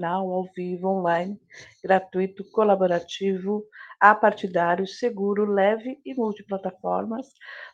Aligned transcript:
jornal 0.00 0.32
ao 0.32 0.44
vivo, 0.56 0.88
online, 0.88 1.38
gratuito, 1.84 2.42
colaborativo, 2.50 3.66
apartidário, 4.00 4.86
seguro, 4.86 5.44
leve 5.44 6.00
e 6.04 6.14
multiplataformas, 6.14 7.26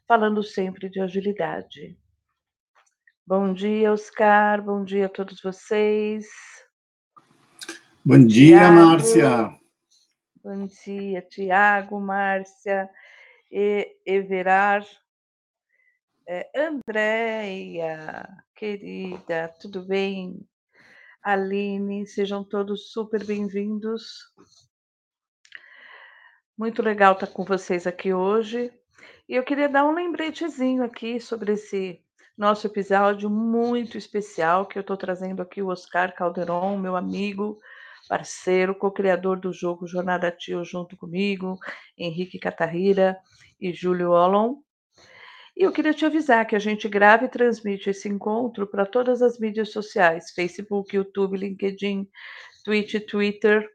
falando 0.08 0.42
sempre 0.42 0.90
de 0.90 1.00
agilidade. 1.00 1.96
Bom 3.24 3.52
dia, 3.54 3.92
Oscar. 3.92 4.60
Bom 4.62 4.84
dia 4.84 5.06
a 5.06 5.08
todos 5.08 5.40
vocês. 5.40 6.26
Bom 8.04 8.26
dia, 8.26 8.58
Thiago. 8.58 8.74
Márcia. 8.74 9.60
Bom 10.42 10.66
dia, 10.66 11.22
Tiago, 11.22 12.00
Márcia, 12.00 12.88
e 13.50 13.96
Everar, 14.06 14.86
é, 16.28 16.48
Andréia, 16.56 18.28
querida, 18.54 19.52
tudo 19.60 19.84
bem? 19.84 20.46
Aline, 21.26 22.06
sejam 22.06 22.44
todos 22.44 22.92
super 22.92 23.26
bem-vindos. 23.26 24.32
Muito 26.56 26.80
legal 26.80 27.14
estar 27.14 27.26
com 27.26 27.44
vocês 27.44 27.84
aqui 27.84 28.14
hoje. 28.14 28.72
E 29.28 29.34
eu 29.34 29.42
queria 29.42 29.68
dar 29.68 29.84
um 29.84 29.92
lembretezinho 29.92 30.84
aqui 30.84 31.18
sobre 31.18 31.54
esse 31.54 32.00
nosso 32.38 32.68
episódio 32.68 33.28
muito 33.28 33.98
especial 33.98 34.66
que 34.66 34.78
eu 34.78 34.82
estou 34.82 34.96
trazendo 34.96 35.42
aqui 35.42 35.60
o 35.60 35.66
Oscar 35.66 36.14
Calderon, 36.14 36.78
meu 36.78 36.94
amigo, 36.94 37.58
parceiro, 38.08 38.72
co-criador 38.72 39.40
do 39.40 39.52
jogo 39.52 39.88
Jornada 39.88 40.30
Tio 40.30 40.64
junto 40.64 40.96
comigo, 40.96 41.58
Henrique 41.98 42.38
Catarrira 42.38 43.18
e 43.60 43.72
Júlio 43.72 44.12
Olon. 44.12 44.58
E 45.56 45.62
eu 45.62 45.72
queria 45.72 45.94
te 45.94 46.04
avisar 46.04 46.46
que 46.46 46.54
a 46.54 46.58
gente 46.58 46.88
grava 46.88 47.24
e 47.24 47.28
transmite 47.28 47.88
esse 47.88 48.08
encontro 48.08 48.66
para 48.66 48.84
todas 48.84 49.22
as 49.22 49.38
mídias 49.38 49.72
sociais: 49.72 50.30
Facebook, 50.32 50.94
YouTube, 50.94 51.38
LinkedIn, 51.38 52.08
Twitch, 52.62 52.94
Twitter. 53.06 53.68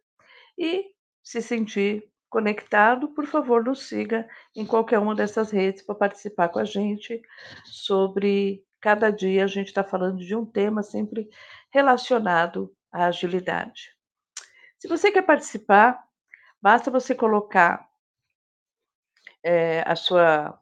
E 0.58 0.92
se 1.24 1.42
sentir 1.42 2.08
conectado, 2.30 3.10
por 3.10 3.26
favor, 3.26 3.64
nos 3.64 3.84
siga 3.84 4.28
em 4.56 4.66
qualquer 4.66 5.00
uma 5.00 5.16
dessas 5.16 5.50
redes 5.50 5.82
para 5.82 5.96
participar 5.96 6.50
com 6.50 6.60
a 6.60 6.66
gente 6.66 7.22
sobre 7.66 8.64
cada 8.80 9.12
dia 9.12 9.44
a 9.44 9.48
gente 9.48 9.68
está 9.68 9.84
falando 9.84 10.18
de 10.18 10.36
um 10.36 10.46
tema 10.46 10.82
sempre 10.82 11.30
relacionado 11.72 12.76
à 12.92 13.06
agilidade. 13.06 13.96
Se 14.80 14.88
você 14.88 15.12
quer 15.12 15.22
participar, 15.22 16.04
basta 16.62 16.90
você 16.90 17.14
colocar 17.14 17.88
é, 19.44 19.84
a 19.86 19.96
sua 19.96 20.61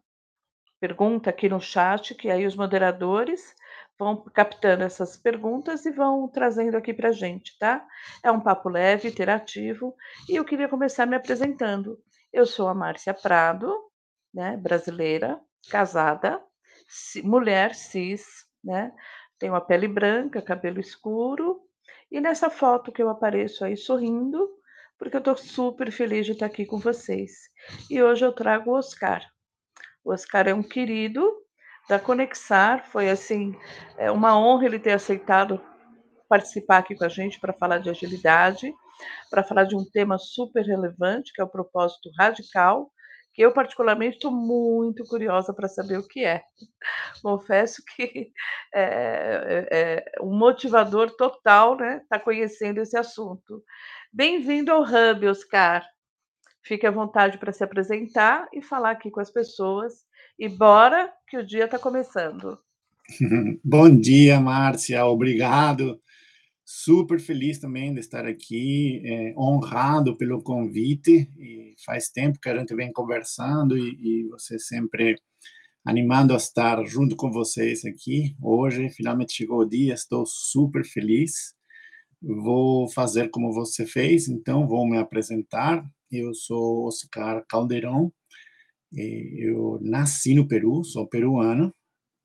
pergunta 0.79 1.29
aqui 1.29 1.49
no 1.49 1.59
chat, 1.59 2.15
que 2.15 2.29
aí 2.29 2.45
os 2.45 2.55
moderadores 2.55 3.53
vão 3.97 4.23
captando 4.33 4.83
essas 4.83 5.17
perguntas 5.17 5.85
e 5.85 5.91
vão 5.91 6.27
trazendo 6.27 6.77
aqui 6.77 6.93
para 6.93 7.09
a 7.09 7.11
gente, 7.11 7.57
tá? 7.59 7.85
É 8.23 8.31
um 8.31 8.39
papo 8.39 8.69
leve, 8.69 9.09
interativo, 9.09 9.93
e 10.27 10.37
eu 10.37 10.45
queria 10.45 10.69
começar 10.69 11.05
me 11.05 11.17
apresentando. 11.17 11.99
Eu 12.31 12.45
sou 12.45 12.69
a 12.69 12.73
Márcia 12.73 13.13
Prado, 13.13 13.75
né, 14.33 14.55
brasileira, 14.55 15.39
casada, 15.69 16.41
mulher 17.23 17.75
cis, 17.75 18.45
né? 18.63 18.93
Tenho 19.37 19.55
a 19.55 19.61
pele 19.61 19.87
branca, 19.87 20.41
cabelo 20.41 20.79
escuro, 20.79 21.61
e 22.11 22.21
nessa 22.21 22.49
foto 22.49 22.91
que 22.91 23.03
eu 23.03 23.09
apareço 23.09 23.65
aí 23.65 23.75
sorrindo, 23.75 24.49
porque 24.97 25.15
eu 25.15 25.19
estou 25.19 25.35
super 25.37 25.91
feliz 25.91 26.25
de 26.25 26.33
estar 26.33 26.45
aqui 26.45 26.65
com 26.65 26.77
vocês. 26.77 27.31
E 27.89 28.01
hoje 28.01 28.25
eu 28.25 28.33
trago 28.33 28.71
o 28.71 28.75
Oscar. 28.75 29.21
O 30.03 30.13
Oscar 30.13 30.47
é 30.47 30.53
um 30.53 30.63
querido 30.63 31.31
da 31.87 31.99
Conexar, 31.99 32.85
foi 32.91 33.09
assim, 33.09 33.55
é 33.97 34.11
uma 34.11 34.37
honra 34.39 34.65
ele 34.65 34.79
ter 34.79 34.91
aceitado 34.91 35.59
participar 36.29 36.77
aqui 36.77 36.95
com 36.95 37.03
a 37.03 37.09
gente 37.09 37.39
para 37.39 37.51
falar 37.53 37.79
de 37.79 37.89
agilidade, 37.89 38.71
para 39.29 39.43
falar 39.43 39.63
de 39.63 39.75
um 39.75 39.83
tema 39.83 40.17
super 40.19 40.63
relevante, 40.63 41.33
que 41.33 41.41
é 41.41 41.43
o 41.43 41.49
propósito 41.49 42.11
radical, 42.17 42.91
que 43.33 43.41
eu 43.41 43.51
particularmente 43.51 44.17
estou 44.17 44.31
muito 44.31 45.03
curiosa 45.05 45.53
para 45.53 45.67
saber 45.67 45.97
o 45.97 46.07
que 46.07 46.23
é. 46.23 46.43
Confesso 47.23 47.81
que 47.95 48.31
é, 48.73 49.65
é, 49.71 50.01
é 50.17 50.21
um 50.21 50.37
motivador 50.37 51.15
total, 51.15 51.75
né? 51.75 52.01
Tá 52.09 52.19
conhecendo 52.19 52.79
esse 52.79 52.97
assunto. 52.97 53.63
Bem-vindo 54.13 54.71
ao 54.71 54.83
Hub, 54.83 55.27
Oscar. 55.27 55.83
Fique 56.69 56.85
à 56.85 56.91
vontade 56.91 57.39
para 57.39 57.51
se 57.51 57.63
apresentar 57.63 58.47
e 58.53 58.61
falar 58.61 58.91
aqui 58.91 59.09
com 59.09 59.19
as 59.19 59.31
pessoas. 59.31 60.05
E 60.37 60.47
bora, 60.47 61.11
que 61.27 61.35
o 61.35 61.43
dia 61.43 61.65
está 61.65 61.79
começando. 61.79 62.59
Bom 63.65 63.89
dia, 63.89 64.39
Márcia. 64.39 65.03
Obrigado 65.03 65.99
super 66.63 67.19
feliz 67.19 67.57
também 67.57 67.91
de 67.91 67.99
estar 67.99 68.27
aqui, 68.27 69.01
é, 69.03 69.33
honrado 69.35 70.15
pelo 70.15 70.43
convite. 70.43 71.27
E 71.39 71.73
faz 71.83 72.09
tempo 72.09 72.39
que 72.39 72.47
a 72.47 72.55
gente 72.55 72.75
vem 72.75 72.93
conversando 72.93 73.75
e, 73.75 73.97
e, 73.99 74.23
você 74.29 74.59
sempre 74.59 75.15
animando 75.83 76.35
a 76.35 76.37
estar 76.37 76.85
junto 76.85 77.15
com 77.15 77.31
vocês 77.31 77.83
aqui. 77.83 78.35
Hoje, 78.39 78.91
finalmente 78.91 79.33
chegou 79.33 79.61
o 79.61 79.67
dia, 79.67 79.95
estou 79.95 80.23
super 80.23 80.85
feliz. 80.85 81.55
Vou 82.21 82.87
fazer 82.91 83.29
como 83.31 83.51
você 83.51 83.87
fez, 83.87 84.27
então 84.27 84.67
vou 84.67 84.87
me 84.87 84.99
apresentar. 84.99 85.83
Eu 86.11 86.33
sou 86.33 86.87
Oscar 86.87 87.45
Caldeirão. 87.47 88.11
Eu 88.91 89.79
nasci 89.81 90.33
no 90.33 90.47
Peru, 90.47 90.83
sou 90.83 91.07
peruano, 91.07 91.73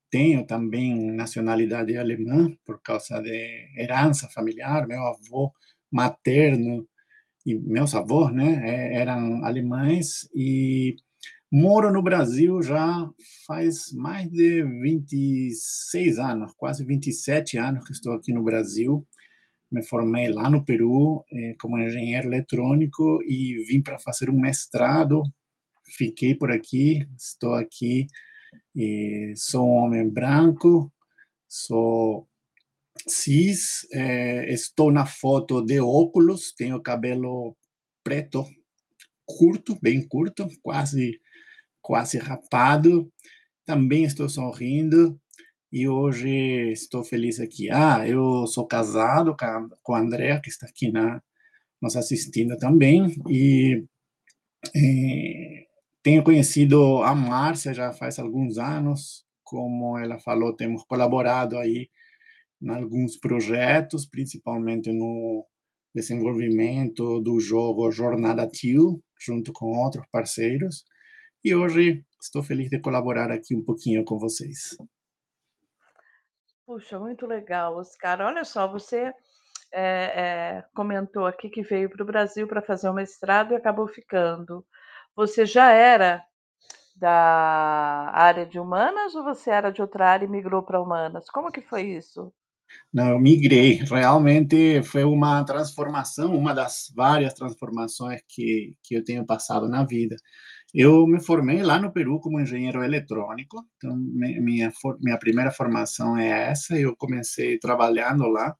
tenho 0.09 0.45
também 0.47 1.11
nacionalidade 1.11 1.95
alemã 1.97 2.51
por 2.65 2.81
causa 2.81 3.21
de 3.21 3.67
herança 3.77 4.27
familiar. 4.29 4.87
Meu 4.87 5.01
avô 5.05 5.51
materno 5.91 6.87
e 7.45 7.53
meus 7.55 7.93
avós, 7.93 8.33
né, 8.33 8.61
é, 8.67 8.95
eram 9.01 9.45
alemães 9.45 10.27
e 10.33 10.95
moro 11.51 11.91
no 11.91 12.01
Brasil 12.01 12.61
já 12.63 13.07
faz 13.45 13.91
mais 13.93 14.27
de 14.31 14.63
26 14.63 16.17
anos, 16.17 16.53
quase 16.57 16.83
27 16.83 17.57
anos 17.57 17.85
que 17.85 17.91
estou 17.93 18.13
aqui 18.13 18.33
no 18.33 18.43
Brasil. 18.43 19.05
Me 19.75 19.83
formei 19.83 20.29
lá 20.29 20.49
no 20.49 20.63
Peru 20.63 21.25
eh, 21.31 21.55
como 21.59 21.77
engenheiro 21.77 22.29
eletrônico 22.29 23.21
e 23.23 23.61
vim 23.67 23.81
para 23.81 23.99
fazer 23.99 24.29
um 24.29 24.39
mestrado. 24.39 25.21
Fiquei 25.97 26.33
por 26.33 26.49
aqui, 26.49 27.05
estou 27.17 27.55
aqui 27.55 28.07
sou 29.35 29.67
um 29.67 29.75
homem 29.85 30.09
branco, 30.09 30.91
sou 31.47 32.27
cis, 33.07 33.87
é, 33.91 34.51
estou 34.53 34.91
na 34.91 35.05
foto 35.05 35.61
de 35.61 35.79
óculos, 35.79 36.53
tenho 36.53 36.81
cabelo 36.81 37.55
preto, 38.03 38.45
curto, 39.25 39.77
bem 39.81 40.07
curto, 40.07 40.47
quase 40.61 41.19
quase 41.81 42.17
rapado. 42.17 43.11
Também 43.65 44.05
estou 44.05 44.29
sorrindo 44.29 45.19
e 45.75 45.89
hoje 45.89 46.71
estou 46.71 47.03
feliz 47.03 47.37
aqui. 47.37 47.69
Ah, 47.69 48.07
eu 48.07 48.47
sou 48.47 48.65
casado 48.65 49.35
com 49.83 49.93
a 49.93 49.99
Andrea, 49.99 50.39
que 50.39 50.47
está 50.49 50.65
aqui 50.65 50.89
na, 50.89 51.21
nos 51.81 51.97
assistindo 51.97 52.55
também, 52.57 53.13
e 53.29 53.83
é, 54.73 55.65
tenho 56.01 56.23
conhecido 56.23 57.03
a 57.03 57.13
Márcia 57.13 57.73
já 57.73 57.91
faz 57.91 58.17
alguns 58.19 58.57
anos, 58.57 59.25
como 59.43 59.97
ela 59.97 60.17
falou, 60.17 60.55
temos 60.55 60.85
colaborado 60.85 61.57
aí 61.57 61.89
em 62.61 62.69
alguns 62.69 63.17
projetos, 63.17 64.05
principalmente 64.05 64.93
no 64.93 65.45
desenvolvimento 65.93 67.19
do 67.19 67.37
jogo 67.37 67.91
Jornada 67.91 68.47
Tio, 68.47 69.03
junto 69.19 69.51
com 69.51 69.77
outros 69.77 70.05
parceiros. 70.09 70.85
E 71.43 71.53
hoje 71.53 72.01
estou 72.21 72.41
feliz 72.41 72.69
de 72.69 72.79
colaborar 72.79 73.29
aqui 73.29 73.53
um 73.53 73.61
pouquinho 73.61 74.05
com 74.05 74.17
vocês. 74.17 74.77
Puxa, 76.65 76.99
muito 76.99 77.27
legal, 77.27 77.77
Oscar. 77.77 78.21
Olha 78.21 78.43
só, 78.43 78.67
você 78.67 79.13
é, 79.71 80.57
é, 80.57 80.65
comentou 80.73 81.25
aqui 81.25 81.49
que 81.49 81.61
veio 81.61 81.89
para 81.89 82.01
o 82.01 82.05
Brasil 82.05 82.47
para 82.47 82.61
fazer 82.61 82.89
um 82.89 82.93
mestrado 82.93 83.53
e 83.53 83.55
acabou 83.55 83.87
ficando. 83.87 84.65
Você 85.15 85.45
já 85.45 85.71
era 85.71 86.23
da 86.95 88.11
área 88.13 88.45
de 88.45 88.59
humanas 88.59 89.13
ou 89.15 89.23
você 89.23 89.51
era 89.51 89.71
de 89.71 89.81
outra 89.81 90.07
área 90.07 90.25
e 90.25 90.29
migrou 90.29 90.63
para 90.63 90.81
humanas? 90.81 91.29
Como 91.29 91.51
que 91.51 91.61
foi 91.61 91.83
isso? 91.83 92.33
Não, 92.91 93.09
eu 93.09 93.19
migrei. 93.19 93.75
Realmente 93.83 94.81
foi 94.83 95.03
uma 95.03 95.43
transformação, 95.43 96.35
uma 96.35 96.53
das 96.53 96.91
várias 96.95 97.33
transformações 97.33 98.21
que, 98.27 98.75
que 98.83 98.95
eu 98.95 99.03
tenho 99.03 99.25
passado 99.25 99.67
na 99.67 99.83
vida. 99.83 100.15
Eu 100.77 101.07
me 101.07 101.21
formei 101.21 101.63
lá 101.63 101.79
no 101.79 101.89
Peru 101.89 102.19
como 102.19 102.37
engenheiro 102.37 102.83
eletrônico, 102.83 103.65
então 103.77 103.95
minha, 103.95 104.73
minha 104.99 105.17
primeira 105.17 105.49
formação 105.49 106.17
é 106.17 106.49
essa. 106.49 106.77
Eu 106.77 106.93
comecei 106.97 107.57
trabalhando 107.57 108.27
lá 108.27 108.53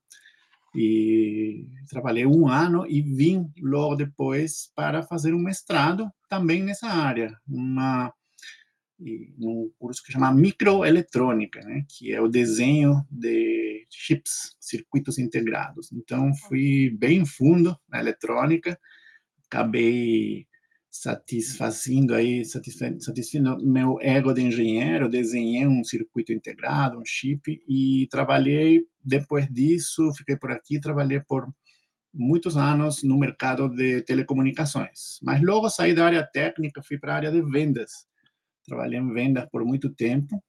e 0.74 1.68
trabalhei 1.90 2.26
um 2.26 2.48
ano 2.48 2.88
e 2.88 3.02
vim 3.02 3.52
logo 3.62 3.98
depois 3.98 4.72
para 4.74 5.04
fazer 5.04 5.34
um 5.34 5.40
mestrado 5.40 6.10
também 6.30 6.64
nessa 6.64 6.88
área, 6.88 7.38
uma 7.46 8.14
num 9.38 9.70
curso 9.78 10.02
que 10.02 10.14
chama 10.14 10.32
microeletrônica, 10.34 11.60
né, 11.66 11.84
que 11.90 12.14
é 12.14 12.22
o 12.22 12.30
desenho 12.30 13.06
de 13.12 13.86
chips, 13.90 14.56
circuitos 14.58 15.18
integrados. 15.18 15.92
Então 15.92 16.34
fui 16.48 16.96
bem 16.98 17.26
fundo 17.26 17.78
na 17.90 18.00
eletrônica, 18.00 18.80
acabei 19.48 20.48
satisfazendo 21.02 22.16
aí, 22.16 22.46
satisfazendo 22.46 23.58
meu 23.62 23.98
ego 24.02 24.34
de 24.34 24.42
engenheiro, 24.42 25.10
desenhei 25.10 25.68
um 25.68 25.84
circuito 25.84 26.32
integrado, 26.32 26.98
um 26.98 27.06
chip 27.06 27.62
e 27.68 28.08
trabalhei 28.10 28.86
depois 29.04 29.46
disso, 29.52 30.12
fiquei 30.18 30.38
por 30.38 30.52
aqui, 30.52 30.80
trabalhei 30.80 31.20
por 31.20 31.48
muitos 32.14 32.56
anos 32.56 33.04
no 33.04 33.20
mercado 33.20 33.68
de 33.68 34.02
telecomunicações. 34.04 35.20
Mas 35.22 35.42
logo 35.42 35.70
saí 35.70 35.94
da 35.94 36.06
área 36.06 36.24
técnica, 36.24 36.82
fui 36.82 36.98
para 36.98 37.14
a 37.14 37.16
área 37.18 37.32
de 37.32 37.42
vendas. 37.42 37.92
Trabalhei 38.66 38.98
em 38.98 39.14
vendas 39.14 39.46
por 39.52 39.66
muito 39.66 39.94
tempo 39.94 40.42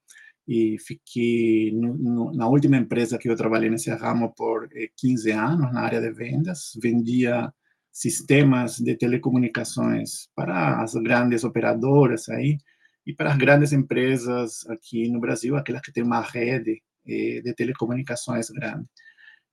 e 0.46 0.76
fiquei 0.78 1.72
no, 1.72 1.94
no, 1.94 2.32
na 2.32 2.48
última 2.48 2.76
empresa 2.76 3.18
que 3.18 3.28
eu 3.28 3.36
trabalhei 3.36 3.68
nesse 3.68 3.90
ramo 3.90 4.32
por 4.32 4.68
15 4.96 5.28
eh, 5.28 5.34
anos 5.34 5.72
na 5.72 5.80
área 5.80 6.00
de 6.00 6.12
vendas. 6.12 6.70
Vendia 6.80 7.52
sistemas 7.96 8.76
de 8.76 8.94
telecomunicações 8.94 10.28
para 10.34 10.82
as 10.82 10.92
grandes 10.92 11.44
operadoras 11.44 12.28
aí 12.28 12.58
e 13.06 13.14
para 13.14 13.30
as 13.32 13.38
grandes 13.38 13.72
empresas 13.72 14.66
aqui 14.68 15.08
no 15.08 15.18
Brasil, 15.18 15.56
aquelas 15.56 15.80
que 15.80 15.90
têm 15.90 16.04
uma 16.04 16.20
rede 16.20 16.82
eh, 17.08 17.40
de 17.42 17.54
telecomunicações 17.54 18.50
grande. 18.50 18.84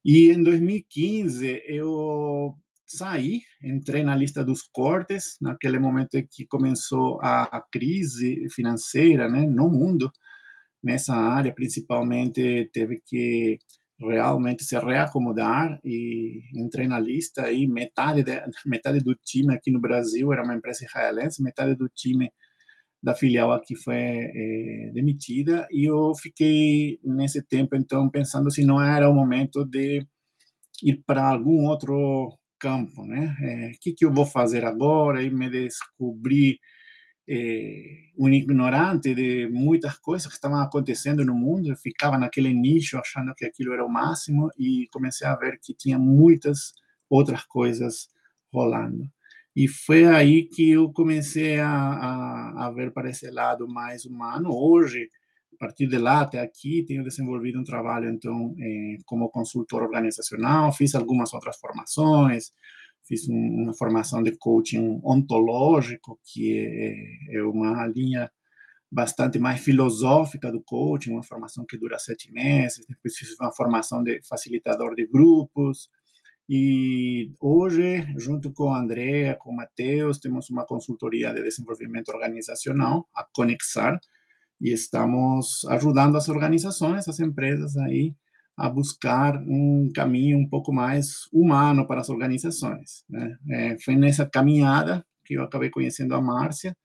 E 0.03 0.29
em 0.29 0.43
2015 0.43 1.63
eu 1.65 2.53
saí, 2.85 3.43
entrei 3.63 4.03
na 4.03 4.13
lista 4.13 4.43
dos 4.43 4.61
cortes, 4.63 5.37
naquele 5.39 5.79
momento 5.79 6.21
que 6.29 6.45
começou 6.45 7.21
a, 7.21 7.43
a 7.43 7.61
crise 7.61 8.49
financeira, 8.49 9.29
né, 9.29 9.45
no 9.47 9.69
mundo, 9.69 10.11
nessa 10.83 11.15
área 11.15 11.53
principalmente 11.53 12.69
teve 12.73 13.01
que 13.05 13.57
realmente 14.07 14.63
se 14.63 14.77
reacomodar 14.77 15.79
e 15.83 16.41
entrei 16.55 16.87
na 16.87 16.99
lista 16.99 17.51
e 17.51 17.67
metade 17.67 18.23
de, 18.23 18.41
metade 18.65 18.99
do 18.99 19.15
time 19.15 19.53
aqui 19.53 19.71
no 19.71 19.79
Brasil 19.79 20.31
era 20.31 20.43
uma 20.43 20.55
empresa 20.55 20.85
israelense, 20.85 21.43
metade 21.43 21.75
do 21.75 21.89
time 21.89 22.31
da 23.01 23.13
filial 23.13 23.51
aqui 23.51 23.75
foi 23.75 23.95
é, 23.95 24.91
demitida 24.93 25.67
e 25.69 25.85
eu 25.89 26.13
fiquei 26.15 26.99
nesse 27.03 27.41
tempo 27.41 27.75
então 27.75 28.09
pensando 28.09 28.49
se 28.49 28.63
não 28.63 28.81
era 28.81 29.09
o 29.09 29.13
momento 29.13 29.65
de 29.65 30.07
ir 30.81 31.03
para 31.05 31.27
algum 31.27 31.65
outro 31.65 32.37
campo, 32.59 33.05
né? 33.05 33.35
O 33.39 33.45
é, 33.45 33.71
que 33.81 33.91
que 33.91 34.05
eu 34.05 34.13
vou 34.13 34.25
fazer 34.25 34.63
agora? 34.63 35.21
E 35.21 35.29
me 35.29 35.49
descobri 35.49 36.59
é, 37.27 38.09
um 38.17 38.29
ignorante 38.29 39.13
de 39.15 39.47
muitas 39.49 39.97
coisas 39.97 40.27
que 40.27 40.33
estavam 40.33 40.59
acontecendo 40.59 41.25
no 41.25 41.33
mundo. 41.33 41.69
Eu 41.69 41.75
ficava 41.77 42.17
naquele 42.17 42.53
nicho 42.53 42.97
achando 42.97 43.33
que 43.35 43.45
aquilo 43.45 43.73
era 43.73 43.85
o 43.85 43.89
máximo 43.89 44.49
e 44.57 44.87
comecei 44.91 45.27
a 45.27 45.35
ver 45.35 45.59
que 45.61 45.73
tinha 45.73 45.97
muitas 45.97 46.73
outras 47.09 47.43
coisas 47.43 48.09
rolando. 48.51 49.09
E 49.55 49.67
foi 49.67 50.05
aí 50.05 50.45
que 50.45 50.71
eu 50.71 50.91
comecei 50.91 51.59
a, 51.59 51.69
a, 51.69 52.67
a 52.67 52.71
ver 52.71 52.91
para 52.91 53.09
esse 53.09 53.29
lado 53.29 53.67
mais 53.67 54.03
humano. 54.03 54.49
Hoje, 54.51 55.09
a 55.53 55.57
partir 55.57 55.87
de 55.87 55.97
lá 55.97 56.21
até 56.21 56.41
aqui, 56.41 56.83
tenho 56.83 57.03
desenvolvido 57.03 57.59
um 57.59 57.63
trabalho, 57.63 58.09
então, 58.09 58.55
eh, 58.59 58.97
como 59.05 59.29
consultor 59.29 59.83
organizacional, 59.83 60.73
fiz 60.73 60.95
algumas 60.95 61.33
outras 61.33 61.57
formações, 61.57 62.51
fiz 63.13 63.29
um, 63.29 63.63
uma 63.63 63.73
formação 63.73 64.23
de 64.23 64.35
coaching 64.37 64.99
ontológico, 65.03 66.19
que 66.23 66.57
é, 67.29 67.37
é 67.37 67.43
uma 67.43 67.85
linha 67.87 68.31
bastante 68.91 69.39
mais 69.39 69.61
filosófica 69.61 70.51
do 70.51 70.61
coaching, 70.61 71.11
uma 71.11 71.23
formação 71.23 71.65
que 71.65 71.77
dura 71.77 71.97
sete 71.97 72.31
meses, 72.31 72.85
depois 72.87 73.15
fiz 73.15 73.35
uma 73.39 73.51
formação 73.51 74.03
de 74.03 74.21
facilitador 74.27 74.95
de 74.95 75.07
grupos, 75.07 75.89
e 76.49 77.31
hoje, 77.39 78.05
junto 78.17 78.51
com 78.51 78.73
a 78.73 78.79
Andrea, 78.79 79.35
com 79.35 79.51
o 79.51 79.55
Matheus, 79.55 80.19
temos 80.19 80.49
uma 80.49 80.65
consultoria 80.65 81.33
de 81.33 81.41
desenvolvimento 81.41 82.09
organizacional, 82.09 83.07
a 83.15 83.23
Conexar, 83.23 83.99
e 84.59 84.71
estamos 84.71 85.65
ajudando 85.69 86.17
as 86.17 86.29
organizações, 86.29 87.07
as 87.07 87.19
empresas 87.19 87.77
aí, 87.77 88.13
a 88.55 88.69
buscar 88.69 89.41
um 89.47 89.91
caminho 89.93 90.37
um 90.37 90.47
pouco 90.47 90.71
mais 90.71 91.27
humano 91.31 91.87
para 91.87 92.01
as 92.01 92.09
organizações. 92.09 93.03
Né? 93.09 93.35
É, 93.49 93.77
foi 93.79 93.95
nessa 93.95 94.25
caminhada 94.25 95.05
que 95.25 95.35
eu 95.35 95.43
acabei 95.43 95.69
conhecendo 95.69 96.13
a 96.13 96.21
Márcia, 96.21 96.75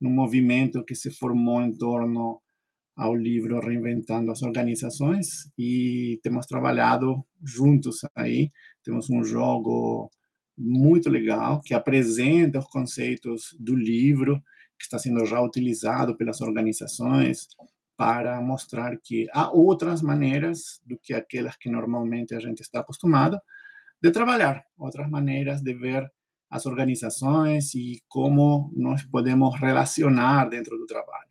num 0.00 0.10
movimento 0.10 0.84
que 0.84 0.94
se 0.94 1.10
formou 1.10 1.60
em 1.62 1.72
torno 1.72 2.40
ao 2.94 3.14
livro 3.14 3.60
Reinventando 3.60 4.30
as 4.30 4.42
Organizações 4.42 5.50
e 5.58 6.18
temos 6.22 6.46
trabalhado 6.46 7.24
juntos 7.42 8.00
aí. 8.14 8.50
Temos 8.82 9.10
um 9.10 9.24
jogo 9.24 10.10
muito 10.56 11.10
legal 11.10 11.60
que 11.60 11.74
apresenta 11.74 12.58
os 12.58 12.66
conceitos 12.66 13.54
do 13.58 13.74
livro 13.74 14.42
que 14.78 14.84
está 14.84 14.98
sendo 14.98 15.24
já 15.26 15.40
utilizado 15.40 16.16
pelas 16.16 16.40
organizações 16.40 17.48
para 17.96 18.40
mostrar 18.40 18.96
que 18.98 19.26
há 19.32 19.50
outras 19.50 20.02
maneiras 20.02 20.80
do 20.84 20.98
que 20.98 21.14
aquelas 21.14 21.56
que 21.56 21.70
normalmente 21.70 22.34
a 22.34 22.40
gente 22.40 22.60
está 22.60 22.80
acostumado 22.80 23.40
de 24.02 24.10
trabalhar, 24.10 24.64
outras 24.78 25.08
maneiras 25.08 25.62
de 25.62 25.72
ver 25.74 26.10
as 26.50 26.66
organizações 26.66 27.74
e 27.74 28.02
como 28.08 28.72
nós 28.76 29.02
podemos 29.02 29.58
relacionar 29.58 30.48
dentro 30.48 30.76
do 30.76 30.86
trabalho. 30.86 31.26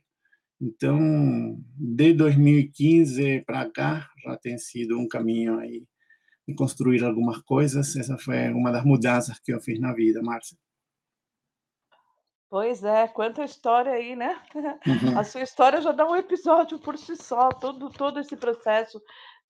Então, 0.59 1.59
de 1.77 2.13
2015 2.13 3.44
para 3.45 3.69
cá, 3.69 4.09
já 4.23 4.38
tem 4.38 4.57
sido 4.57 4.97
um 4.97 5.07
caminho 5.07 5.59
aí 5.59 5.85
de 6.47 6.53
construir 6.53 7.03
algumas 7.03 7.38
coisas. 7.39 7.95
Essa 7.95 8.18
foi 8.18 8.50
uma 8.50 8.71
das 8.71 8.83
mudanças 8.83 9.39
que 9.39 9.53
eu 9.53 9.61
fiz 9.61 9.79
na 9.79 9.94
vida, 9.94 10.21
Márcia. 10.21 10.57
Pois 12.56 12.86
é, 12.86 13.06
quanta 13.10 13.44
história 13.44 13.92
aí, 13.92 14.16
né? 14.16 14.42
A 15.13 15.19
Uhum. 15.19 15.24
sua 15.25 15.42
história 15.42 15.81
já 15.81 15.92
dá 15.92 16.10
um 16.10 16.16
episódio 16.16 16.80
por 16.80 16.98
si 16.98 17.18
só, 17.18 17.50
todo 17.50 17.90
todo 17.90 18.18
esse 18.18 18.38
processo 18.38 19.02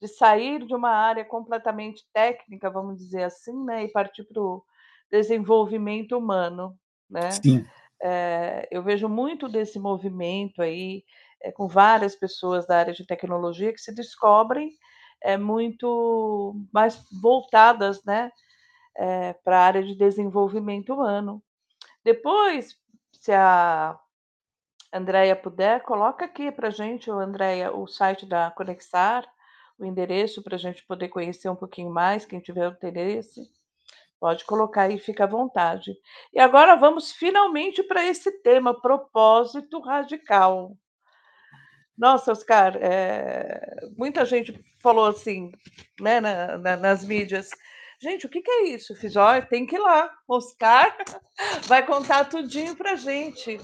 de 0.02 0.08
sair 0.08 0.66
de 0.66 0.74
uma 0.74 0.90
área 0.90 1.24
completamente 1.24 2.04
técnica, 2.12 2.68
vamos 2.68 2.98
dizer 2.98 3.22
assim, 3.26 3.64
né, 3.64 3.84
e 3.84 3.92
partir 3.92 4.24
para 4.24 4.42
o 4.42 4.64
desenvolvimento 5.12 6.18
humano, 6.18 6.76
né. 7.08 7.30
Sim. 7.30 7.64
Eh, 8.02 8.68
eu 8.72 8.82
vejo 8.82 9.08
muito 9.08 9.48
desse 9.48 9.78
movimento 9.80 10.64
aí, 10.64 11.04
eh, 11.44 11.52
com 11.52 11.68
várias 11.68 12.16
pessoas 12.16 12.66
da 12.66 12.80
área 12.80 12.94
de 12.94 13.06
tecnologia 13.06 13.72
que 13.72 13.82
se 13.82 13.94
descobrem, 13.94 14.72
eh, 15.22 15.38
muito 15.38 16.56
mais 16.74 17.06
voltadas, 17.22 18.04
né, 18.04 18.32
eh, 18.98 19.34
pra 19.44 19.60
área 19.60 19.84
de 19.84 19.96
desenvolvimento 19.96 20.92
humano. 20.92 21.40
Depois, 22.04 22.76
se 23.26 23.34
a 23.34 23.98
Andreia 24.94 25.36
puder, 25.36 25.82
coloca 25.82 26.26
aqui 26.26 26.52
pra 26.52 26.70
gente, 26.70 27.10
ô 27.10 27.20
Andreia, 27.20 27.76
o 27.76 27.88
site 27.88 28.24
da 28.24 28.52
Conexar, 28.52 29.26
o 29.80 29.86
endereço 29.86 30.44
pra 30.44 30.58
gente 30.58 30.86
poder 30.86 31.10
conhecer 31.10 31.50
um 31.50 31.56
pouquinho 31.56 31.90
mais, 31.90 32.24
quem 32.24 32.40
tiver 32.40 32.70
interesse. 32.70 33.42
Pode 34.20 34.46
colocar 34.46 34.84
aí, 34.84 35.00
fica 35.00 35.24
à 35.24 35.28
vontade. 35.28 35.92
E 36.32 36.40
agora 36.40 36.76
vamos 36.76 37.14
finalmente 37.14 37.82
para 37.82 38.06
esse 38.06 38.32
tema, 38.44 38.80
propósito 38.80 39.80
radical. 39.80 40.78
Nossa, 41.98 42.32
Oscar, 42.32 42.78
eh, 42.80 43.88
muita 43.98 44.24
gente 44.24 44.54
falou 44.84 45.08
assim, 45.08 45.52
né, 46.00 46.22
na 46.22 46.60
na 46.60 46.78
nas 46.78 47.04
mídias: 47.04 47.50
"Gente, 48.02 48.26
o 48.26 48.30
que 48.30 48.42
que 48.42 48.52
é 48.52 48.70
isso?" 48.70 48.94
Eu 48.94 48.98
fiz: 48.98 49.16
"Olha, 49.16 49.42
tem 49.42 49.66
que 49.66 49.76
ir 49.76 49.80
lá, 49.80 50.12
Oscar 50.28 50.96
vai 51.68 51.86
contar 51.86 52.26
tudinho 52.26 52.76
pra 52.76 52.96
gente". 52.96 53.60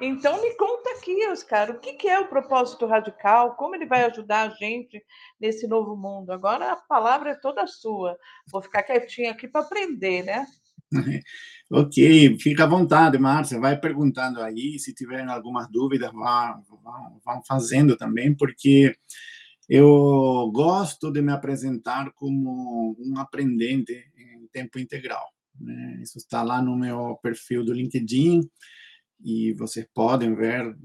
Então 0.00 0.42
me 0.42 0.54
conta 0.56 0.90
aqui, 0.90 1.26
Oscar, 1.28 1.70
o 1.70 1.78
que 1.78 1.92
que 1.94 2.08
é 2.08 2.18
o 2.18 2.28
propósito 2.28 2.84
radical? 2.86 3.54
Como 3.54 3.74
ele 3.76 3.86
vai 3.86 4.04
ajudar 4.04 4.50
a 4.50 4.54
gente 4.54 5.02
nesse 5.40 5.68
novo 5.68 5.96
mundo? 5.96 6.30
Agora 6.32 6.72
a 6.72 6.76
palavra 6.76 7.30
é 7.30 7.34
toda 7.34 7.66
sua. 7.66 8.18
Vou 8.50 8.60
ficar 8.60 8.82
quietinha 8.82 9.30
aqui 9.30 9.46
para 9.46 9.60
aprender, 9.60 10.24
né. 10.24 10.46
Ok, 11.70 12.38
fica 12.38 12.64
à 12.64 12.66
vontade, 12.66 13.18
Márcia, 13.18 13.58
vai 13.58 13.76
perguntando 13.80 14.40
aí, 14.40 14.78
se 14.78 14.94
tiverem 14.94 15.26
algumas 15.28 15.66
dúvidas, 15.68 16.12
vão 16.12 17.42
fazendo 17.48 17.96
também, 17.96 18.34
porque 18.34 18.94
eu 19.68 20.50
gosto 20.52 21.10
de 21.10 21.22
me 21.22 21.32
apresentar 21.32 22.12
como 22.12 22.96
um 22.98 23.18
aprendente 23.18 24.04
em 24.16 24.46
tempo 24.48 24.78
integral, 24.78 25.26
né. 25.58 26.00
Isso 26.02 26.18
está 26.18 26.42
lá 26.42 26.60
no 26.60 26.76
meu 26.76 27.18
perfil 27.22 27.64
do 27.64 27.72
LinkedIn, 27.72 28.48
e 29.24 29.52
vocês 29.54 29.86
podem 29.94 30.34
ver 30.34 30.76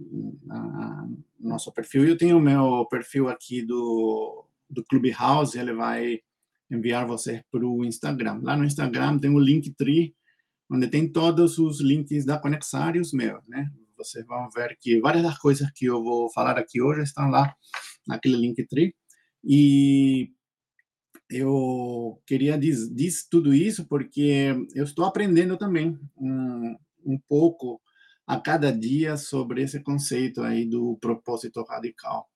na 0.43 1.07
nosso 1.39 1.71
perfil. 1.71 2.05
Eu 2.07 2.17
tenho 2.17 2.37
o 2.37 2.41
meu 2.41 2.85
perfil 2.89 3.27
aqui 3.27 3.61
do 3.61 4.45
do 4.69 4.83
Clubhouse, 4.83 5.57
ele 5.57 5.73
vai 5.73 6.19
enviar 6.69 7.07
vocês 7.07 7.41
para 7.51 7.65
o 7.65 7.83
Instagram. 7.83 8.39
Lá 8.43 8.55
no 8.55 8.63
Instagram 8.63 9.17
tem 9.17 9.31
o 9.31 9.39
Linktree, 9.39 10.15
onde 10.69 10.87
tem 10.87 11.11
todos 11.11 11.57
os 11.57 11.81
links 11.81 12.23
da 12.23 12.37
Conexar 12.37 12.95
e 12.95 12.99
os 12.99 13.11
meus, 13.11 13.43
né. 13.47 13.71
vocês 13.99 14.25
vão 14.25 14.49
ver 14.49 14.77
que 14.79 14.99
várias 14.99 15.23
das 15.23 15.37
coisas 15.37 15.69
que 15.71 15.85
eu 15.85 16.01
vou 16.03 16.31
falar 16.31 16.57
aqui 16.57 16.81
hoje 16.81 17.01
estão 17.01 17.29
lá 17.29 17.53
naquele 18.07 18.37
Linktree. 18.37 18.93
E 19.43 20.31
eu 21.29 22.21
queria 22.25 22.57
dizer 22.57 23.27
tudo 23.29 23.53
isso 23.53 23.85
porque 23.85 24.55
eu 24.73 24.83
estou 24.83 25.05
aprendendo 25.05 25.57
também 25.57 25.99
um, 26.17 26.75
um 27.05 27.19
pouco 27.27 27.79
a 28.25 28.39
cada 28.39 28.71
dia 28.71 29.17
sobre 29.17 29.63
esse 29.63 29.79
conceito 29.79 30.41
aí 30.41 30.65
do 30.65 30.97
propósito 31.01 31.63
radical. 31.63 32.27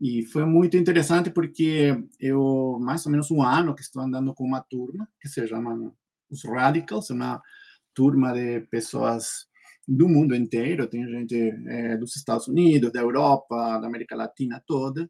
E 0.00 0.24
foi 0.26 0.44
muito 0.44 0.76
interessante 0.76 1.30
porque 1.30 1.96
eu, 2.18 2.78
mais 2.80 3.06
ou 3.06 3.12
menos 3.12 3.30
um 3.30 3.42
ano 3.42 3.74
que 3.74 3.82
estou 3.82 4.02
andando 4.02 4.34
com 4.34 4.44
uma 4.44 4.60
turma 4.60 5.08
que 5.20 5.28
se 5.28 5.46
chama 5.46 5.92
os 6.30 6.44
Radicals, 6.44 7.10
uma 7.10 7.40
turma 7.94 8.32
de 8.32 8.60
pessoas 8.62 9.46
do 9.86 10.08
mundo 10.08 10.34
inteiro, 10.34 10.86
tem 10.86 11.06
gente 11.06 11.36
é, 11.66 11.96
dos 11.96 12.16
Estados 12.16 12.48
Unidos, 12.48 12.92
da 12.92 13.00
Europa, 13.00 13.78
da 13.78 13.86
América 13.86 14.16
Latina 14.16 14.62
toda, 14.66 15.08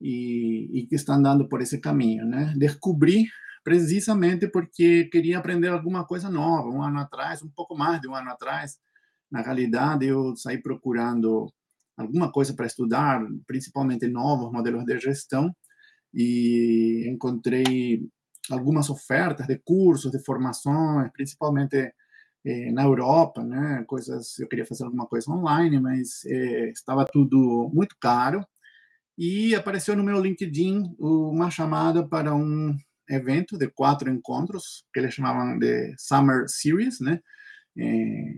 e, 0.00 0.70
e 0.72 0.86
que 0.86 0.96
estão 0.96 1.16
andando 1.16 1.48
por 1.48 1.60
esse 1.60 1.78
caminho, 1.80 2.24
né? 2.24 2.54
Descobri 2.56 3.26
precisamente 3.64 4.48
porque 4.48 5.04
queria 5.04 5.38
aprender 5.38 5.68
alguma 5.68 6.04
coisa 6.04 6.28
nova, 6.28 6.68
um 6.68 6.82
ano 6.82 6.98
atrás, 6.98 7.42
um 7.42 7.50
pouco 7.50 7.76
mais 7.76 8.00
de 8.00 8.08
um 8.08 8.14
ano 8.14 8.30
atrás, 8.30 8.78
na 9.30 9.40
realidade 9.40 10.06
eu 10.06 10.36
saí 10.36 10.60
procurando 10.60 11.52
alguma 11.96 12.30
coisa 12.30 12.54
para 12.54 12.66
estudar, 12.66 13.24
principalmente 13.46 14.06
novos 14.08 14.52
modelos 14.52 14.84
de 14.84 14.98
gestão, 14.98 15.54
e 16.12 17.08
encontrei 17.08 18.06
algumas 18.50 18.90
ofertas 18.90 19.46
de 19.46 19.58
cursos, 19.58 20.10
de 20.10 20.22
formações, 20.22 21.10
principalmente 21.12 21.94
na 22.72 22.82
Europa, 22.84 23.42
né? 23.44 23.84
Coisas, 23.86 24.38
eu 24.38 24.48
queria 24.48 24.66
fazer 24.66 24.84
alguma 24.84 25.06
coisa 25.06 25.30
online, 25.30 25.78
mas 25.80 26.24
eh, 26.26 26.70
estava 26.70 27.04
tudo 27.04 27.70
muito 27.72 27.96
caro. 28.00 28.44
E 29.16 29.54
apareceu 29.54 29.96
no 29.96 30.02
meu 30.04 30.20
LinkedIn 30.20 30.94
uma 30.98 31.50
chamada 31.50 32.06
para 32.06 32.34
um 32.34 32.76
evento 33.08 33.58
de 33.58 33.68
quatro 33.68 34.10
encontros 34.10 34.84
que 34.92 35.00
eles 35.00 35.14
chamavam 35.14 35.58
de 35.58 35.94
Summer 35.98 36.48
Series, 36.48 37.00
né? 37.00 37.20
É, 37.78 38.34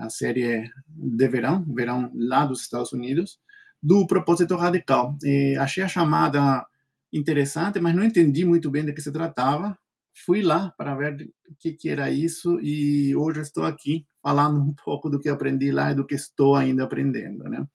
a 0.00 0.10
série 0.10 0.68
de 0.88 1.28
verão, 1.28 1.64
verão 1.74 2.10
lá 2.14 2.44
dos 2.44 2.62
Estados 2.62 2.92
Unidos, 2.92 3.38
do 3.82 4.06
propósito 4.06 4.56
radical. 4.56 5.16
É, 5.24 5.56
achei 5.56 5.84
a 5.84 5.88
chamada 5.88 6.66
interessante, 7.12 7.80
mas 7.80 7.94
não 7.94 8.04
entendi 8.04 8.44
muito 8.44 8.70
bem 8.70 8.84
de 8.84 8.92
que 8.92 9.02
se 9.02 9.12
tratava. 9.12 9.78
Fui 10.14 10.42
lá 10.42 10.72
para 10.78 10.94
ver 10.94 11.32
o 11.48 11.54
que, 11.58 11.72
que 11.72 11.88
era 11.88 12.10
isso 12.10 12.60
e 12.60 13.14
hoje 13.16 13.40
estou 13.40 13.64
aqui 13.64 14.06
falando 14.22 14.60
um 14.60 14.72
pouco 14.72 15.10
do 15.10 15.18
que 15.18 15.28
aprendi 15.28 15.72
lá 15.72 15.90
e 15.90 15.94
do 15.94 16.06
que 16.06 16.14
estou 16.14 16.54
ainda 16.54 16.84
aprendendo, 16.84 17.44
né? 17.44 17.66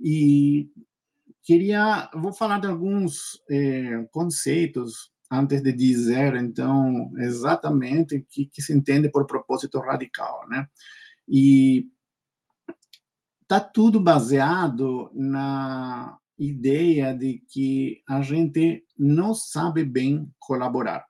E 0.00 0.70
queria, 1.42 2.08
vou 2.14 2.32
falar 2.32 2.60
de 2.60 2.68
alguns 2.68 3.42
é, 3.50 4.06
conceitos 4.12 5.10
antes 5.30 5.62
de 5.62 5.72
dizer, 5.72 6.36
então, 6.36 7.12
exatamente 7.18 8.16
o 8.16 8.24
que, 8.24 8.46
que 8.46 8.62
se 8.62 8.72
entende 8.72 9.10
por 9.10 9.26
propósito 9.26 9.78
radical, 9.80 10.48
né? 10.48 10.66
E 11.28 11.86
está 13.42 13.60
tudo 13.60 14.00
baseado 14.00 15.10
na 15.12 16.16
ideia 16.38 17.14
de 17.14 17.42
que 17.48 18.02
a 18.08 18.22
gente 18.22 18.84
não 18.96 19.34
sabe 19.34 19.84
bem 19.84 20.30
colaborar. 20.38 21.04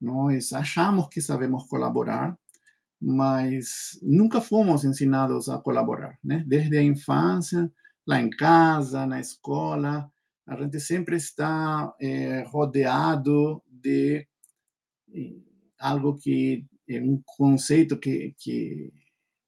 Nós 0.00 0.52
achamos 0.52 1.08
que 1.08 1.20
sabemos 1.20 1.64
colaborar, 1.66 2.36
mas 3.00 3.98
nunca 4.02 4.40
fomos 4.40 4.84
ensinados 4.84 5.48
a 5.48 5.58
colaborar, 5.58 6.18
né? 6.22 6.44
Desde 6.46 6.76
a 6.76 6.82
infância, 6.82 7.70
lá 8.06 8.20
em 8.20 8.30
casa, 8.30 9.06
na 9.06 9.20
escola, 9.20 10.10
a 10.46 10.56
gente 10.56 10.80
sempre 10.80 11.16
está 11.16 11.94
é, 12.00 12.42
rodeado 12.46 13.62
de 13.68 14.26
eh, 15.14 15.36
algo 15.78 16.16
que 16.16 16.64
é 16.88 17.00
um 17.00 17.20
conceito 17.24 17.98
que, 17.98 18.34
que, 18.38 18.92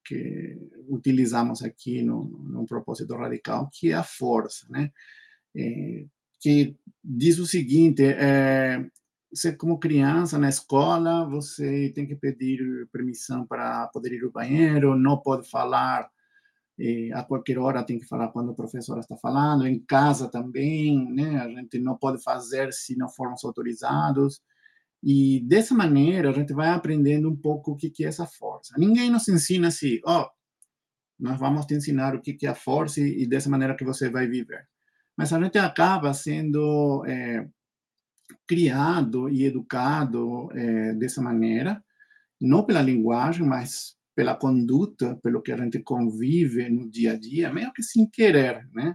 que 0.04 0.58
utilizamos 0.88 1.62
aqui 1.62 2.02
no, 2.02 2.24
no 2.24 2.66
propósito 2.66 3.14
radical, 3.14 3.70
que 3.72 3.92
é 3.92 3.94
a 3.94 4.02
força, 4.02 4.66
né? 4.68 4.90
É, 5.56 6.04
que 6.40 6.76
diz 7.02 7.38
o 7.38 7.46
seguinte: 7.46 8.02
é, 8.04 8.84
você, 9.30 9.52
como 9.52 9.78
criança 9.78 10.38
na 10.38 10.48
escola, 10.48 11.28
você 11.28 11.92
tem 11.94 12.06
que 12.06 12.16
pedir 12.16 12.88
permissão 12.92 13.46
para 13.46 13.86
poder 13.88 14.12
ir 14.12 14.24
ao 14.24 14.30
banheiro, 14.30 14.96
não 14.96 15.18
pode 15.18 15.48
falar 15.48 16.08
eh, 16.78 17.10
a 17.12 17.22
qualquer 17.24 17.58
hora 17.58 17.84
tem 17.84 17.98
que 17.98 18.06
falar 18.06 18.28
quando 18.28 18.50
o 18.50 18.54
professor 18.54 18.98
está 18.98 19.16
falando, 19.16 19.66
em 19.66 19.80
casa 19.80 20.28
também, 20.28 21.12
né? 21.12 21.40
A 21.40 21.48
gente 21.48 21.78
não 21.78 21.96
pode 21.96 22.22
fazer 22.22 22.72
se 22.72 22.96
não 22.96 23.08
formos 23.08 23.44
autorizados. 23.44 24.40
E 25.02 25.40
dessa 25.46 25.74
maneira 25.74 26.30
a 26.30 26.32
gente 26.32 26.52
vai 26.52 26.70
aprendendo 26.70 27.30
um 27.30 27.36
pouco 27.36 27.72
o 27.72 27.76
que 27.76 28.04
é 28.04 28.08
essa 28.08 28.26
força. 28.26 28.74
Ninguém 28.78 29.10
nos 29.10 29.28
ensina 29.28 29.68
assim, 29.68 30.00
ó, 30.04 30.22
oh, 30.22 30.30
nós 31.18 31.38
vamos 31.38 31.66
te 31.66 31.74
ensinar 31.74 32.14
o 32.14 32.20
que 32.22 32.46
é 32.46 32.48
a 32.48 32.54
força 32.54 33.00
e, 33.00 33.26
dessa 33.26 33.50
maneira 33.50 33.76
que 33.76 33.84
você 33.84 34.08
vai 34.08 34.26
viver. 34.28 34.68
Mas 35.16 35.32
a 35.32 35.40
gente 35.40 35.58
acaba 35.58 36.14
sendo 36.14 37.04
é, 37.06 37.48
criado 38.46 39.28
e 39.28 39.44
educado 39.44 40.48
é, 40.52 40.94
dessa 40.94 41.20
maneira, 41.20 41.82
não 42.40 42.64
pela 42.64 42.82
linguagem, 42.82 43.46
mas 43.46 43.96
pela 44.14 44.34
conduta, 44.34 45.16
pelo 45.22 45.40
que 45.40 45.52
a 45.52 45.56
gente 45.56 45.80
convive 45.80 46.68
no 46.68 46.90
dia 46.90 47.12
a 47.12 47.18
dia, 47.18 47.52
meio 47.52 47.72
que 47.72 47.82
sem 47.82 48.08
querer, 48.08 48.66
né? 48.72 48.94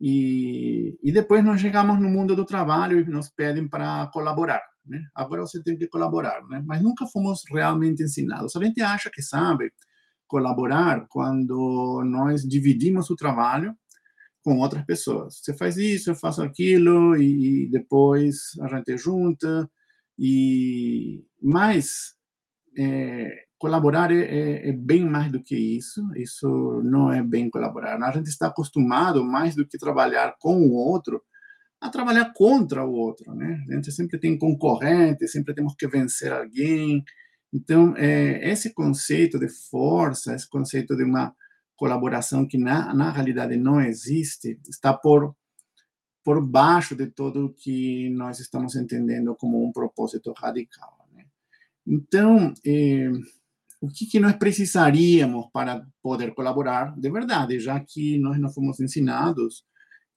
E, 0.00 0.98
e 1.02 1.12
depois 1.12 1.44
nós 1.44 1.60
chegamos 1.60 2.00
no 2.00 2.08
mundo 2.08 2.36
do 2.36 2.44
trabalho 2.44 3.00
e 3.00 3.04
nos 3.04 3.28
pedem 3.30 3.68
para 3.68 4.06
colaborar, 4.08 4.62
né? 4.84 5.02
Agora 5.14 5.42
você 5.42 5.62
tem 5.62 5.76
que 5.76 5.86
colaborar, 5.86 6.42
né? 6.48 6.62
Mas 6.66 6.82
nunca 6.82 7.06
fomos 7.06 7.42
realmente 7.50 8.02
ensinados. 8.02 8.56
A 8.56 8.64
gente 8.64 8.80
acha 8.80 9.10
que 9.12 9.22
sabe 9.22 9.70
colaborar 10.26 11.06
quando 11.08 12.02
nós 12.04 12.42
dividimos 12.42 13.10
o 13.10 13.16
trabalho 13.16 13.74
com 14.46 14.58
outras 14.60 14.84
pessoas. 14.84 15.40
Você 15.42 15.52
faz 15.54 15.76
isso, 15.76 16.08
eu 16.08 16.14
faço 16.14 16.40
aquilo 16.40 17.16
e 17.16 17.68
depois 17.68 18.52
a 18.60 18.68
gente 18.68 18.96
junta 18.96 19.68
e 20.16 21.24
mais 21.42 22.14
é, 22.78 23.46
colaborar 23.58 24.12
é, 24.12 24.20
é, 24.20 24.68
é, 24.68 24.72
bem 24.72 25.04
mais 25.04 25.32
do 25.32 25.42
que 25.42 25.56
isso. 25.56 26.00
Isso 26.14 26.80
não 26.84 27.12
é 27.12 27.24
bem 27.24 27.50
colaborar. 27.50 28.00
A 28.00 28.12
gente 28.12 28.28
está 28.28 28.46
acostumado, 28.46 29.24
mais 29.24 29.56
do 29.56 29.66
que 29.66 29.76
trabalhar 29.76 30.36
com 30.38 30.62
o 30.62 30.74
outro, 30.74 31.20
a 31.80 31.90
trabalhar 31.90 32.32
contra 32.32 32.86
o 32.86 32.92
outro, 32.92 33.34
né? 33.34 33.64
A 33.68 33.74
gente 33.74 33.90
sempre 33.90 34.16
tem 34.16 34.38
concorrente, 34.38 35.26
sempre 35.26 35.54
temos 35.54 35.74
que 35.74 35.88
vencer 35.88 36.32
alguém. 36.32 37.02
Então, 37.52 37.96
é, 37.96 38.48
esse 38.48 38.72
conceito 38.72 39.40
de 39.40 39.48
força, 39.48 40.36
esse 40.36 40.48
conceito 40.48 40.96
de 40.96 41.02
uma 41.02 41.34
colaboração 41.76 42.46
que 42.46 42.58
na, 42.58 42.94
na 42.94 43.10
realidade 43.10 43.56
não 43.56 43.80
existe, 43.80 44.58
está 44.68 44.92
por 44.92 45.34
por 46.26 46.44
baixo 46.44 46.96
de 46.96 47.06
tudo 47.06 47.54
que 47.56 48.10
nós 48.10 48.40
estamos 48.40 48.74
entendendo 48.74 49.36
como 49.36 49.64
um 49.64 49.70
propósito 49.70 50.34
radical. 50.36 51.08
Né? 51.14 51.24
Então, 51.86 52.52
eh, 52.66 53.12
o 53.80 53.86
que, 53.86 54.06
que, 54.06 54.18
nós 54.18 54.34
precisaríamos 54.34 55.46
para 55.52 55.86
poder 56.02 56.34
colaborar 56.34 56.98
de 56.98 57.08
verdade, 57.08 57.60
já 57.60 57.78
que 57.78 58.18
nós 58.18 58.40
não 58.40 58.52
fomos 58.52 58.80
ensinados 58.80 59.64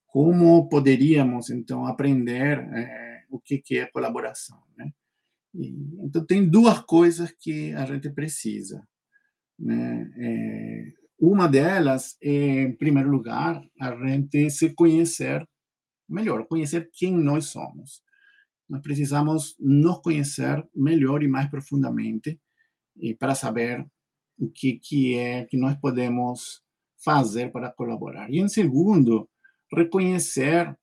como 0.08 0.68
poderíamos 0.68 1.48
então 1.48 1.86
aprender 1.86 2.58
é, 2.58 3.22
o 3.30 3.38
que, 3.38 3.58
que 3.58 3.78
é 3.78 3.86
colaboração, 3.86 4.60
né? 4.76 4.92
E, 5.54 5.68
então 6.02 6.26
tem 6.26 6.44
duas 6.48 6.80
coisas 6.80 7.30
que 7.38 7.72
a 7.74 7.86
gente 7.86 8.10
precisa, 8.10 8.82
né? 9.56 10.10
É, 10.16 10.99
uma 11.20 11.46
delas 11.46 12.16
é, 12.22 12.62
em 12.62 12.72
primeiro 12.72 13.10
lugar, 13.10 13.62
a 13.78 13.94
gente 14.06 14.48
se 14.50 14.74
conhecer 14.74 15.46
melhor, 16.08 16.46
conhecer 16.46 16.90
quem 16.92 17.12
nós 17.12 17.46
somos. 17.46 18.02
Nós 18.66 18.80
precisamos 18.80 19.54
nos 19.58 19.98
conhecer 19.98 20.66
melhor 20.74 21.22
e 21.22 21.28
mais 21.28 21.50
profundamente 21.50 22.40
para 23.18 23.34
saber 23.34 23.86
o 24.38 24.48
que, 24.48 24.78
que 24.78 25.16
é 25.16 25.44
que 25.44 25.56
nós 25.56 25.76
podemos 25.78 26.62
fazer 27.04 27.52
para 27.52 27.70
colaborar. 27.70 28.30
E, 28.30 28.38
em 28.38 28.48
segundo, 28.48 29.28
reconhecer 29.72 30.74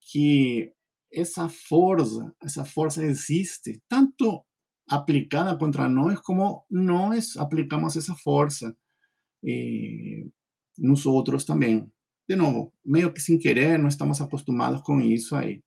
que 0.00 0.72
essa 1.12 1.48
força, 1.48 2.34
essa 2.42 2.64
força 2.64 3.02
existe, 3.02 3.80
tanto 3.88 4.44
aplicada 4.88 5.56
contra 5.56 5.88
nós, 5.88 6.20
como 6.20 6.64
nós 6.70 7.36
aplicamos 7.36 7.96
essa 7.96 8.14
força 8.14 8.76
eh, 9.44 10.26
nos 10.78 11.06
outros 11.06 11.44
também. 11.44 11.90
De 12.28 12.36
novo, 12.36 12.72
meio 12.84 13.12
que 13.12 13.20
sem 13.20 13.38
querer, 13.38 13.78
nós 13.78 13.94
estamos 13.94 14.20
acostumados 14.20 14.82
com 14.82 15.00
isso 15.00 15.36
aí. 15.36 15.62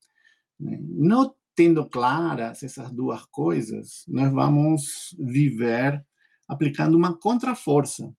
Né? 0.59 0.79
Não 0.81 1.33
tendo 1.55 1.85
claras 1.85 2.63
essas 2.63 2.91
duas 2.91 3.25
coisas, 3.25 4.05
nós 4.07 4.31
vamos 4.31 5.15
viver 5.19 6.03
aplicando 6.47 6.95
uma 6.95 7.17
contraforça, 7.17 8.11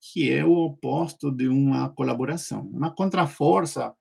que 0.00 0.30
é 0.30 0.44
o 0.44 0.52
oposto 0.52 1.30
de 1.30 1.48
uma 1.48 1.88
colaboração. 1.88 2.62
Uma 2.68 2.94
contraforça 2.94 3.92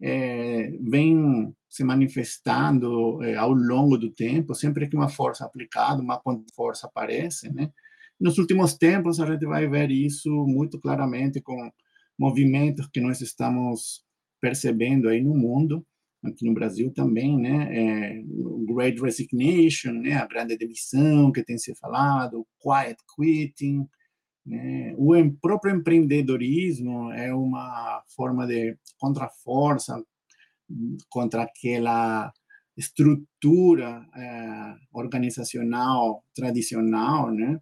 é, 0.00 0.70
vem 0.80 1.54
se 1.68 1.84
manifestando 1.84 3.22
é, 3.22 3.36
ao 3.36 3.52
longo 3.52 3.96
do 3.96 4.10
tempo, 4.10 4.54
sempre 4.54 4.88
que 4.88 4.96
uma 4.96 5.08
força 5.08 5.44
aplicada, 5.44 6.02
uma 6.02 6.20
força 6.54 6.86
aparece, 6.86 7.52
né? 7.52 7.70
Nos 8.20 8.36
últimos 8.38 8.74
tempos, 8.74 9.18
a 9.18 9.26
gente 9.26 9.46
vai 9.46 9.66
ver 9.66 9.90
isso 9.90 10.28
muito 10.46 10.78
claramente 10.78 11.40
com 11.40 11.70
movimentos 12.18 12.86
que 12.92 13.00
nós 13.00 13.20
estamos 13.22 14.04
percebendo 14.40 15.08
aí 15.08 15.22
no 15.22 15.34
mundo, 15.34 15.86
aqui 16.22 16.44
no 16.44 16.52
Brasil 16.52 16.92
também, 16.92 17.38
né? 17.38 17.68
É, 17.74 18.22
Great 18.66 19.00
Resignation, 19.00 19.92
né? 19.92 20.14
A 20.14 20.26
grande 20.26 20.56
demissão 20.56 21.32
que 21.32 21.42
tem 21.42 21.56
se 21.56 21.74
falado, 21.76 22.46
Quiet 22.62 22.98
Quitting, 23.16 23.88
né? 24.44 24.94
O 24.98 25.12
próprio 25.40 25.74
empreendedorismo 25.74 27.10
é 27.12 27.34
uma 27.34 28.02
forma 28.14 28.46
de 28.46 28.76
contraforça 28.98 30.02
contra 31.08 31.44
aquela 31.44 32.30
estrutura 32.76 34.06
é, 34.14 34.74
organizacional 34.92 36.22
tradicional, 36.34 37.30
né? 37.30 37.58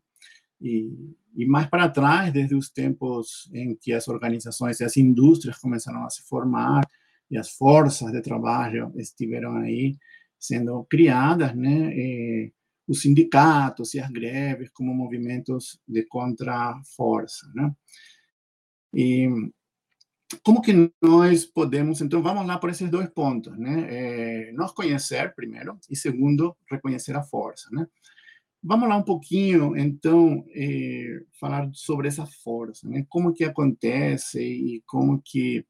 E, 0.61 1.15
e 1.37 1.47
mais 1.47 1.67
para 1.69 1.89
trás, 1.89 2.33
desde 2.33 2.55
os 2.55 2.71
tempos 2.71 3.49
em 3.55 3.75
que 3.75 3.93
as 3.93 4.09
organizações 4.09 4.81
e 4.81 4.85
as 4.85 4.97
indústrias 4.97 5.59
começaram 5.59 6.05
a 6.05 6.11
se 6.11 6.23
formar 6.23 6.83
e 7.31 7.39
as 7.39 7.51
forças 7.51 8.11
de 8.13 8.21
trabalho 8.23 8.93
estiveram 8.97 9.57
aí 9.57 9.97
sendo 10.39 10.85
criadas, 10.85 11.55
né? 11.55 11.93
E, 11.95 12.53
os 12.89 13.03
sindicatos 13.03 13.93
e 13.95 14.01
as 14.01 14.11
greves 14.11 14.71
como 14.71 14.95
movimentos 14.95 15.79
de 15.87 16.05
contraforça, 16.05 17.47
né? 17.55 17.71
E 18.95 19.29
como 20.43 20.63
que 20.63 20.93
nós 21.03 21.45
podemos, 21.45 22.01
então, 22.01 22.23
vamos 22.23 22.47
lá 22.47 22.59
por 22.59 22.71
esses 22.71 22.91
dois 22.91 23.09
pontos, 23.11 23.57
né? 23.59 23.87
É, 24.49 24.53
nós 24.53 24.73
conhecer, 24.73 25.35
primeiro, 25.35 25.79
e 25.91 25.97
segundo, 25.97 26.57
reconhecer 26.71 27.15
a 27.15 27.23
força, 27.23 27.69
né? 27.71 27.87
Vamos 28.63 28.89
lá 28.89 28.97
um 28.97 29.05
pouquinho, 29.05 29.77
então, 29.77 30.45
é, 30.51 31.23
falar 31.39 31.71
sobre 31.73 32.09
essa 32.09 32.27
força, 32.27 32.89
né? 32.89 33.07
Como 33.09 33.33
que 33.33 33.45
acontece 33.45 34.41
e 34.43 34.83
como 34.87 35.23
que 35.25 35.65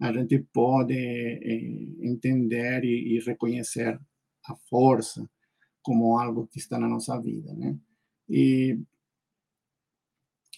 a 0.00 0.12
gente 0.12 0.38
pode 0.52 0.94
é, 0.94 1.54
entender 2.00 2.84
e, 2.84 3.16
e 3.16 3.20
reconhecer 3.20 4.00
a 4.46 4.54
força 4.70 5.28
como 5.82 6.18
algo 6.18 6.46
que 6.46 6.58
está 6.58 6.78
na 6.78 6.88
nossa 6.88 7.20
vida, 7.20 7.52
né? 7.54 7.76
E 8.28 8.78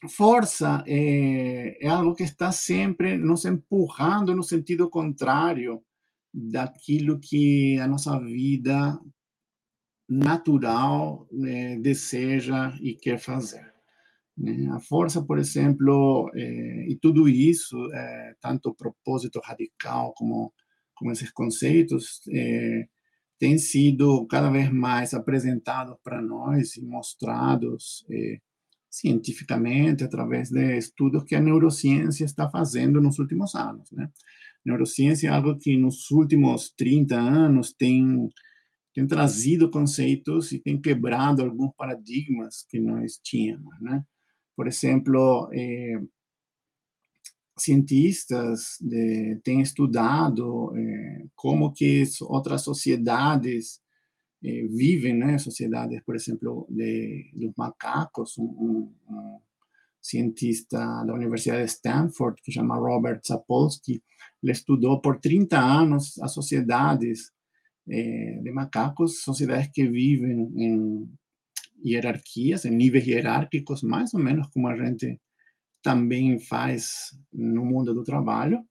força 0.09 0.83
é, 0.87 1.79
é 1.85 1.89
algo 1.89 2.15
que 2.15 2.23
está 2.25 2.53
sempre 2.53 3.17
nos 3.17 3.45
empurrando 3.45 4.35
no 4.35 4.43
sentido 4.43 4.89
contrário 4.91 5.83
daquilo 6.33 7.19
que 7.19 7.79
a 7.79 7.87
nossa 7.87 8.19
vida 8.19 8.99
natural 10.11 11.29
né, 11.31 11.79
deseja 11.79 12.76
e 12.83 12.95
quer 12.95 13.19
fazer. 13.19 13.73
Né? 14.37 14.69
A 14.73 14.81
força, 14.81 15.23
por 15.23 15.38
exemplo, 15.38 16.29
é, 16.35 16.88
e 16.88 16.97
tudo 16.97 17.29
isso, 17.29 17.76
é, 17.93 18.35
tanto 18.40 18.71
o 18.71 18.75
propósito 18.75 19.40
radical 19.43 20.12
como, 20.14 20.52
como 20.95 21.12
esses 21.12 21.31
conceitos, 21.31 22.21
é, 22.29 22.88
têm 23.40 23.57
sido 23.57 24.26
cada 24.26 24.50
vez 24.50 24.71
mais 24.71 25.14
apresentados 25.14 25.97
para 26.05 26.21
nós 26.21 26.76
e 26.76 26.85
mostrados 26.85 28.05
eh, 28.11 28.38
cientificamente 28.90 30.05
através 30.05 30.50
de 30.50 30.76
estudos 30.76 31.25
que 31.25 31.35
a 31.35 31.40
neurociência 31.40 32.26
está 32.26 32.50
fazendo 32.50 33.00
nos 33.00 33.19
últimos 33.19 33.55
anos, 33.55 33.90
né? 33.93 34.11
Neurociência 34.62 35.29
é 35.29 35.31
algo 35.31 35.57
que 35.57 35.75
nos 35.75 36.11
últimos 36.11 36.71
30 36.76 37.19
anos 37.19 37.73
tem 37.73 38.29
tem 38.94 39.06
trazido 39.06 39.70
conceitos 39.70 40.52
e 40.52 40.59
tem 40.59 40.80
quebrado 40.80 41.42
alguns 41.42 41.73
paradigmas 41.76 42.64
que 42.68 42.80
nós 42.80 43.18
tínhamos, 43.23 43.80
né? 43.80 44.04
Por 44.56 44.66
exemplo, 44.66 45.49
eh, 45.52 46.00
cientistas 47.61 48.76
de, 48.81 49.37
têm 49.44 49.61
estudado 49.61 50.74
é, 50.76 51.26
como 51.35 51.72
que 51.72 52.03
outras 52.22 52.62
sociedades 52.62 53.81
é, 54.42 54.66
vivem, 54.68 55.16
né? 55.16 55.38
Sociedades, 55.38 56.00
por 56.05 56.16
exemplo, 56.16 56.66
de, 56.70 57.31
dos 57.35 57.53
macacos. 57.57 58.37
Um, 58.38 58.44
um, 58.44 58.94
um, 59.09 59.40
cientista 60.03 60.79
da 61.05 61.12
Universidade 61.12 61.62
de 61.62 61.68
Stanford, 61.68 62.40
que 62.42 62.50
chama 62.50 62.79
Robert 62.79 63.20
Sapolsky, 63.22 64.03
ele 64.42 64.53
estudou 64.53 64.98
por 64.98 65.18
30 65.20 65.59
anos 65.59 66.18
as 66.22 66.33
sociedades 66.33 67.31
é, 67.90 68.40
de 68.42 68.53
macacos, 68.53 69.22
sociedades 69.22 69.70
que 69.72 69.87
vivem 69.88 70.50
em 70.57 71.11
hierarquias, 71.85 72.64
em 72.64 72.70
níveis 72.70 73.07
hierárquicos, 73.07 73.83
mais 73.83 74.14
ou 74.14 74.20
menos 74.20 74.46
como 74.48 74.68
a 74.68 74.76
gente 74.76 75.20
também 75.83 76.38
faz 76.38 77.18
no 77.33 77.64
mundo 77.64 77.94
do 77.94 78.05
trabalho, 78.05 78.62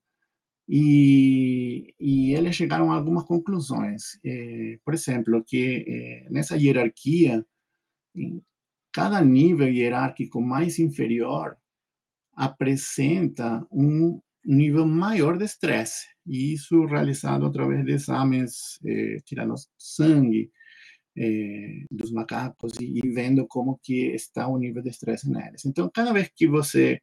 e, 0.68 1.92
e 1.98 2.32
eles 2.32 2.54
chegaram 2.54 2.92
a 2.92 2.94
algumas 2.94 3.24
conclusões. 3.24 4.18
É, 4.24 4.78
por 4.84 4.94
exemplo, 4.94 5.42
que 5.44 5.84
é, 5.86 6.30
nessa 6.30 6.56
hierarquia, 6.56 7.44
cada 8.92 9.20
nível 9.20 9.68
hierárquico 9.68 10.40
mais 10.40 10.78
inferior 10.78 11.56
apresenta 12.34 13.66
um 13.70 14.20
nível 14.44 14.86
maior 14.86 15.36
de 15.38 15.44
estresse, 15.44 16.06
e 16.26 16.54
isso 16.54 16.84
realizado 16.86 17.46
através 17.46 17.84
de 17.84 17.92
exames, 17.92 18.78
é, 18.84 19.18
tirando 19.24 19.54
sangue, 19.78 20.50
é, 21.16 21.84
dos 21.90 22.10
macacos 22.12 22.72
e, 22.80 22.98
e, 22.98 23.10
vendo 23.10 23.46
como 23.46 23.78
que 23.82 24.06
está 24.14 24.46
o 24.46 24.58
nível 24.58 24.82
de 24.82 24.90
estresse 24.90 25.28
neles. 25.30 25.64
Então, 25.64 25.90
cada 25.92 26.12
vez 26.12 26.30
que 26.34 26.46
você 26.46 27.00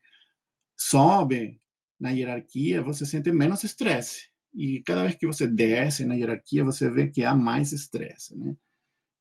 sobe 0.78 1.60
na 2.00 2.12
hierarquia, 2.12 2.82
você 2.82 3.06
sente 3.06 3.32
menos 3.32 3.64
estresse. 3.64 4.30
E 4.54 4.82
cada 4.84 5.04
vez 5.04 5.16
que 5.16 5.28
você 5.28 5.48
desce 5.48 6.06
na 6.06 6.16
hierarquia, 6.16 6.64
você 6.64 6.90
vê 6.90 7.10
que 7.10 7.24
há 7.24 7.36
mais 7.36 7.72
estresse, 7.74 8.36
né? 8.38 8.56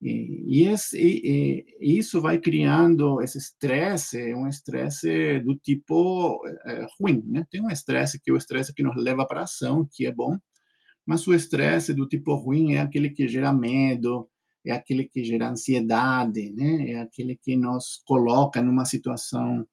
E, 0.00 0.44
e, 0.46 0.68
esse, 0.68 0.98
e, 0.98 1.64
e, 1.80 1.98
isso 1.98 2.20
vai 2.20 2.38
criando 2.38 3.20
esse 3.22 3.38
estresse, 3.38 4.34
um 4.34 4.46
estresse 4.46 5.40
do 5.40 5.56
tipo 5.56 6.40
é, 6.66 6.86
ruim, 6.98 7.22
né? 7.26 7.46
Tem 7.50 7.62
um 7.62 7.70
estresse 7.70 8.20
que 8.20 8.30
é 8.30 8.34
o 8.34 8.36
estresse 8.36 8.74
que 8.74 8.82
nos 8.82 8.96
leva 8.96 9.26
para 9.26 9.40
a 9.40 9.44
ação, 9.44 9.88
que 9.90 10.06
é 10.06 10.12
bom, 10.12 10.38
mas 11.06 11.26
o 11.26 11.34
estresse 11.34 11.94
do 11.94 12.06
tipo 12.08 12.34
ruim 12.34 12.74
é 12.74 12.80
aquele 12.80 13.10
que 13.10 13.28
gera 13.28 13.52
medo, 13.52 14.28
é 14.64 14.72
aquele 14.72 15.04
que 15.04 15.24
gera 15.24 15.48
ansiedade, 15.50 16.50
né? 16.52 16.90
É 16.92 17.00
aquele 17.00 17.36
que 17.36 17.56
nos 17.56 18.02
coloca 18.06 18.62
numa 18.62 18.84
situação 18.84 19.66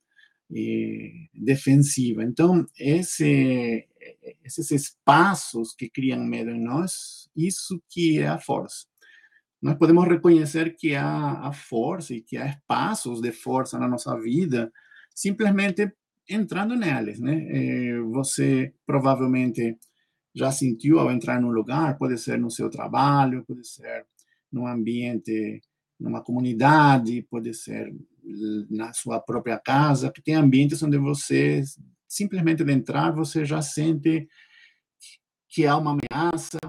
eh, 0.55 1.11
defensiva. 1.33 2.23
Então, 2.23 2.65
esse, 2.79 3.87
esses 4.43 4.71
espaços 4.71 5.73
que 5.75 5.89
criam 5.89 6.23
medo 6.23 6.51
em 6.51 6.61
nós, 6.61 7.29
isso 7.35 7.81
que 7.89 8.19
é 8.19 8.27
a 8.27 8.39
força. 8.39 8.85
Nós 9.63 9.77
podemos 9.77 10.05
reconhecer 10.05 10.75
que 10.75 10.93
há 10.93 11.49
força 11.53 12.13
e 12.13 12.21
que 12.21 12.35
há 12.35 12.47
espaços 12.47 13.21
de 13.21 13.31
força 13.31 13.79
na 13.79 13.87
nossa 13.87 14.13
vida, 14.19 14.69
simplesmente 15.15 15.89
entrando 16.29 16.75
neles, 16.75 17.17
né? 17.17 17.47
Eh, 17.49 18.01
você 18.01 18.73
provavelmente 18.85 19.77
já 20.35 20.51
sentiu 20.51 20.99
ao 20.99 21.09
entrar 21.09 21.39
num 21.39 21.49
lugar, 21.51 21.97
pode 21.97 22.17
ser 22.17 22.37
no 22.37 22.51
seu 22.51 22.69
trabalho, 22.69 23.45
pode 23.47 23.65
ser 23.65 24.05
num 24.51 24.67
ambiente, 24.67 25.61
numa 25.97 26.21
comunidade, 26.21 27.25
pode 27.29 27.53
ser 27.53 27.95
na 28.69 28.91
sua 28.91 29.21
própria 29.21 29.57
casa, 29.57 30.11
que 30.11 30.21
tem 30.21 30.35
ambientes 30.35 30.83
onde 30.83 30.97
você 30.97 31.63
simplesmente 32.05 32.65
de 32.65 32.73
entrar 32.73 33.11
você 33.11 33.45
já 33.45 33.61
sente 33.61 34.27
que 35.47 35.65
há 35.65 35.77
uma 35.77 35.97
ameaça, 35.97 36.59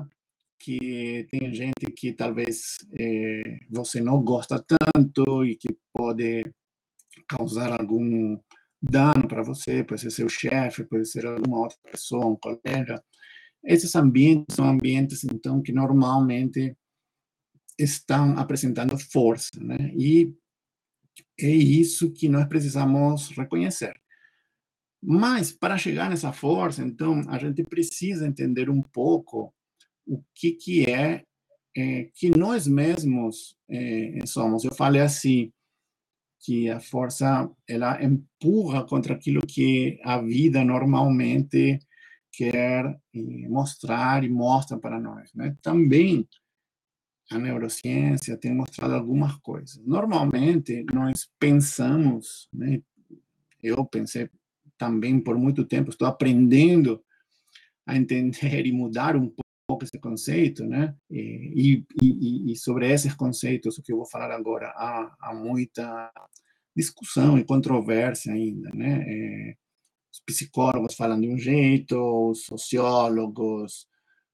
que 0.65 1.27
tem 1.31 1.53
gente 1.53 1.93
que 1.95 2.13
talvez 2.15 2.79
é, 2.99 3.59
você 3.71 4.01
não 4.01 4.23
gosta 4.23 4.65
tanto 4.65 5.45
e 5.45 5.57
que 5.57 5.77
pode 5.93 6.43
causar 7.29 7.79
algum 7.79 8.39
dano 8.83 9.29
para 9.29 9.43
você, 9.43 9.85
pode 9.85 10.01
ser 10.01 10.11
seu 10.11 10.29
chefe, 10.29 10.85
pode 10.85 11.07
ser 11.07 11.27
alguma 11.27 11.59
outra 11.59 11.77
pessoa, 11.91 12.27
um 12.27 12.37
colega. 12.37 13.03
Esses 13.63 13.95
ambientes 13.95 14.57
são 14.57 14.67
ambientes, 14.67 15.23
então, 15.25 15.63
que 15.63 15.73
normalmente 15.73 16.75
estão 17.79 18.39
apresentando 18.39 18.99
força, 18.99 19.51
né? 19.61 19.93
E 19.95 20.33
é 21.39 21.49
isso 21.49 22.11
que 22.13 22.29
nós 22.29 22.47
precisamos 22.47 23.29
reconhecer. 23.31 23.95
Mas, 25.03 25.53
para 25.53 25.77
chegar 25.77 26.09
nessa 26.09 26.33
força, 26.33 26.83
então, 26.83 27.23
a 27.29 27.39
gente 27.39 27.63
precisa 27.65 28.27
entender 28.27 28.71
um 28.71 28.81
pouco 28.81 29.54
o 30.07 30.23
que, 30.35 30.53
que 30.53 30.91
é, 30.91 31.25
é 31.77 32.11
que 32.15 32.31
nós 32.31 32.67
mesmos 32.67 33.57
é, 33.69 34.19
somos. 34.27 34.65
Eu 34.65 34.75
falei 34.75 35.01
assim, 35.01 35.53
que 36.45 36.69
a 36.69 36.79
força 36.79 37.51
ela 37.67 38.03
empurra 38.05 38.85
contra 38.85 39.15
aquilo 39.15 39.41
que 39.47 39.99
a 40.05 40.21
vida 40.21 40.63
normalmente 40.63 41.79
quer 42.31 42.95
mostrar 43.49 44.23
e 44.25 44.29
mostra 44.29 44.79
para 44.79 45.01
nós. 45.01 45.33
Né? 45.35 45.57
Também 45.63 46.29
a 47.31 47.39
neurociência 47.39 48.37
tem 48.37 48.55
mostrado 48.55 48.95
algumas 48.95 49.35
coisas. 49.39 49.83
Normalmente, 49.87 50.85
nós 50.93 51.27
pensamos, 51.39 52.47
né? 52.53 52.83
eu 53.63 53.83
pensei 53.87 54.29
também 54.77 55.19
por 55.19 55.39
muito 55.39 55.65
tempo, 55.65 55.91
estou 55.91 56.07
aprendendo 56.07 57.03
a 57.87 57.97
entender 57.97 58.67
e 58.67 58.73
mudar 58.73 59.17
um 59.17 59.33
pouco 59.75 59.85
esse 59.85 59.99
conceito, 59.99 60.65
né? 60.65 60.95
E, 61.11 61.85
e, 62.01 62.53
e, 62.53 62.57
sobre 62.57 62.91
esses 62.91 63.15
conceitos, 63.15 63.77
o 63.77 63.83
que 63.83 63.93
eu 63.93 63.97
vou 63.97 64.07
falar 64.07 64.31
agora, 64.31 64.69
há, 64.77 65.15
há 65.21 65.35
muita 65.35 66.11
discussão 66.77 67.39
e 67.39 67.45
controvérsia 67.45 68.33
ainda, 68.33 68.71
né? 68.73 69.05
É, 69.07 69.57
os 70.13 70.21
psicólogos 70.25 70.95
falam 70.95 71.21
de 71.21 71.29
um 71.29 71.37
jeito, 71.37 71.97
os 72.31 72.45
sociólogos, 72.45 73.87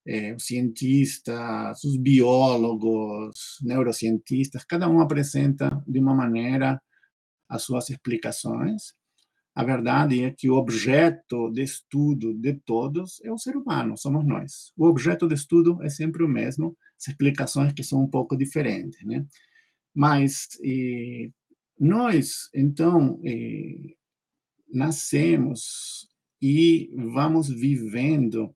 é, 0.06 0.34
os 0.34 0.44
cientistas, 0.46 1.82
os 1.84 1.96
biólogos, 1.96 3.58
neurocientistas, 3.62 4.64
cada 4.64 4.88
um 4.88 5.00
apresenta 5.00 5.82
de 5.86 5.98
uma 5.98 6.14
maneira 6.14 6.80
as 7.48 7.62
suas 7.62 7.88
explicações. 7.90 8.94
A 9.60 9.62
verdade 9.62 10.24
é 10.24 10.30
que 10.30 10.48
o 10.48 10.54
objeto 10.54 11.50
de 11.50 11.62
estudo 11.62 12.32
de 12.32 12.54
todos 12.54 13.20
é 13.22 13.30
o 13.30 13.36
ser 13.36 13.58
humano, 13.58 13.94
somos 13.94 14.24
nós. 14.24 14.72
O 14.74 14.86
objeto 14.86 15.28
de 15.28 15.34
estudo 15.34 15.82
é 15.82 15.90
sempre 15.90 16.24
o 16.24 16.28
mesmo, 16.28 16.74
as 16.98 17.08
explicações 17.08 17.74
que 17.74 17.84
são 17.84 18.02
um 18.02 18.06
pouco 18.08 18.34
diferentes, 18.34 19.04
né? 19.04 19.22
Mas 19.94 20.48
nós, 21.78 22.48
então, 22.54 23.20
nascemos 24.72 26.08
e 26.40 26.90
vamos 27.12 27.50
vivendo 27.50 28.54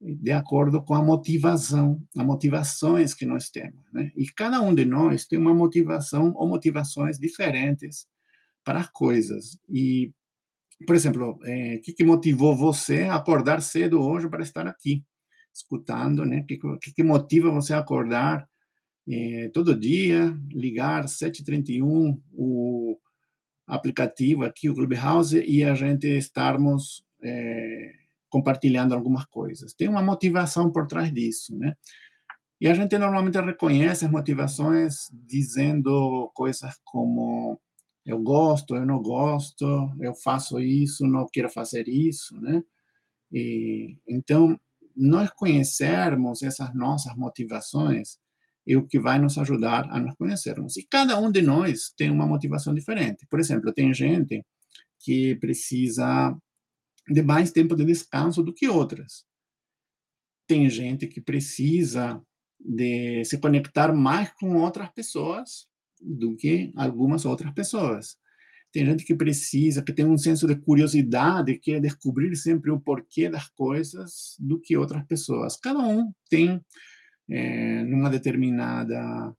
de 0.00 0.32
acordo 0.32 0.82
com 0.82 0.94
a 0.94 1.02
motivação, 1.04 2.02
as 2.16 2.26
motivações 2.26 3.14
que 3.14 3.24
nós 3.24 3.48
temos. 3.48 3.80
Né? 3.92 4.10
E 4.16 4.26
cada 4.26 4.60
um 4.60 4.74
de 4.74 4.84
nós 4.84 5.24
tem 5.24 5.38
uma 5.38 5.54
motivação 5.54 6.32
ou 6.34 6.48
motivações 6.48 7.16
diferentes 7.16 8.08
para 8.64 8.80
as 8.80 8.90
coisas. 8.90 9.56
E 9.68 10.12
por 10.84 10.94
exemplo, 10.94 11.38
é, 11.44 11.76
o 11.76 11.80
que, 11.80 11.92
que, 11.92 12.04
motivou 12.04 12.56
você 12.56 13.02
a 13.02 13.16
acordar 13.16 13.62
cedo 13.62 14.00
hoje 14.00 14.28
para 14.28 14.42
estar 14.42 14.66
aqui, 14.66 15.04
escutando, 15.52 16.24
né? 16.24 16.40
O 16.40 16.78
que, 16.78 16.92
que, 16.92 17.02
motiva 17.02 17.50
você 17.50 17.74
a 17.74 17.78
acordar 17.78 18.48
é, 19.08 19.48
todo 19.52 19.78
dia, 19.78 20.36
ligar 20.50 21.04
7h31 21.04 22.20
o 22.32 22.98
aplicativo 23.66 24.44
aqui, 24.44 24.68
o 24.68 24.74
Clubhouse, 24.74 25.38
e 25.38 25.64
a 25.64 25.74
gente 25.74 26.06
estarmos 26.06 27.04
é, 27.22 27.92
compartilhando 28.28 28.94
algumas 28.94 29.24
coisas. 29.26 29.74
Tem 29.74 29.88
uma 29.88 30.02
motivação 30.02 30.70
por 30.70 30.86
trás 30.86 31.12
disso, 31.12 31.56
né? 31.56 31.74
E 32.60 32.68
a 32.68 32.74
gente 32.74 32.96
normalmente 32.96 33.40
reconhece 33.40 34.04
as 34.04 34.10
motivações 34.10 35.10
dizendo 35.12 36.30
coisas 36.32 36.78
como 36.84 37.60
eu 38.04 38.18
gosto, 38.20 38.74
eu 38.74 38.84
não 38.84 39.00
gosto, 39.00 39.64
eu 40.00 40.14
faço 40.14 40.58
isso, 40.58 41.06
não 41.06 41.26
quero 41.32 41.48
fazer 41.48 41.88
isso, 41.88 42.38
né? 42.40 42.62
E, 43.30 43.96
então, 44.08 44.58
nós 44.96 45.30
conhecermos 45.30 46.42
essas 46.42 46.74
nossas 46.74 47.16
motivações 47.16 48.18
é 48.66 48.76
o 48.76 48.86
que 48.86 48.98
vai 48.98 49.18
nos 49.18 49.38
ajudar 49.38 49.88
a 49.90 49.98
nos 49.98 50.14
conhecermos. 50.16 50.76
E 50.76 50.86
cada 50.86 51.18
um 51.18 51.30
de 51.30 51.42
nós 51.42 51.92
tem 51.96 52.10
uma 52.10 52.26
motivação 52.26 52.74
diferente. 52.74 53.26
Por 53.28 53.40
exemplo, 53.40 53.72
tem 53.72 53.92
gente 53.92 54.44
que 55.00 55.34
precisa 55.36 56.36
de 57.08 57.22
mais 57.22 57.50
tempo 57.50 57.74
de 57.74 57.84
descanso 57.84 58.42
do 58.42 58.54
que 58.54 58.68
outras. 58.68 59.24
Tem 60.46 60.68
gente 60.70 61.06
que 61.06 61.20
precisa 61.20 62.22
de 62.60 63.24
se 63.24 63.38
conectar 63.38 63.92
mais 63.92 64.32
com 64.34 64.56
outras 64.56 64.88
pessoas 64.90 65.66
do 66.02 66.36
que 66.36 66.72
algumas 66.76 67.24
outras 67.24 67.52
pessoas. 67.52 68.16
Tem 68.72 68.86
gente 68.86 69.04
que 69.04 69.14
precisa, 69.14 69.82
que 69.82 69.92
tem 69.92 70.06
um 70.06 70.16
senso 70.16 70.46
de 70.46 70.56
curiosidade, 70.56 71.58
que 71.58 71.72
é 71.72 71.80
descobrir 71.80 72.34
sempre 72.36 72.70
o 72.70 72.80
porquê 72.80 73.28
das 73.28 73.48
coisas 73.48 74.34
do 74.40 74.58
que 74.58 74.76
outras 74.76 75.04
pessoas. 75.04 75.56
Cada 75.56 75.80
um 75.80 76.10
tem, 76.30 76.60
é, 77.28 77.84
numa 77.84 78.08
determinada, 78.08 79.34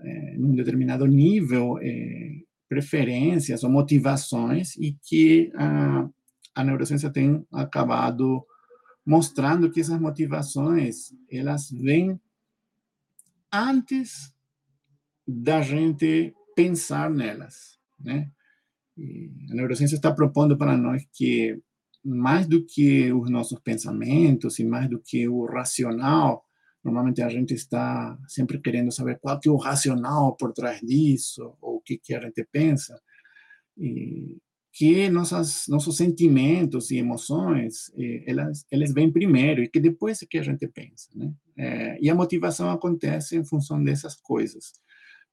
é, 0.00 0.36
num 0.38 0.54
determinado 0.54 1.06
nível, 1.06 1.78
é, 1.82 2.40
preferências 2.70 3.62
ou 3.64 3.70
motivações 3.70 4.76
e 4.76 4.96
que 5.02 5.52
a, 5.56 6.08
a 6.54 6.64
neurociência 6.64 7.10
tem 7.10 7.44
acabado 7.52 8.46
mostrando 9.04 9.70
que 9.70 9.80
essas 9.80 10.00
motivações 10.00 11.12
elas 11.30 11.70
vêm 11.70 12.18
antes 13.52 14.32
da 15.30 15.62
gente 15.62 16.34
pensar 16.54 17.10
nelas, 17.10 17.78
né? 17.98 18.30
A 19.50 19.54
neurociência 19.54 19.96
está 19.96 20.12
propondo 20.12 20.58
para 20.58 20.76
nós 20.76 21.06
que 21.12 21.58
mais 22.04 22.46
do 22.46 22.64
que 22.64 23.12
os 23.12 23.30
nossos 23.30 23.58
pensamentos 23.60 24.58
e 24.58 24.64
mais 24.64 24.88
do 24.88 24.98
que 24.98 25.28
o 25.28 25.44
racional, 25.44 26.44
normalmente 26.82 27.22
a 27.22 27.28
gente 27.28 27.54
está 27.54 28.18
sempre 28.26 28.58
querendo 28.58 28.90
saber 28.90 29.18
qual 29.20 29.38
que 29.38 29.48
é 29.48 29.52
o 29.52 29.56
racional 29.56 30.34
por 30.36 30.52
trás 30.52 30.80
disso, 30.80 31.54
ou 31.60 31.76
o 31.76 31.80
que, 31.80 31.98
que 31.98 32.14
a 32.14 32.20
gente 32.20 32.46
pensa, 32.50 32.98
e 33.76 34.38
que 34.72 35.10
nossas, 35.10 35.64
nossos 35.68 35.96
sentimentos 35.96 36.90
e 36.90 36.98
emoções, 36.98 37.90
elas, 38.26 38.64
elas 38.70 38.92
vêm 38.92 39.12
primeiro, 39.12 39.62
e 39.62 39.68
que 39.68 39.80
depois 39.80 40.22
é 40.22 40.26
que 40.26 40.38
a 40.38 40.42
gente 40.42 40.66
pensa, 40.68 41.08
né? 41.14 41.32
É, 41.56 41.98
e 42.00 42.08
a 42.08 42.14
motivação 42.14 42.70
acontece 42.70 43.36
em 43.36 43.44
função 43.44 43.82
dessas 43.82 44.14
coisas. 44.16 44.72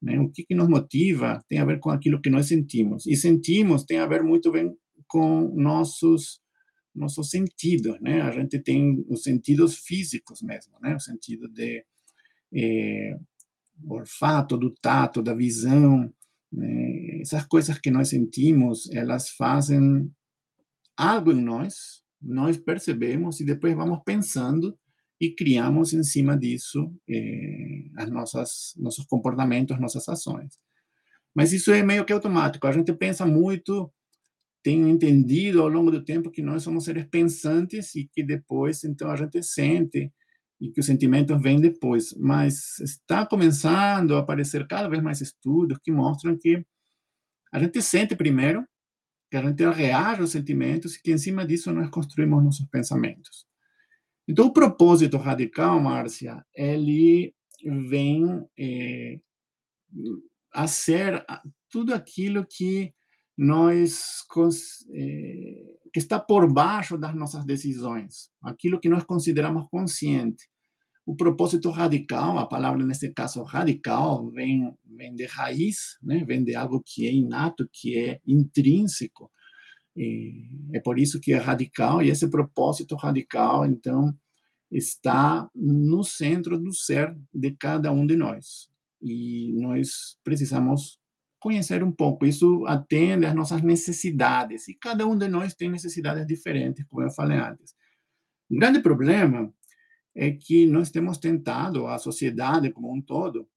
Né? 0.01 0.19
O 0.19 0.29
que, 0.29 0.43
que 0.45 0.55
nos 0.55 0.69
motiva 0.69 1.43
tem 1.49 1.60
a 1.60 1.65
ver 1.65 1.79
com 1.79 1.89
aquilo 1.89 2.21
que 2.21 2.29
nós 2.29 2.47
sentimos. 2.47 3.05
E 3.07 3.15
sentimos 3.15 3.83
tem 3.83 3.99
a 3.99 4.07
ver 4.07 4.23
muito 4.23 4.51
bem 4.51 4.75
com 5.07 5.53
nossos 5.55 6.41
nossos 6.93 7.29
sentidos, 7.29 7.99
né? 8.01 8.21
A 8.21 8.31
gente 8.31 8.57
tem 8.57 9.05
os 9.07 9.21
sentidos 9.21 9.77
físicos 9.77 10.41
mesmo, 10.41 10.73
né? 10.81 10.95
O 10.95 10.99
sentido 10.99 11.47
de 11.47 11.86
é, 12.51 13.15
olfato, 13.88 14.57
do 14.57 14.71
tato, 14.71 15.21
da 15.21 15.33
visão, 15.33 16.12
né? 16.51 17.21
essas 17.21 17.45
coisas 17.45 17.77
que 17.77 17.91
nós 17.91 18.10
sentimos, 18.10 18.89
elas 18.91 19.29
fazem 19.29 20.12
algo 20.95 21.31
em 21.31 21.41
nós, 21.41 22.01
nós 22.21 22.57
percebemos 22.57 23.39
e 23.39 23.45
depois 23.45 23.75
vamos 23.75 23.99
pensando 24.03 24.77
e 25.19 25.34
criamos 25.34 25.93
em 25.93 26.03
cima 26.03 26.38
disso 26.38 26.93
eh, 27.10 27.86
as 27.97 28.10
nossas 28.10 28.73
nossos 28.77 29.06
comportamentos, 29.06 29.80
nossas 29.80 30.08
ações. 30.08 30.60
Mas 31.36 31.53
isso 31.53 31.71
é 31.71 31.84
meio 31.84 32.06
que 32.06 32.13
automático. 32.13 32.67
A 32.67 32.71
gente 32.71 32.93
pensa 32.93 33.25
muito, 33.25 33.91
tem 34.63 34.89
entendido 34.89 35.62
ao 35.62 35.69
longo 35.69 35.91
do 35.91 36.03
tempo 36.03 36.32
que 36.32 36.41
nós 36.41 36.63
somos 36.63 36.86
seres 36.86 37.06
pensantes 37.06 37.95
e 37.95 38.08
que 38.12 38.23
depois, 38.23 38.84
então, 38.84 39.10
a 39.12 39.15
gente 39.15 39.41
sente 39.43 40.12
e 40.60 40.71
que 40.71 40.80
os 40.80 40.86
sentimentos 40.86 41.41
vêm 41.41 41.60
depois. 41.62 42.13
Mas 42.17 42.80
está 42.80 43.25
começando 43.25 44.15
a 44.15 44.19
aparecer 44.19 44.67
cada 44.67 44.89
vez 44.89 45.01
mais 45.01 45.21
estudos 45.21 45.77
que 45.84 45.91
mostram 45.91 46.38
que 46.38 46.65
a 47.51 47.60
gente 47.60 47.82
sente 47.82 48.15
primeiro, 48.15 48.65
que 49.32 49.38
a 49.38 49.43
gente 49.43 49.63
reage 49.69 50.21
aos 50.21 50.32
sentimentos 50.32 50.95
e 50.95 51.01
que 51.01 51.12
em 51.12 51.17
cima 51.17 51.45
disso 51.45 51.71
nós 51.71 51.89
construímos 51.89 52.43
nossos 52.43 52.67
pensamentos. 52.67 53.46
Então, 54.27 54.47
o 54.47 54.53
propósito 54.53 55.17
radical, 55.17 55.79
Márcia, 55.79 56.45
ele 56.53 57.33
vem 57.63 58.45
é, 58.59 59.19
a 60.53 60.67
ser 60.67 61.25
tudo 61.69 61.93
aquilo 61.93 62.45
que 62.45 62.93
nós 63.37 64.25
é, 64.91 65.77
que 65.93 65.99
está 65.99 66.19
por 66.19 66.51
baixo 66.51 66.97
das 66.97 67.15
nossas 67.15 67.45
decisões, 67.45 68.29
aquilo 68.41 68.79
que 68.79 68.89
nós 68.89 69.03
consideramos 69.03 69.67
consciente. 69.69 70.49
O 71.05 71.15
propósito 71.15 71.69
radical, 71.69 72.37
a 72.37 72.45
palavra 72.45 72.85
nesse 72.85 73.13
caso 73.13 73.41
radical, 73.43 74.29
vem, 74.31 74.75
vem 74.85 75.15
de 75.15 75.25
raiz, 75.25 75.97
né? 76.01 76.23
vem 76.25 76.43
de 76.43 76.53
algo 76.53 76.83
que 76.85 77.07
é 77.07 77.11
inato, 77.11 77.69
que 77.71 77.97
é 77.97 78.19
intrínseco. 78.27 79.31
E 79.97 80.47
é 80.73 80.79
por 80.79 80.99
isso 80.99 81.19
que 81.19 81.33
é 81.33 81.38
radical, 81.38 82.03
e 82.03 82.10
esse 82.10 82.29
propósito 82.29 82.95
radical, 82.95 83.65
então, 83.65 84.15
está 84.71 85.49
no 85.55 86.03
centro 86.03 86.60
do 86.60 86.71
ser 86.71 87.17
de 87.33 87.51
cada 87.51 87.91
um 87.91 88.05
de 88.05 88.15
nós. 88.15 88.69
E 89.01 89.53
nós 89.60 90.17
precisamos 90.23 90.99
conhecer 91.39 91.83
um 91.83 91.91
pouco. 91.91 92.25
Isso 92.25 92.63
atende 92.67 93.25
às 93.25 93.33
nossas 93.33 93.63
necessidades, 93.63 94.67
e 94.67 94.75
cada 94.75 95.07
um 95.07 95.17
de 95.17 95.27
nós 95.27 95.55
tem 95.55 95.69
necessidades 95.69 96.27
diferentes, 96.27 96.86
como 96.88 97.01
eu 97.01 97.10
falei 97.10 97.39
antes. 97.39 97.73
O 98.51 98.55
grande 98.55 98.79
problema 98.79 99.51
é 100.15 100.31
que 100.31 100.67
nós 100.67 100.91
temos 100.91 101.17
tentado, 101.17 101.88
a 101.88 101.97
sociedade 101.97 102.71
como 102.71 102.93
um 102.93 103.01
todo, 103.01 103.47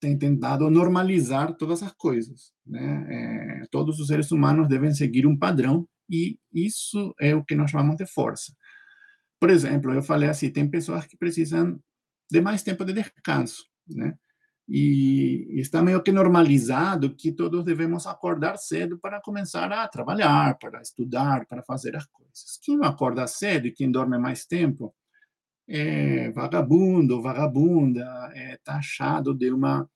tem 0.00 0.18
tentado 0.18 0.68
normalizar 0.70 1.54
todas 1.56 1.82
as 1.82 1.92
coisas. 1.92 2.52
Né? 2.66 3.06
É, 3.08 3.47
todos 3.70 3.98
os 4.00 4.08
seres 4.08 4.30
humanos 4.30 4.68
devem 4.68 4.92
seguir 4.92 5.26
um 5.26 5.36
padrão 5.36 5.86
e 6.10 6.38
isso 6.52 7.14
é 7.20 7.34
o 7.34 7.44
que 7.44 7.54
nós 7.54 7.70
chamamos 7.70 7.96
de 7.96 8.06
força. 8.06 8.52
Por 9.40 9.50
exemplo, 9.50 9.92
eu 9.92 10.02
falei 10.02 10.28
assim, 10.28 10.50
tem 10.50 10.68
pessoas 10.68 11.06
que 11.06 11.16
precisam 11.16 11.78
de 12.30 12.40
mais 12.40 12.62
tempo 12.62 12.84
de 12.84 12.92
descanso, 12.92 13.64
né? 13.86 14.14
E 14.68 15.60
está 15.60 15.82
meio 15.82 16.02
que 16.02 16.12
normalizado 16.12 17.14
que 17.14 17.32
todos 17.32 17.64
devemos 17.64 18.06
acordar 18.06 18.58
cedo 18.58 18.98
para 18.98 19.20
começar 19.20 19.72
a 19.72 19.88
trabalhar, 19.88 20.58
para 20.58 20.82
estudar, 20.82 21.46
para 21.46 21.62
fazer 21.62 21.96
as 21.96 22.04
coisas. 22.06 22.58
Quem 22.62 22.76
não 22.76 22.84
acorda 22.84 23.26
cedo 23.26 23.66
e 23.66 23.72
quem 23.72 23.90
dorme 23.90 24.18
mais 24.18 24.44
tempo 24.44 24.94
é 25.66 26.30
vagabundo, 26.32 27.22
vagabunda, 27.22 28.30
é 28.34 28.58
taxado 28.62 29.34
de 29.34 29.50
uma 29.50 29.88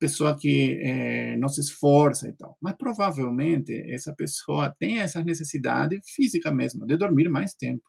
pessoa 0.00 0.36
que 0.36 0.80
é, 0.82 1.36
não 1.36 1.48
se 1.48 1.60
esforça 1.60 2.28
e 2.28 2.32
tal. 2.32 2.56
Mas 2.60 2.74
provavelmente 2.76 3.72
essa 3.92 4.14
pessoa 4.14 4.74
tem 4.78 5.00
essa 5.00 5.22
necessidade 5.22 6.00
física 6.04 6.50
mesmo, 6.50 6.86
de 6.86 6.96
dormir 6.96 7.28
mais 7.28 7.54
tempo. 7.54 7.82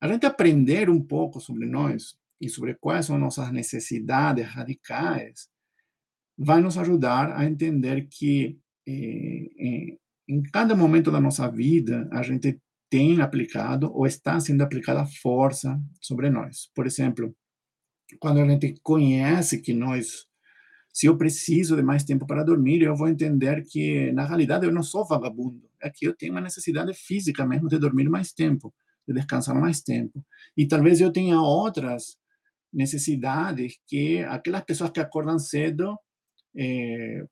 A 0.00 0.06
gente 0.06 0.26
aprender 0.26 0.88
um 0.88 1.02
pouco 1.02 1.40
sobre 1.40 1.66
nós 1.66 2.14
e 2.40 2.48
sobre 2.48 2.74
quais 2.74 3.06
são 3.06 3.18
nossas 3.18 3.50
necessidades 3.52 4.46
radicais, 4.46 5.48
vai 6.38 6.60
nos 6.62 6.78
ajudar 6.78 7.36
a 7.36 7.44
entender 7.44 8.08
que 8.08 8.58
eh, 8.88 9.50
eh, 9.58 9.98
em 10.26 10.42
cada 10.42 10.74
momento 10.74 11.10
da 11.10 11.20
nossa 11.20 11.50
vida 11.50 12.08
a 12.10 12.22
gente 12.22 12.58
tem 12.90 13.20
aplicado 13.20 13.92
ou 13.92 14.06
está 14.06 14.40
sendo 14.40 14.62
aplicada 14.62 15.04
força 15.22 15.78
sobre 16.00 16.30
nós. 16.30 16.70
Por 16.74 16.86
exemplo, 16.86 17.34
quando 18.18 18.40
a 18.40 18.48
gente 18.48 18.74
conhece 18.82 19.60
que 19.60 19.72
nós, 19.72 20.26
se 20.92 21.06
eu 21.06 21.16
preciso 21.16 21.76
de 21.76 21.82
mais 21.82 22.04
tempo 22.04 22.26
para 22.26 22.42
dormir, 22.42 22.82
eu 22.82 22.96
vou 22.96 23.08
entender 23.08 23.64
que 23.64 24.10
na 24.12 24.26
realidade 24.26 24.66
eu 24.66 24.72
não 24.72 24.82
sou 24.82 25.06
vagabundo, 25.06 25.68
é 25.80 25.88
que 25.88 26.06
eu 26.06 26.14
tenho 26.14 26.32
uma 26.32 26.40
necessidade 26.40 26.92
física 26.94 27.46
mesmo 27.46 27.68
de 27.68 27.78
dormir 27.78 28.08
mais 28.08 28.32
tempo, 28.32 28.74
de 29.06 29.14
descansar 29.14 29.54
mais 29.54 29.80
tempo. 29.80 30.24
E 30.56 30.66
talvez 30.66 31.00
eu 31.00 31.12
tenha 31.12 31.40
outras 31.40 32.16
necessidades 32.72 33.78
que 33.86 34.20
aquelas 34.24 34.62
pessoas 34.62 34.90
que 34.90 35.00
acordam 35.00 35.38
cedo 35.38 35.98
é, 36.56 37.24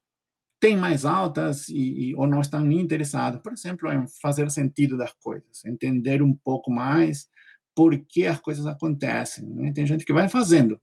têm 0.61 0.77
mais 0.77 1.05
altas 1.05 1.69
e, 1.69 2.11
e, 2.11 2.15
ou 2.15 2.27
não 2.27 2.41
estão 2.41 2.61
nem 2.61 2.81
interessadas, 2.81 3.41
por 3.41 3.53
exemplo, 3.53 3.93
em 3.93 4.07
fazer 4.21 4.51
sentido 4.51 4.97
das 4.97 5.13
coisas, 5.15 5.65
entender 5.65 6.23
um 6.23 6.35
pouco 6.35 6.71
mais 6.71 7.29
por 7.75 7.97
que 8.07 8.27
as 8.27 8.41
coisas 8.41 8.67
acontecem. 8.67 9.47
Né? 9.49 9.73
Tem 9.73 9.87
gente 9.87 10.05
que 10.05 10.13
vai 10.13 10.29
fazendo, 10.29 10.81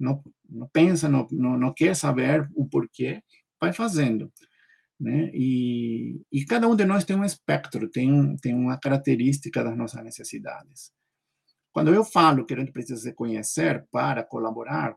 não, 0.00 0.22
não 0.48 0.68
pensa, 0.68 1.08
não, 1.08 1.28
não, 1.30 1.56
não, 1.58 1.74
quer 1.74 1.94
saber 1.94 2.48
o 2.54 2.66
porquê, 2.66 3.22
vai 3.60 3.72
fazendo. 3.72 4.32
Né? 4.98 5.30
E, 5.32 6.20
e 6.32 6.44
cada 6.44 6.68
um 6.68 6.74
de 6.74 6.84
nós 6.84 7.04
tem 7.04 7.16
um 7.16 7.24
espectro, 7.24 7.88
tem, 7.88 8.36
tem 8.36 8.54
uma 8.54 8.78
característica 8.78 9.62
das 9.62 9.76
nossas 9.76 10.02
necessidades. 10.02 10.92
Quando 11.72 11.94
eu 11.94 12.04
falo 12.04 12.44
que 12.44 12.54
a 12.54 12.58
gente 12.58 12.72
precisa 12.72 13.00
se 13.00 13.12
conhecer 13.12 13.86
para 13.92 14.24
colaborar, 14.24 14.96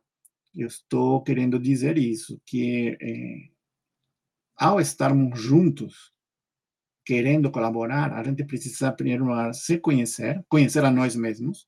eu 0.55 0.67
estou 0.67 1.21
querendo 1.21 1.59
dizer 1.59 1.97
isso, 1.97 2.41
que 2.45 2.97
é, 3.01 3.49
ao 4.55 4.79
estarmos 4.79 5.39
juntos, 5.39 6.13
querendo 7.05 7.51
colaborar, 7.51 8.13
a 8.13 8.23
gente 8.23 8.43
precisa, 8.45 8.91
primeiro 8.91 9.25
se 9.53 9.77
conhecer, 9.77 10.43
conhecer 10.47 10.83
a 10.85 10.91
nós 10.91 11.15
mesmos, 11.15 11.67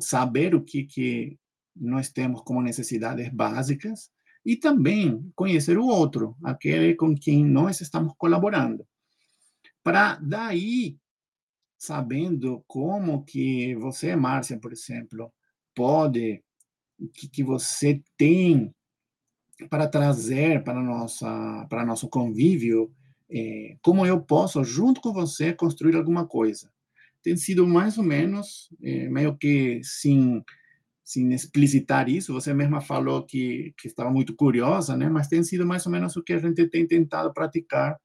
saber 0.00 0.54
o 0.54 0.62
que, 0.62 0.84
que 0.84 1.38
nós 1.74 2.10
temos 2.10 2.42
como 2.42 2.62
necessidades 2.62 3.28
básicas 3.28 4.10
e 4.44 4.56
também 4.56 5.30
conhecer 5.34 5.78
o 5.78 5.86
outro, 5.86 6.36
aquele 6.42 6.94
com 6.94 7.14
quem 7.14 7.44
nós 7.44 7.80
estamos 7.80 8.12
colaborando. 8.16 8.86
Para 9.82 10.16
daí 10.16 10.96
sabendo 11.82 12.62
como 12.68 13.24
que 13.24 13.74
você, 13.74 14.14
Márcia, 14.14 14.56
por 14.56 14.72
exemplo, 14.72 15.32
pode, 15.74 16.40
que, 17.12 17.28
que 17.28 17.42
você 17.42 18.00
tem 18.16 18.72
para 19.68 19.88
trazer 19.88 20.62
para 20.62 20.80
nossa 20.80 21.66
para 21.68 21.84
nosso 21.84 22.08
convívio, 22.08 22.92
é, 23.28 23.76
como 23.82 24.06
eu 24.06 24.20
posso 24.20 24.62
junto 24.62 25.00
com 25.00 25.12
você 25.12 25.52
construir 25.52 25.96
alguma 25.96 26.26
coisa. 26.26 26.70
Tem 27.20 27.36
sido 27.36 27.66
mais 27.66 27.98
ou 27.98 28.04
menos 28.04 28.68
é, 28.80 29.08
meio 29.08 29.36
que 29.36 29.80
sem 29.82 30.44
sem 31.04 31.32
explicitar 31.32 32.08
isso. 32.08 32.32
Você 32.32 32.54
mesma 32.54 32.80
falou 32.80 33.24
que 33.24 33.74
que 33.76 33.88
estava 33.88 34.10
muito 34.10 34.34
curiosa, 34.34 34.96
né? 34.96 35.08
Mas 35.08 35.28
tem 35.28 35.42
sido 35.42 35.66
mais 35.66 35.86
ou 35.86 35.92
menos 35.92 36.16
o 36.16 36.22
que 36.22 36.32
a 36.32 36.38
gente 36.38 36.66
tem 36.68 36.86
tentado 36.86 37.32
praticar 37.32 37.98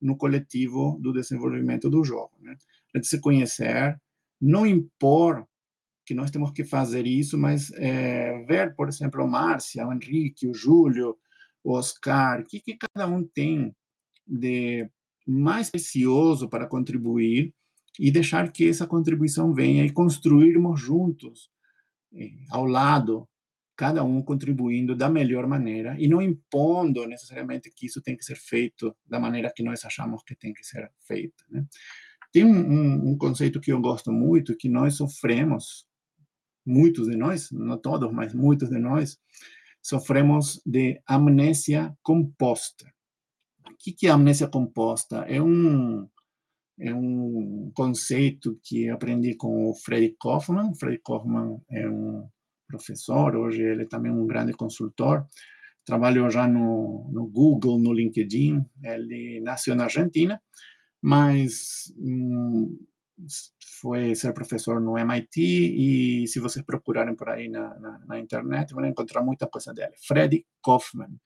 no 0.00 0.16
coletivo 0.16 0.98
do 1.00 1.12
desenvolvimento 1.12 1.88
do 1.88 2.04
jogo, 2.04 2.32
né? 2.40 2.56
de 3.00 3.06
se 3.06 3.20
conhecer, 3.20 3.98
não 4.40 4.66
impor 4.66 5.46
que 6.06 6.14
nós 6.14 6.30
temos 6.30 6.50
que 6.52 6.64
fazer 6.64 7.06
isso, 7.06 7.38
mas 7.38 7.72
é, 7.72 8.44
ver, 8.44 8.74
por 8.74 8.88
exemplo, 8.88 9.24
o 9.24 9.28
Márcia, 9.28 9.86
o 9.86 9.92
Henrique, 9.92 10.46
o 10.46 10.54
Júlio, 10.54 11.16
o 11.62 11.72
Oscar, 11.72 12.40
o 12.40 12.44
que, 12.44 12.60
que 12.60 12.76
cada 12.76 13.06
um 13.06 13.24
tem 13.24 13.74
de 14.26 14.88
mais 15.26 15.70
precioso 15.70 16.48
para 16.48 16.66
contribuir 16.66 17.54
e 17.98 18.10
deixar 18.10 18.52
que 18.52 18.68
essa 18.68 18.86
contribuição 18.86 19.54
venha 19.54 19.84
e 19.84 19.90
construirmos 19.90 20.78
juntos, 20.78 21.50
ao 22.50 22.64
lado, 22.64 23.28
cada 23.76 24.04
um 24.04 24.22
contribuindo 24.22 24.94
da 24.94 25.08
melhor 25.08 25.46
maneira 25.46 25.96
e 25.98 26.06
não 26.06 26.22
impondo 26.22 27.06
necessariamente 27.06 27.70
que 27.74 27.86
isso 27.86 28.00
tem 28.00 28.16
que 28.16 28.24
ser 28.24 28.36
feito 28.36 28.94
da 29.04 29.18
maneira 29.18 29.52
que 29.54 29.62
nós 29.62 29.84
achamos 29.84 30.22
que 30.22 30.34
tem 30.34 30.52
que 30.52 30.64
ser 30.64 30.90
feito. 31.06 31.44
Né? 31.50 31.64
Tem 32.32 32.44
um, 32.44 32.50
um, 32.50 33.10
um, 33.10 33.18
conceito 33.18 33.60
que 33.60 33.72
eu 33.72 33.80
gosto 33.80 34.12
muito, 34.12 34.56
que 34.56 34.68
nós 34.68 34.96
sofremos, 34.96 35.86
muitos 36.64 37.08
de 37.08 37.16
nós, 37.16 37.50
não 37.50 37.78
todos, 37.78 38.12
mas 38.12 38.34
muitos 38.34 38.70
de 38.70 38.78
nós, 38.78 39.18
sofremos 39.82 40.60
de 40.64 41.00
amnésia 41.06 41.96
composta. 42.02 42.92
O 43.66 43.76
que 43.76 44.06
é 44.06 44.10
amnésia 44.10 44.48
composta? 44.48 45.18
É 45.28 45.40
um, 45.42 46.08
é 46.78 46.94
um 46.94 47.70
conceito 47.74 48.58
que 48.62 48.88
aprendi 48.88 49.34
com 49.34 49.70
o 49.70 49.74
Freddy 49.74 50.16
Kaufman. 50.20 50.74
Freddy 50.74 51.00
Kaufman 51.04 51.60
é 51.70 51.88
um 51.88 52.28
professor, 52.66 53.36
hoje 53.36 53.62
ele 53.62 53.82
é 53.82 53.86
também 53.86 54.10
um 54.10 54.26
grande 54.26 54.52
consultor, 54.52 55.26
trabalhou 55.84 56.30
já 56.30 56.48
no, 56.48 57.08
no 57.12 57.26
Google, 57.26 57.78
no 57.78 57.92
LinkedIn, 57.92 58.64
ele 58.82 59.40
nasceu 59.40 59.74
na 59.74 59.84
Argentina, 59.84 60.40
mas 61.00 61.92
hum, 61.98 62.78
foi 63.80 64.14
ser 64.14 64.32
professor 64.32 64.80
no 64.80 64.98
MIT 64.98 65.40
e 65.40 66.26
se 66.26 66.40
vocês 66.40 66.64
procurarem 66.64 67.14
por 67.14 67.28
aí 67.28 67.48
na, 67.48 67.78
na, 67.78 67.98
na, 68.06 68.18
internet 68.18 68.74
vão 68.74 68.84
encontrar 68.84 69.22
muita 69.22 69.46
coisa 69.46 69.72
dele. 69.72 69.92
Freddy 70.06 70.44
Kaufman. 70.62 71.16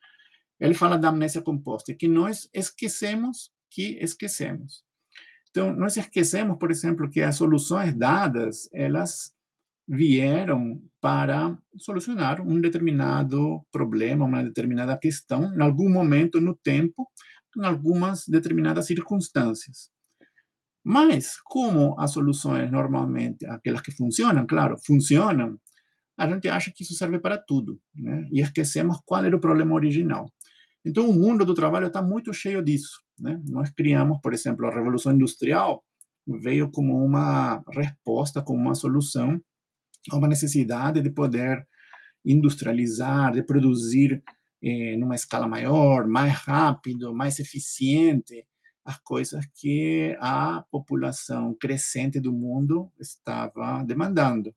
Ele 0.61 0.75
fala 0.75 0.99
da 0.99 1.09
amnésia 1.09 1.41
composta, 1.41 1.95
que 1.95 2.09
nós 2.09 2.51
esquecemos 2.53 3.53
que 3.71 3.97
esquecemos. 4.01 4.85
Então, 5.59 5.75
nós 5.75 5.97
esquecemos, 5.97 6.57
por 6.57 6.71
exemplo, 6.71 7.11
que 7.11 7.21
as 7.21 7.35
soluções 7.35 7.93
dadas, 7.93 8.69
elas 8.73 9.33
vieram 9.89 10.81
para 11.01 11.59
solucionar 11.77 12.41
um 12.41 12.61
determinado 12.61 13.61
problema, 13.73 14.25
uma 14.25 14.45
determinada 14.45 14.97
questão, 14.97 15.53
em 15.53 15.61
algum 15.61 15.91
momento 15.91 16.41
no 16.41 16.55
tempo, 16.55 17.11
em 17.57 17.65
algumas 17.65 18.25
determinadas 18.29 18.87
circunstâncias. 18.87 19.91
Mas, 20.85 21.41
como 21.43 21.99
as 21.99 22.13
soluções 22.13 22.71
normalmente, 22.71 23.45
aquelas 23.45 23.81
que 23.81 23.91
funcionam, 23.91 24.47
claro, 24.47 24.77
funcionam, 24.87 25.59
a 26.17 26.29
gente 26.29 26.49
acha 26.49 26.71
que 26.71 26.85
isso 26.85 26.95
serve 26.95 27.19
para 27.19 27.37
tudo, 27.37 27.81
né? 27.97 28.29
E 28.31 28.41
esquecemos 28.41 29.01
qual 29.05 29.25
era 29.25 29.37
o 29.37 29.41
problema 29.41 29.75
original. 29.75 30.33
Então, 30.85 31.09
o 31.09 31.13
mundo 31.13 31.45
do 31.45 31.55
trabalho 31.55 31.89
está 31.89 32.01
muito 32.01 32.33
cheio 32.33 32.63
disso, 32.63 33.03
né? 33.19 33.41
Nós 33.47 33.71
criamos, 33.71 34.19
por 34.23 34.33
exemplo, 34.33 34.67
a 34.67 34.75
Revolução 34.75 35.13
Industrial 35.13 35.83
veio 36.27 36.71
como 36.71 37.05
uma 37.05 37.63
resposta, 37.71 38.43
como 38.43 38.61
uma 38.61 38.75
solução 38.75 39.41
a 40.11 40.17
uma 40.17 40.29
necessidade 40.29 41.01
de 41.01 41.11
poder 41.11 41.67
industrializar, 42.25 43.33
de 43.33 43.43
produzir 43.43 44.23
eh, 44.63 44.97
numa 44.97 45.15
escala 45.15 45.47
maior, 45.49 46.07
mais 46.07 46.33
rápido, 46.35 47.15
mais 47.15 47.39
eficiente, 47.39 48.45
as 48.85 48.99
coisas 49.01 49.45
que 49.55 50.17
a 50.21 50.65
população 50.71 51.55
crescente 51.55 52.19
do 52.19 52.33
mundo 52.33 52.91
estava 52.99 53.83
demandando. 53.85 54.55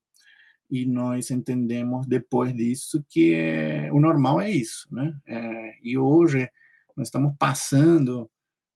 E 0.72 0.86
nós 0.86 1.30
entendemos 1.30 2.06
depois 2.06 2.54
disso 2.54 3.04
que 3.06 3.36
o 3.92 4.00
normal 4.00 4.40
é 4.40 4.50
isso, 4.50 4.88
né? 4.90 5.14
É, 5.26 5.74
e 5.82 5.98
hoje 5.98 6.48
nós 6.96 7.08
estamos 7.08 7.34
passando, 7.38 8.30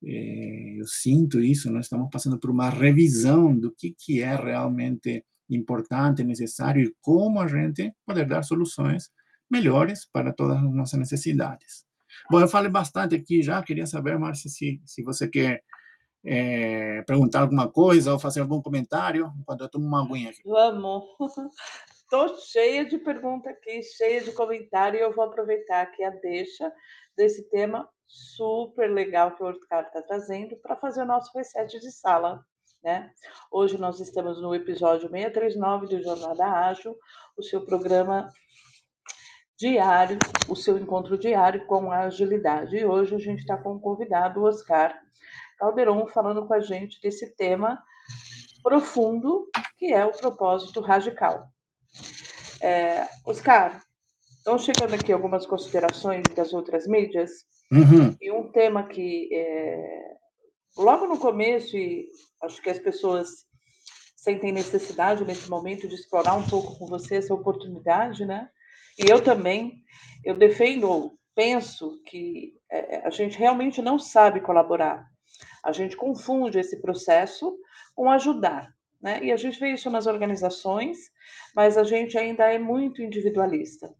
é, 0.04 0.74
eu 0.78 0.86
sinto 0.86 1.40
isso, 1.40 1.72
nós 1.72 1.86
estamos 1.86 2.10
passando 2.12 2.38
por 2.38 2.50
uma 2.50 2.68
revisão 2.68 3.58
do 3.58 3.72
que 3.72 3.94
que 3.98 4.20
é 4.20 4.36
realmente 4.36 5.24
importante, 5.48 6.22
necessário 6.22 6.82
e 6.84 6.94
como 7.00 7.40
a 7.40 7.48
gente 7.48 7.90
poder 8.04 8.26
dar 8.26 8.42
soluções 8.42 9.08
melhores 9.50 10.06
para 10.12 10.34
todas 10.34 10.58
as 10.58 10.74
nossas 10.74 11.00
necessidades. 11.00 11.86
Bom, 12.30 12.42
eu 12.42 12.48
falei 12.48 12.70
bastante 12.70 13.14
aqui 13.14 13.42
já, 13.42 13.62
queria 13.62 13.86
saber, 13.86 14.18
Márcia, 14.18 14.50
se, 14.50 14.82
se 14.84 15.02
você 15.02 15.28
quer 15.28 15.62
é, 16.26 17.02
perguntar 17.02 17.42
alguma 17.42 17.70
coisa 17.70 18.12
ou 18.12 18.18
fazer 18.18 18.40
algum 18.40 18.60
comentário, 18.60 19.32
enquanto 19.38 19.60
eu 19.60 19.68
tomo 19.68 19.86
uma 19.86 20.02
aguinha 20.02 20.30
aqui. 20.30 20.42
Vamos. 20.44 21.04
Estou 22.02 22.38
cheia 22.38 22.84
de 22.84 22.98
perguntas 22.98 23.52
aqui, 23.52 23.82
cheia 23.82 24.22
de 24.22 24.32
comentário, 24.32 24.98
e 24.98 25.02
eu 25.02 25.12
vou 25.12 25.24
aproveitar 25.24 25.82
aqui 25.82 26.04
a 26.04 26.10
deixa 26.10 26.72
desse 27.16 27.48
tema 27.50 27.88
super 28.06 28.88
legal 28.92 29.34
que 29.34 29.42
o 29.42 29.46
Oscar 29.46 29.84
está 29.84 30.02
trazendo 30.02 30.56
para 30.56 30.76
fazer 30.76 31.02
o 31.02 31.06
nosso 31.06 31.30
reset 31.36 31.80
de 31.80 31.90
sala. 31.90 32.44
Né? 32.82 33.10
Hoje 33.50 33.78
nós 33.78 33.98
estamos 33.98 34.40
no 34.40 34.54
episódio 34.54 35.08
639 35.10 35.86
do 35.88 36.02
Jornada 36.02 36.46
Ágil, 36.46 36.96
o 37.36 37.42
seu 37.42 37.64
programa 37.64 38.32
diário, 39.58 40.18
o 40.48 40.54
seu 40.54 40.78
encontro 40.78 41.18
diário 41.18 41.66
com 41.66 41.90
a 41.90 42.00
agilidade. 42.02 42.76
E 42.76 42.84
hoje 42.84 43.16
a 43.16 43.18
gente 43.18 43.40
está 43.40 43.56
com 43.56 43.74
um 43.74 43.80
convidado, 43.80 44.40
o 44.40 44.44
Oscar 44.44 44.96
Calderon, 45.56 46.06
falando 46.08 46.46
com 46.46 46.54
a 46.54 46.60
gente 46.60 47.00
desse 47.00 47.34
tema 47.36 47.82
profundo, 48.62 49.48
que 49.78 49.92
é 49.92 50.04
o 50.04 50.12
propósito 50.12 50.80
radical. 50.80 51.48
É, 52.60 53.06
Oscar, 53.24 53.82
estão 54.38 54.58
chegando 54.58 54.94
aqui 54.94 55.12
algumas 55.12 55.46
considerações 55.46 56.22
das 56.34 56.52
outras 56.52 56.86
mídias, 56.86 57.30
uhum. 57.70 58.16
e 58.20 58.30
um 58.30 58.50
tema 58.50 58.84
que 58.84 59.28
é, 59.32 60.16
logo 60.76 61.06
no 61.06 61.18
começo, 61.18 61.76
e 61.76 62.08
acho 62.42 62.60
que 62.60 62.70
as 62.70 62.78
pessoas 62.78 63.46
sentem 64.16 64.52
necessidade 64.52 65.24
nesse 65.24 65.48
momento 65.48 65.86
de 65.86 65.94
explorar 65.94 66.34
um 66.34 66.46
pouco 66.48 66.76
com 66.78 66.86
você 66.86 67.16
essa 67.16 67.32
oportunidade, 67.32 68.24
né? 68.24 68.48
E 68.98 69.08
eu 69.08 69.22
também, 69.22 69.84
eu 70.24 70.36
defendo, 70.36 71.16
penso 71.34 72.00
que 72.06 72.54
é, 72.70 73.06
a 73.06 73.10
gente 73.10 73.38
realmente 73.38 73.80
não 73.80 73.98
sabe 73.98 74.40
colaborar. 74.40 75.06
A 75.66 75.72
gente 75.72 75.96
confunde 75.96 76.58
esse 76.58 76.80
processo 76.80 77.58
com 77.94 78.10
ajudar. 78.10 78.72
Né? 79.02 79.24
E 79.24 79.32
a 79.32 79.36
gente 79.36 79.58
vê 79.58 79.72
isso 79.72 79.90
nas 79.90 80.06
organizações, 80.06 80.96
mas 81.54 81.76
a 81.76 81.84
gente 81.84 82.16
ainda 82.16 82.44
é 82.44 82.58
muito 82.58 83.02
individualista, 83.02 83.92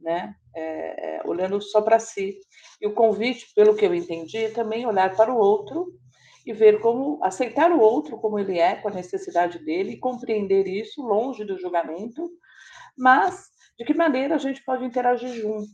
né? 0.00 0.34
É, 0.56 1.16
é 1.16 1.22
olhando 1.26 1.60
só 1.60 1.82
para 1.82 1.98
si. 1.98 2.38
E 2.80 2.86
o 2.86 2.94
convite, 2.94 3.52
pelo 3.54 3.74
que 3.76 3.84
eu 3.84 3.94
entendi, 3.94 4.38
é 4.38 4.50
também 4.50 4.86
olhar 4.86 5.14
para 5.14 5.32
o 5.32 5.36
outro 5.38 5.92
e 6.46 6.52
ver 6.52 6.80
como 6.80 7.22
aceitar 7.22 7.70
o 7.70 7.80
outro 7.80 8.18
como 8.18 8.38
ele 8.38 8.58
é, 8.58 8.76
com 8.76 8.88
a 8.88 8.94
necessidade 8.94 9.58
dele, 9.64 9.92
e 9.92 9.98
compreender 9.98 10.66
isso 10.66 11.02
longe 11.02 11.44
do 11.44 11.58
julgamento, 11.58 12.30
mas 12.96 13.48
de 13.78 13.84
que 13.84 13.94
maneira 13.94 14.34
a 14.34 14.38
gente 14.38 14.62
pode 14.64 14.84
interagir 14.84 15.30
junto. 15.30 15.68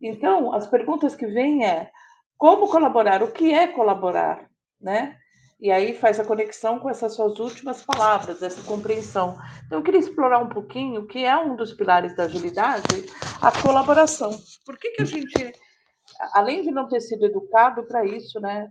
Então, 0.00 0.52
as 0.52 0.66
perguntas 0.66 1.16
que 1.16 1.26
vêm 1.26 1.64
é 1.64 1.90
como 2.36 2.68
colaborar, 2.68 3.22
o 3.22 3.32
que 3.32 3.52
é 3.52 3.66
colaborar, 3.66 4.48
né? 4.84 5.16
E 5.58 5.70
aí 5.70 5.96
faz 5.96 6.20
a 6.20 6.24
conexão 6.24 6.78
com 6.78 6.90
essas 6.90 7.14
suas 7.14 7.38
últimas 7.38 7.82
palavras, 7.82 8.42
essa 8.42 8.62
compreensão. 8.64 9.38
Então, 9.64 9.78
eu 9.78 9.82
queria 9.82 10.00
explorar 10.00 10.38
um 10.40 10.48
pouquinho 10.48 11.06
que 11.06 11.24
é 11.24 11.36
um 11.36 11.56
dos 11.56 11.72
pilares 11.72 12.14
da 12.14 12.24
agilidade, 12.24 13.06
a 13.40 13.62
colaboração. 13.62 14.38
Por 14.66 14.76
que, 14.78 14.90
que 14.90 15.02
a 15.02 15.06
gente, 15.06 15.52
além 16.32 16.62
de 16.62 16.70
não 16.70 16.86
ter 16.86 17.00
sido 17.00 17.24
educado 17.24 17.84
para 17.84 18.04
isso, 18.04 18.38
né? 18.40 18.70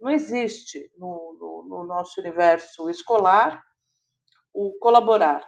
Não 0.00 0.10
existe 0.10 0.90
no, 0.96 1.36
no, 1.40 1.68
no 1.68 1.84
nosso 1.84 2.20
universo 2.20 2.88
escolar 2.88 3.62
o 4.54 4.72
colaborar 4.80 5.44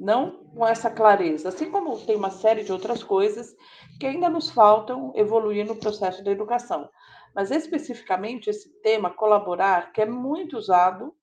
não 0.00 0.44
com 0.44 0.66
essa 0.66 0.90
clareza, 0.90 1.50
assim 1.50 1.70
como 1.70 2.00
tem 2.06 2.16
uma 2.16 2.30
série 2.30 2.64
de 2.64 2.72
outras 2.72 3.04
coisas 3.04 3.54
que 4.00 4.06
ainda 4.06 4.30
nos 4.30 4.50
faltam 4.50 5.12
evoluir 5.14 5.66
no 5.66 5.76
processo 5.76 6.24
da 6.24 6.30
educação. 6.30 6.88
Mas 7.34 7.50
especificamente 7.50 8.50
esse 8.50 8.68
tema 8.80 9.10
colaborar, 9.10 9.92
que 9.92 10.00
é 10.00 10.06
muito 10.06 10.56
usado, 10.56 11.14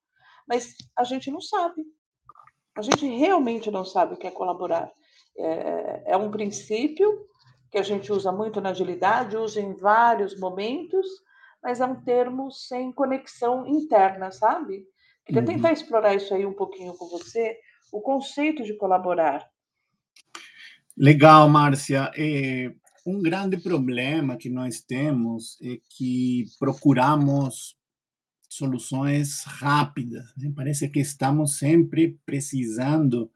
mas 0.46 0.74
a 0.96 1.04
gente 1.04 1.30
não 1.30 1.40
sabe. 1.40 1.84
A 2.76 2.82
gente 2.82 3.06
realmente 3.06 3.70
não 3.70 3.84
sabe 3.84 4.14
o 4.14 4.16
que 4.16 4.26
é 4.26 4.30
colaborar. 4.30 4.90
É, 5.36 6.12
é 6.12 6.16
um 6.16 6.30
princípio 6.30 7.26
que 7.70 7.78
a 7.78 7.82
gente 7.82 8.10
usa 8.12 8.32
muito 8.32 8.60
na 8.60 8.70
agilidade, 8.70 9.36
usa 9.36 9.60
em 9.60 9.74
vários 9.74 10.38
momentos, 10.38 11.06
mas 11.62 11.80
é 11.80 11.86
um 11.86 12.00
termo 12.02 12.50
sem 12.50 12.92
conexão 12.92 13.66
interna, 13.66 14.30
sabe? 14.30 14.86
Queria 15.26 15.42
uhum. 15.42 15.46
tentar 15.46 15.72
explorar 15.72 16.14
isso 16.14 16.32
aí 16.32 16.46
um 16.46 16.54
pouquinho 16.54 16.94
com 16.94 17.06
você, 17.08 17.58
o 17.92 18.00
conceito 18.00 18.62
de 18.62 18.74
colaborar. 18.74 19.46
Legal, 20.96 21.48
Márcia. 21.48 22.10
É, 22.16 22.72
um 23.08 23.22
grande 23.22 23.56
problema 23.56 24.36
que 24.36 24.50
nós 24.50 24.82
temos 24.82 25.56
é 25.62 25.78
que 25.96 26.44
procuramos 26.58 27.74
soluções 28.50 29.44
rápidas. 29.44 30.26
Né? 30.36 30.52
Parece 30.54 30.90
que 30.90 31.00
estamos 31.00 31.56
sempre 31.56 32.18
precisando 32.26 33.30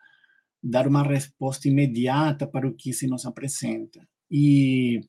dar 0.62 0.87
uma 0.87 1.02
resposta 1.02 1.68
imediata 1.68 2.46
para 2.46 2.68
o 2.68 2.74
que 2.74 2.92
se 2.92 3.06
nos 3.06 3.24
apresenta. 3.24 4.06
E 4.30 5.00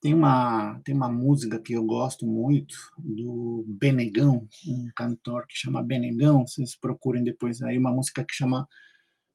tem 0.00 0.12
uma, 0.12 0.80
tem 0.80 0.94
uma 0.94 1.08
música 1.08 1.60
que 1.60 1.74
eu 1.74 1.84
gosto 1.84 2.26
muito, 2.26 2.76
do 2.98 3.64
Benegão, 3.68 4.48
um 4.66 4.90
cantor 4.96 5.46
que 5.46 5.56
chama 5.56 5.82
Benegão, 5.82 6.44
vocês 6.44 6.76
procurem 6.76 7.22
depois 7.22 7.62
aí, 7.62 7.78
uma 7.78 7.92
música 7.92 8.24
que 8.24 8.34
chama 8.34 8.68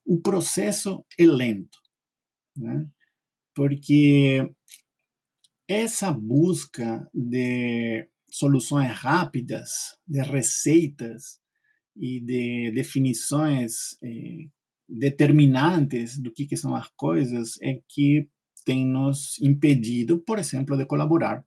O 0.06 0.20
Processo 0.20 1.04
é 1.18 1.26
Lento. 1.26 1.80
Né? 2.58 2.86
Porque 3.60 4.50
essa 5.68 6.14
busca 6.14 7.06
de 7.14 8.08
soluções 8.30 8.90
rápidas, 8.92 9.98
de 10.08 10.22
receitas 10.22 11.42
e 11.94 12.22
de 12.22 12.72
definições 12.72 13.98
eh, 14.02 14.48
determinantes 14.88 16.18
do 16.18 16.32
que, 16.32 16.46
que 16.46 16.56
são 16.56 16.74
as 16.74 16.88
coisas 16.96 17.62
é 17.62 17.82
que 17.90 18.30
tem 18.64 18.86
nos 18.86 19.38
impedido, 19.42 20.20
por 20.20 20.40
exemplo, 20.40 20.78
de 20.78 20.86
colaborar 20.86 21.44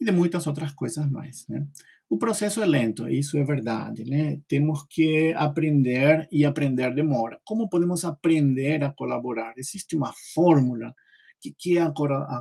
e 0.00 0.06
de 0.06 0.12
muitas 0.12 0.46
outras 0.46 0.72
coisas 0.72 1.06
mais, 1.10 1.46
né? 1.50 1.66
O 2.08 2.16
processo 2.16 2.62
é 2.62 2.66
lento, 2.66 3.06
isso 3.10 3.36
é 3.36 3.44
verdade, 3.44 4.08
né? 4.08 4.40
Temos 4.48 4.86
que 4.88 5.34
aprender 5.36 6.26
e 6.32 6.46
aprender 6.46 6.94
demora. 6.94 7.38
Como 7.44 7.68
podemos 7.68 8.06
aprender 8.06 8.82
a 8.82 8.90
colaborar? 8.90 9.52
Existe 9.58 9.94
uma 9.94 10.14
fórmula 10.32 10.94
que, 11.40 11.54
que 11.56 11.78
é 11.78 11.82
a, 11.82 11.92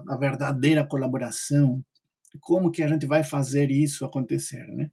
a, 0.10 0.17
verdadeira 0.17 0.86
colaboração? 0.86 1.84
Como 2.39 2.71
que 2.71 2.84
a 2.84 2.88
gente 2.88 3.05
vai 3.05 3.23
fazer 3.23 3.71
isso 3.71 4.05
acontecer, 4.05 4.65
né? 4.67 4.89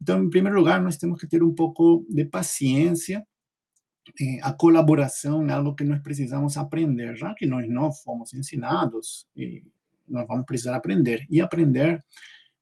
Então, 0.00 0.22
em 0.24 0.30
primeiro 0.30 0.58
lugar, 0.58 0.82
nós 0.82 0.96
temos 0.96 1.20
que 1.20 1.28
ter 1.28 1.42
um 1.42 1.54
pouco 1.54 2.04
de 2.10 2.24
paciência 2.24 3.24
eh, 4.20 4.40
a 4.42 4.52
colaboração 4.52 5.48
é 5.48 5.52
algo 5.52 5.74
que 5.74 5.84
nós 5.84 6.00
precisamos 6.02 6.56
aprender, 6.56 7.16
já 7.16 7.34
que 7.34 7.46
nós 7.46 7.68
não 7.68 7.92
fomos 7.92 8.34
ensinados, 8.34 9.26
e 9.36 9.64
nós 10.08 10.26
vamos 10.26 10.44
precisar 10.46 10.76
aprender. 10.76 11.26
E 11.30 11.40
aprender 11.40 12.04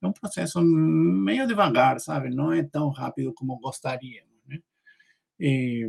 é 0.03 0.07
um 0.07 0.12
processo 0.12 0.61
meio 0.62 1.47
devagar, 1.47 2.01
sabe? 2.01 2.31
Não 2.31 2.53
é 2.53 2.62
tão 2.62 2.90
rápido 2.90 3.33
como 3.35 3.59
gostaríamos. 3.59 4.31
Né? 4.47 4.59
E, 5.38 5.88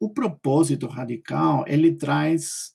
o 0.00 0.08
propósito 0.10 0.86
radical 0.86 1.64
ele 1.68 1.94
traz 1.94 2.74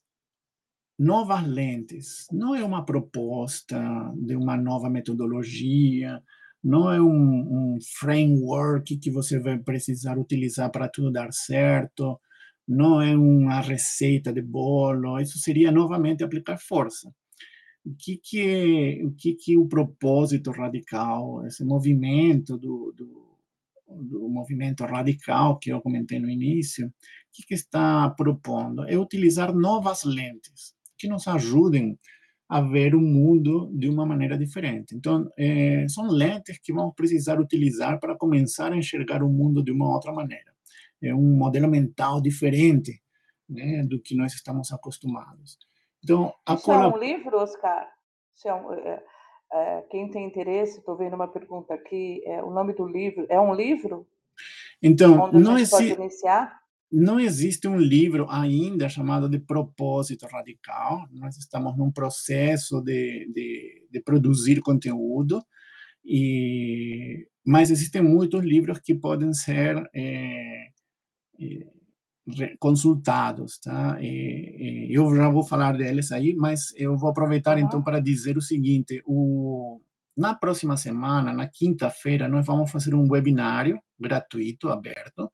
novas 0.97 1.45
lentes. 1.45 2.27
Não 2.31 2.55
é 2.55 2.63
uma 2.63 2.85
proposta 2.85 3.79
de 4.15 4.35
uma 4.35 4.57
nova 4.57 4.89
metodologia, 4.89 6.21
não 6.63 6.91
é 6.91 6.99
um, 7.01 7.75
um 7.75 7.79
framework 7.99 8.97
que 8.97 9.11
você 9.11 9.39
vai 9.39 9.57
precisar 9.59 10.17
utilizar 10.17 10.71
para 10.71 10.89
tudo 10.89 11.11
dar 11.11 11.31
certo, 11.31 12.19
não 12.67 13.01
é 13.01 13.15
uma 13.15 13.61
receita 13.61 14.33
de 14.33 14.41
bolo, 14.41 15.19
isso 15.19 15.37
seria 15.39 15.71
novamente 15.71 16.23
aplicar 16.23 16.57
força. 16.57 17.13
O 17.85 17.95
que 17.95 18.17
que 18.17 19.03
o 19.05 19.11
que 19.11 19.35
que 19.35 19.57
o 19.57 19.67
propósito 19.67 20.49
radical, 20.51 21.45
esse 21.45 21.63
movimento 21.63 22.57
do, 22.57 22.91
do, 22.97 23.37
do 23.87 24.27
movimento 24.27 24.83
radical 24.85 25.59
que 25.59 25.71
eu 25.71 25.79
comentei 25.81 26.19
no 26.19 26.29
início, 26.29 26.87
o 26.87 26.91
que, 27.31 27.43
que 27.45 27.53
está 27.53 28.09
propondo? 28.09 28.83
É 28.89 28.97
utilizar 28.97 29.53
novas 29.53 30.03
lentes 30.03 30.74
que 31.05 31.09
nos 31.09 31.27
ajudem 31.27 31.99
a 32.49 32.61
ver 32.61 32.95
o 32.95 32.99
mundo 32.99 33.69
de 33.73 33.87
uma 33.87 34.05
maneira 34.05 34.35
diferente. 34.37 34.95
Então, 34.95 35.31
é, 35.37 35.87
são 35.87 36.07
lentes 36.07 36.57
que 36.57 36.73
vamos 36.73 36.95
precisar 36.95 37.39
utilizar 37.39 37.99
para 37.99 38.15
começar 38.15 38.71
a 38.71 38.77
enxergar 38.77 39.21
o 39.21 39.29
mundo 39.29 39.63
de 39.63 39.71
uma 39.71 39.93
outra 39.93 40.11
maneira. 40.11 40.51
É 41.01 41.13
um 41.13 41.37
modelo 41.37 41.67
mental 41.67 42.19
diferente 42.19 43.01
né, 43.47 43.83
do 43.83 43.99
que 43.99 44.15
nós 44.15 44.33
estamos 44.33 44.71
acostumados. 44.71 45.59
Então, 46.03 46.33
a 46.45 46.55
Isso 46.55 46.71
é 46.71 46.87
um 46.87 46.97
livro, 46.97 47.37
Oscar? 47.37 47.87
É 48.43 48.53
um, 48.53 48.73
é, 48.73 49.03
é, 49.53 49.81
quem 49.89 50.09
tem 50.09 50.25
interesse, 50.25 50.79
estou 50.79 50.95
vendo 50.97 51.15
uma 51.15 51.27
pergunta 51.27 51.73
aqui, 51.73 52.21
é, 52.25 52.43
o 52.43 52.49
nome 52.49 52.73
do 52.73 52.87
livro, 52.87 53.25
é 53.29 53.39
um 53.39 53.53
livro? 53.53 54.07
Então, 54.81 55.31
não 55.31 55.57
existe... 55.57 55.95
não 56.91 57.19
existe 57.19 57.67
um 57.67 57.77
livro 57.77 58.27
ainda 58.29 58.87
chamado 58.87 59.27
de 59.27 59.39
propósito 59.39 60.27
radical. 60.27 61.07
Nós 61.11 61.37
estamos 61.37 61.77
num 61.77 61.91
processo 61.91 62.81
de, 62.81 63.31
de, 63.33 63.87
de 63.91 63.99
produzir 64.01 64.61
conteúdo, 64.61 65.43
e, 66.03 67.27
mas 67.45 67.71
existem 67.71 68.01
muitos 68.01 68.43
livros 68.43 68.79
que 68.79 68.93
podem 68.93 69.33
ser 69.33 69.89
é, 69.93 70.67
é, 71.39 72.55
consultados, 72.59 73.59
tá? 73.59 73.97
E, 74.01 74.87
eu 74.89 75.15
já 75.15 75.29
vou 75.29 75.43
falar 75.43 75.77
deles 75.77 76.11
aí, 76.11 76.33
mas 76.35 76.73
eu 76.75 76.97
vou 76.97 77.09
aproveitar 77.09 77.57
então 77.59 77.81
para 77.83 77.99
dizer 77.99 78.37
o 78.37 78.41
seguinte: 78.41 79.01
o, 79.05 79.81
na 80.15 80.33
próxima 80.33 80.77
semana, 80.77 81.33
na 81.33 81.47
quinta-feira, 81.47 82.27
nós 82.27 82.45
vamos 82.45 82.71
fazer 82.71 82.95
um 82.95 83.09
webinário 83.09 83.79
gratuito, 83.99 84.69
aberto, 84.69 85.31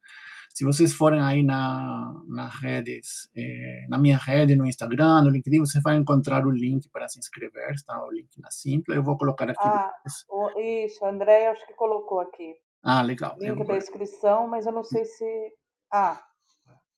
se 0.54 0.66
vocês 0.66 0.94
forem 0.94 1.22
aí 1.22 1.44
na, 1.44 2.22
nas 2.28 2.54
redes, 2.60 3.30
é, 3.36 3.86
na 3.90 3.98
minha 3.98 4.18
rede, 4.18 4.56
no 4.56 4.66
Instagram, 4.66 5.22
no 5.24 5.30
LinkedIn, 5.30 5.60
você 5.60 5.80
vai 5.82 5.96
encontrar 5.96 6.46
o 6.46 6.52
link 6.52 6.90
para 6.90 7.08
se 7.08 7.20
inscrever, 7.20 7.72
está 7.72 8.04
o 8.06 8.12
link 8.12 8.30
na 8.40 8.52
Simpla, 8.52 8.96
eu 8.96 9.04
vou 9.04 9.18
colocar 9.18 9.50
aqui. 9.50 9.60
Ah, 9.62 9.92
o, 10.30 10.60
isso, 10.60 11.06
André, 11.06 11.48
acho 11.48 11.66
que 11.66 11.74
colocou 11.74 12.20
aqui. 12.20 12.56
Ah, 12.84 13.02
legal. 13.02 13.36
Link 13.40 13.60
eu... 13.60 13.66
da 13.66 13.78
inscrição, 13.78 14.48
mas 14.48 14.66
eu 14.66 14.72
não 14.72 14.84
sei 14.84 15.06
se... 15.06 15.54
Ah, 15.92 16.22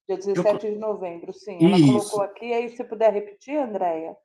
dia 0.07 0.17
17 0.17 0.65
eu... 0.65 0.73
de 0.73 0.79
novembro, 0.79 1.31
sim. 1.31 1.57
Ela 1.63 1.77
isso. 1.77 1.93
colocou 1.93 2.21
aqui, 2.23 2.53
aí 2.53 2.69
se 2.69 2.83
puder 2.83 3.13
repetir, 3.13 3.57
Andréia, 3.57 4.15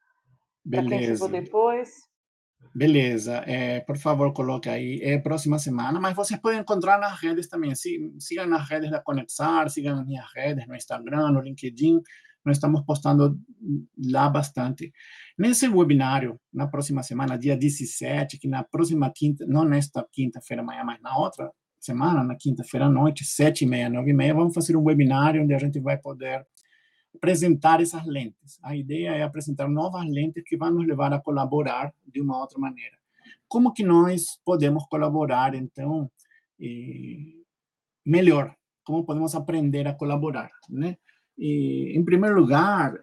para 0.69 0.85
quem 0.85 1.03
chegou 1.03 1.29
depois. 1.29 2.08
Beleza, 2.75 3.43
é, 3.47 3.81
por 3.81 3.97
favor, 3.97 4.33
coloque 4.33 4.69
aí, 4.69 5.01
é 5.03 5.19
próxima 5.19 5.59
semana, 5.59 5.99
mas 5.99 6.15
vocês 6.15 6.39
podem 6.39 6.61
encontrar 6.61 6.99
nas 6.99 7.19
redes 7.19 7.49
também, 7.49 7.73
sigam 7.75 8.47
nas 8.47 8.69
redes 8.69 8.91
da 8.91 9.01
Conexar, 9.01 9.69
sigam 9.69 10.05
minhas 10.05 10.27
redes, 10.33 10.67
no 10.67 10.77
Instagram, 10.77 11.33
no 11.33 11.41
LinkedIn, 11.41 12.01
nós 12.45 12.57
estamos 12.57 12.83
postando 12.83 13.39
lá 13.99 14.29
bastante. 14.29 14.93
Nesse 15.37 15.69
webinário, 15.69 16.41
na 16.53 16.67
próxima 16.67 17.03
semana, 17.03 17.39
dia 17.39 17.57
17, 17.57 18.39
que 18.39 18.49
na 18.49 18.63
próxima 18.63 19.11
quinta, 19.15 19.45
não 19.47 19.65
nesta 19.65 20.07
quinta-feira 20.13 20.63
amanhã, 20.63 20.85
mas 20.85 21.01
na 21.01 21.17
outra 21.17 21.51
semana, 21.81 22.23
na 22.23 22.37
quinta-feira 22.37 22.87
à 22.87 22.89
noite, 22.89 23.25
sete 23.25 23.65
e 23.65 23.67
meia, 23.67 23.89
nove 23.89 24.11
e 24.11 24.15
meia, 24.15 24.35
vamos 24.35 24.55
fazer 24.55 24.77
um 24.77 24.85
webinário 24.85 25.43
onde 25.43 25.55
a 25.55 25.59
gente 25.59 25.79
vai 25.81 25.97
poder 25.97 26.47
apresentar 27.15 27.81
essas 27.81 28.05
lentes. 28.07 28.59
A 28.63 28.77
ideia 28.77 29.11
é 29.11 29.23
apresentar 29.23 29.69
novas 29.69 30.05
lentes 30.09 30.43
que 30.45 30.57
vão 30.57 30.71
nos 30.71 30.87
levar 30.87 31.13
a 31.13 31.21
colaborar 31.21 31.93
de 32.07 32.21
uma 32.21 32.39
outra 32.39 32.59
maneira. 32.59 32.97
Como 33.49 33.73
que 33.73 33.83
nós 33.83 34.39
podemos 34.45 34.87
colaborar, 34.89 35.55
então, 35.55 36.11
melhor? 38.05 38.55
Como 38.85 39.05
podemos 39.05 39.35
aprender 39.35 39.87
a 39.87 39.95
colaborar, 39.95 40.51
né? 40.69 40.97
E, 41.37 41.93
em 41.97 42.05
primeiro 42.05 42.41
lugar, 42.41 42.95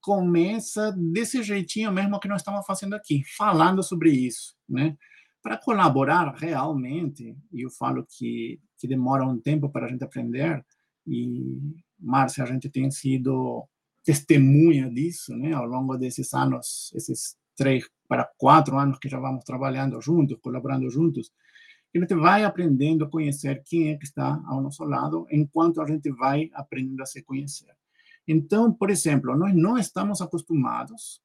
começa 0.00 0.92
desse 0.92 1.42
jeitinho 1.42 1.92
mesmo 1.92 2.18
que 2.18 2.28
nós 2.28 2.40
estamos 2.40 2.64
fazendo 2.66 2.94
aqui, 2.94 3.22
falando 3.36 3.82
sobre 3.82 4.10
isso, 4.10 4.56
né? 4.68 4.96
Para 5.42 5.56
colaborar 5.56 6.34
realmente, 6.34 7.36
e 7.52 7.62
eu 7.62 7.70
falo 7.70 8.06
que, 8.08 8.60
que 8.78 8.88
demora 8.88 9.24
um 9.24 9.38
tempo 9.38 9.68
para 9.70 9.86
a 9.86 9.88
gente 9.88 10.02
aprender, 10.02 10.64
e 11.06 11.58
Márcia, 11.98 12.44
a 12.44 12.46
gente 12.46 12.68
tem 12.68 12.90
sido 12.90 13.66
testemunha 14.04 14.88
disso, 14.90 15.36
né, 15.36 15.52
ao 15.52 15.66
longo 15.66 15.96
desses 15.96 16.32
anos, 16.32 16.92
esses 16.94 17.36
três 17.56 17.84
para 18.08 18.24
quatro 18.38 18.78
anos 18.78 18.98
que 18.98 19.08
já 19.08 19.20
vamos 19.20 19.44
trabalhando 19.44 20.00
juntos, 20.00 20.38
colaborando 20.40 20.88
juntos, 20.88 21.30
a 21.94 21.98
gente 21.98 22.14
vai 22.14 22.44
aprendendo 22.44 23.04
a 23.04 23.10
conhecer 23.10 23.62
quem 23.64 23.90
é 23.90 23.96
que 23.96 24.04
está 24.04 24.40
ao 24.46 24.62
nosso 24.62 24.84
lado, 24.84 25.26
enquanto 25.30 25.80
a 25.80 25.86
gente 25.86 26.10
vai 26.10 26.50
aprendendo 26.54 27.02
a 27.02 27.06
se 27.06 27.22
conhecer. 27.22 27.74
Então, 28.26 28.72
por 28.72 28.90
exemplo, 28.90 29.36
nós 29.36 29.54
não 29.54 29.78
estamos 29.78 30.20
acostumados 30.20 31.20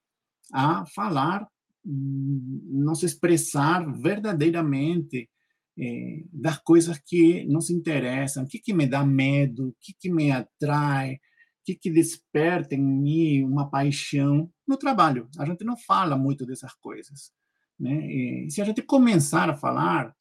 a 0.51 0.86
falar, 0.86 1.47
hum, 1.86 2.61
nos 2.65 3.03
expressar 3.03 3.86
verdadeiramente 3.91 5.30
é, 5.78 6.24
das 6.32 6.57
coisas 6.59 6.99
que 6.99 7.45
nos 7.45 7.69
interessam, 7.69 8.43
o 8.43 8.47
que, 8.47 8.59
que 8.59 8.74
me 8.74 8.86
dá 8.86 9.05
medo, 9.05 9.69
o 9.69 9.76
que, 9.80 9.93
que 9.93 10.11
me 10.11 10.32
atrai, 10.32 11.15
o 11.15 11.19
que, 11.65 11.76
que 11.76 11.89
desperta 11.89 12.76
em 12.76 12.84
mim 12.84 13.43
uma 13.43 13.69
paixão 13.69 14.51
no 14.67 14.78
trabalho. 14.78 15.28
A 15.38 15.45
gente 15.45 15.63
não 15.63 15.78
fala 15.78 16.15
muito 16.15 16.45
dessas 16.45 16.74
coisas. 16.76 17.32
Né? 17.80 18.05
E 18.05 18.51
se 18.51 18.61
a 18.61 18.65
gente 18.65 18.82
começar 18.82 19.49
a 19.49 19.55
falar, 19.55 20.13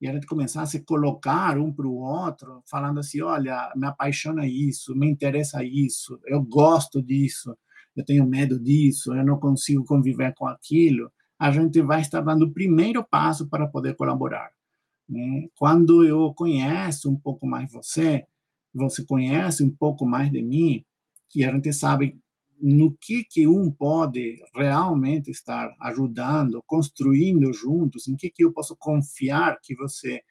e 0.00 0.08
a 0.08 0.12
gente 0.12 0.26
começar 0.26 0.62
a 0.62 0.66
se 0.66 0.84
colocar 0.84 1.58
um 1.58 1.72
para 1.72 1.86
o 1.86 1.96
outro, 1.96 2.62
falando 2.70 3.00
assim: 3.00 3.20
olha, 3.20 3.72
me 3.74 3.86
apaixona 3.86 4.46
isso, 4.46 4.94
me 4.94 5.08
interessa 5.10 5.64
isso, 5.64 6.20
eu 6.24 6.40
gosto 6.42 7.02
disso, 7.02 7.56
eu 7.96 8.04
tenho 8.04 8.26
medo 8.26 8.60
disso, 8.60 9.12
eu 9.12 9.24
não 9.24 9.40
consigo 9.40 9.84
conviver 9.84 10.32
com 10.34 10.46
aquilo, 10.46 11.10
a 11.38 11.50
gente 11.50 11.80
vai 11.82 12.00
estar 12.00 12.20
dando 12.20 12.46
o 12.46 12.52
primeiro 12.52 13.04
passo 13.04 13.48
para 13.48 13.66
poder 13.66 13.96
colaborar. 13.96 14.50
Né? 15.08 15.48
Quando 15.56 16.04
eu 16.04 16.32
conheço 16.34 17.10
um 17.10 17.16
pouco 17.16 17.46
mais 17.46 17.72
você, 17.72 18.24
você 18.74 19.04
conhece 19.04 19.64
um 19.64 19.70
pouco 19.70 20.06
mais 20.06 20.30
de 20.30 20.42
mim, 20.42 20.84
que 21.28 21.44
a 21.44 21.52
gente 21.52 21.72
sabe 21.72 22.18
no 22.60 22.92
que 23.00 23.24
que 23.24 23.46
um 23.46 23.70
pode 23.70 24.42
realmente 24.54 25.30
estar 25.30 25.74
ajudando, 25.80 26.62
construindo 26.66 27.52
juntos, 27.52 28.08
em 28.08 28.16
que 28.16 28.30
que 28.30 28.44
eu 28.44 28.52
posso 28.52 28.76
confiar 28.76 29.58
que 29.62 29.74
você 29.74 30.22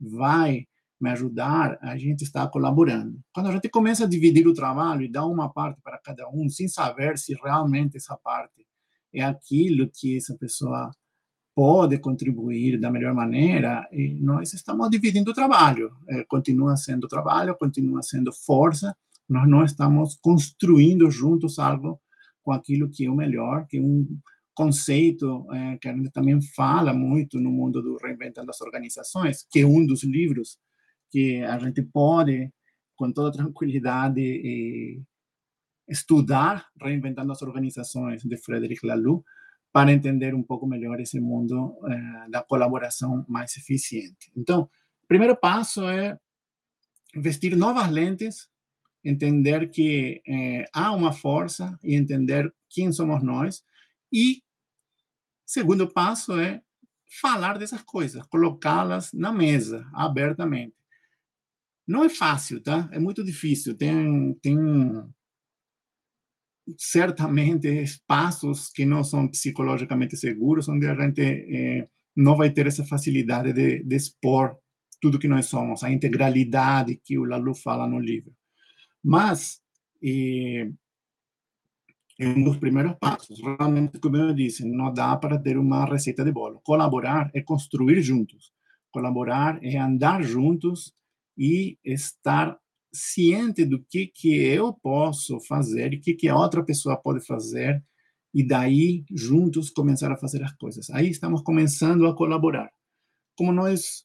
vai 0.00 0.66
me 1.00 1.10
ajudar, 1.10 1.78
a 1.80 1.96
gente 1.96 2.22
está 2.24 2.46
colaborando. 2.48 3.20
Quando 3.32 3.48
a 3.48 3.52
gente 3.52 3.68
começa 3.68 4.04
a 4.04 4.08
dividir 4.08 4.46
o 4.48 4.54
trabalho 4.54 5.02
e 5.02 5.10
dar 5.10 5.26
uma 5.26 5.48
parte 5.48 5.80
para 5.82 5.98
cada 5.98 6.28
um, 6.30 6.48
sem 6.48 6.68
saber 6.68 7.18
se 7.18 7.34
realmente 7.34 7.96
essa 7.96 8.16
parte 8.16 8.66
é 9.12 9.22
aquilo 9.22 9.90
que 9.92 10.16
essa 10.16 10.34
pessoa 10.36 10.90
pode 11.56 11.98
contribuir 11.98 12.78
da 12.78 12.90
melhor 12.90 13.14
maneira, 13.14 13.88
e 13.90 14.12
nós 14.20 14.52
estamos 14.52 14.90
dividindo 14.90 15.30
o 15.30 15.34
trabalho. 15.34 15.90
É, 16.06 16.22
continua 16.24 16.76
sendo 16.76 17.08
trabalho, 17.08 17.56
continua 17.56 18.02
sendo 18.02 18.30
força, 18.30 18.94
nós 19.26 19.48
não 19.48 19.64
estamos 19.64 20.16
construindo 20.16 21.10
juntos 21.10 21.58
algo 21.58 21.98
com 22.42 22.52
aquilo 22.52 22.90
que 22.90 23.06
é 23.06 23.10
o 23.10 23.16
melhor, 23.16 23.66
que 23.66 23.78
é 23.78 23.80
um 23.80 24.06
conceito 24.54 25.50
é, 25.50 25.78
que 25.78 25.88
a 25.88 25.96
gente 25.96 26.10
também 26.10 26.38
fala 26.54 26.92
muito 26.92 27.40
no 27.40 27.50
mundo 27.50 27.80
do 27.80 27.96
Reinventando 27.96 28.50
as 28.50 28.60
Organizações, 28.60 29.46
que 29.50 29.60
é 29.60 29.66
um 29.66 29.86
dos 29.86 30.04
livros 30.04 30.58
que 31.10 31.42
a 31.42 31.58
gente 31.58 31.80
pode, 31.80 32.52
com 32.96 33.10
toda 33.10 33.32
tranquilidade, 33.32 35.02
estudar 35.88 36.66
Reinventando 36.78 37.32
as 37.32 37.40
Organizações, 37.40 38.22
de 38.22 38.36
Frederic 38.36 38.86
Laloux, 38.86 39.24
para 39.76 39.92
entender 39.92 40.34
um 40.34 40.42
pouco 40.42 40.66
melhor 40.66 40.98
esse 41.00 41.20
mundo 41.20 41.76
eh, 41.86 42.30
da 42.30 42.42
colaboração 42.42 43.26
mais 43.28 43.54
eficiente. 43.58 44.32
Então, 44.34 44.62
o 45.02 45.06
primeiro 45.06 45.36
passo 45.36 45.86
é 45.86 46.18
investir 47.14 47.54
novas 47.54 47.90
lentes, 47.90 48.48
entender 49.04 49.68
que 49.68 50.22
eh, 50.26 50.64
há 50.72 50.92
uma 50.92 51.12
força 51.12 51.78
e 51.84 51.94
entender 51.94 52.50
quem 52.70 52.90
somos 52.90 53.22
nós. 53.22 53.62
E 54.10 54.42
segundo 55.44 55.86
passo 55.86 56.40
é 56.40 56.62
falar 57.20 57.58
dessas 57.58 57.82
coisas, 57.82 58.24
colocá-las 58.28 59.12
na 59.12 59.30
mesa, 59.30 59.86
abertamente. 59.92 60.74
Não 61.86 62.02
é 62.02 62.08
fácil, 62.08 62.62
tá? 62.62 62.88
É 62.92 62.98
muito 62.98 63.22
difícil. 63.22 63.76
Tem, 63.76 64.32
tem 64.40 64.56
certamente 66.76 67.68
espaços 67.68 68.68
que 68.70 68.84
não 68.84 69.04
são 69.04 69.28
psicologicamente 69.28 70.16
seguros, 70.16 70.68
onde 70.68 70.86
a 70.86 70.94
gente 70.94 71.22
eh, 71.22 71.88
não 72.16 72.36
vai 72.36 72.50
ter 72.50 72.66
essa 72.66 72.84
facilidade 72.84 73.52
de, 73.52 73.82
de, 73.84 73.96
expor 73.96 74.56
tudo 75.00 75.18
que 75.18 75.28
nós 75.28 75.46
somos, 75.46 75.84
a 75.84 75.90
integralidade 75.90 77.00
que 77.04 77.18
o 77.18 77.24
Lalu 77.24 77.54
fala 77.54 77.86
no 77.86 78.00
livro. 78.00 78.32
Mas 79.02 79.60
eh, 80.02 80.68
é 82.18 82.28
um 82.28 82.42
dos 82.42 82.56
primeiros 82.56 82.94
passos. 82.98 83.40
Realmente, 83.40 83.98
como 84.00 84.16
eu 84.16 84.32
disse, 84.32 84.64
não 84.64 84.92
dá 84.92 85.16
para 85.16 85.38
ter 85.38 85.58
uma 85.58 85.84
receita 85.84 86.24
de 86.24 86.32
bolo. 86.32 86.60
Colaborar 86.64 87.30
é 87.34 87.42
construir 87.42 88.00
juntos. 88.02 88.52
Colaborar 88.90 89.58
é 89.62 89.76
andar 89.76 90.22
juntos 90.22 90.94
e 91.36 91.78
estar 91.84 92.58
ciente 92.96 93.64
do 93.64 93.82
que 93.84 94.06
que 94.06 94.34
eu 94.36 94.72
posso 94.72 95.40
fazer 95.40 95.94
e 95.94 96.00
que 96.00 96.14
que 96.14 96.28
a 96.28 96.36
outra 96.36 96.64
pessoa 96.64 96.96
pode 96.96 97.24
fazer 97.24 97.82
e 98.34 98.46
daí 98.46 99.04
juntos 99.10 99.70
começar 99.70 100.12
a 100.12 100.16
fazer 100.16 100.42
as 100.42 100.52
coisas. 100.56 100.90
Aí 100.90 101.08
estamos 101.08 101.42
começando 101.42 102.06
a 102.06 102.14
colaborar. 102.14 102.70
Como 103.36 103.52
nós 103.52 104.04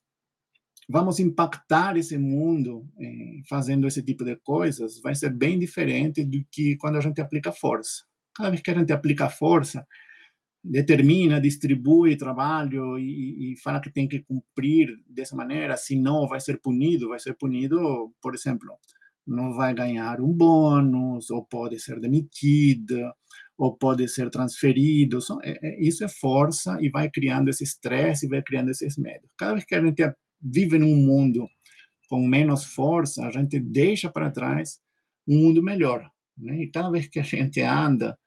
vamos 0.87 1.19
impactar 1.19 1.97
esse 1.97 2.17
mundo 2.17 2.87
eh, 2.99 3.41
fazendo 3.47 3.87
esse 3.87 4.03
tipo 4.03 4.23
de 4.25 4.35
coisas, 4.37 4.99
vai 5.01 5.15
ser 5.15 5.31
bem 5.31 5.57
diferente 5.57 6.23
do 6.23 6.45
que 6.51 6.75
quando 6.77 6.97
a 6.97 7.01
gente 7.01 7.21
aplica 7.21 7.51
força. 7.51 8.03
Cada 8.35 8.49
vez 8.49 8.61
que 8.61 8.71
a 8.71 8.77
gente 8.77 8.91
aplica 8.91 9.29
força, 9.29 9.85
determina, 10.63 11.41
distribui 11.41 12.15
trabalho 12.15 12.99
e, 12.99 13.53
e, 13.53 13.57
fala 13.57 13.81
que 13.81 13.91
tem 13.91 14.07
que 14.07 14.19
cumprir 14.19 14.95
dessa 15.09 15.35
maneira, 15.35 15.75
senão 15.75 16.27
vai 16.27 16.39
ser 16.39 16.59
punido, 16.61 17.09
vai 17.09 17.19
ser 17.19 17.35
punido, 17.35 18.13
por 18.21 18.35
exemplo, 18.35 18.69
não 19.25 19.53
vai 19.53 19.73
ganhar 19.73 20.21
um 20.21 20.31
bônus, 20.31 21.29
ou 21.29 21.43
pode 21.45 21.79
ser 21.79 21.99
demitida, 21.99 23.13
ou 23.57 23.75
pode 23.75 24.07
ser 24.07 24.29
transferido. 24.29 25.19
É, 25.43 25.67
é, 25.67 25.81
isso 25.81 26.03
é 26.03 26.07
força 26.09 26.77
e 26.81 26.89
vai 26.89 27.09
criando 27.09 27.49
esse 27.49 27.63
estresse, 27.63 28.27
vai 28.27 28.41
criando 28.41 28.69
esses 28.71 28.97
medos. 28.97 29.29
Cada 29.37 29.53
vez 29.53 29.65
que 29.65 29.75
a 29.75 29.81
gente 29.83 30.03
vive 30.41 30.77
num 30.77 30.95
mundo 30.95 31.47
com 32.09 32.25
menos 32.27 32.65
força, 32.65 33.25
a 33.25 33.31
gente 33.31 33.59
deixa 33.59 34.11
para 34.11 34.31
trás 34.31 34.79
um 35.27 35.37
mundo 35.37 35.63
melhor. 35.63 36.09
Né? 36.37 36.63
E 36.63 36.67
cada 36.67 36.89
vez 36.89 37.07
que 37.07 37.19
a 37.19 37.23
gente 37.23 37.61
anda 37.61 38.17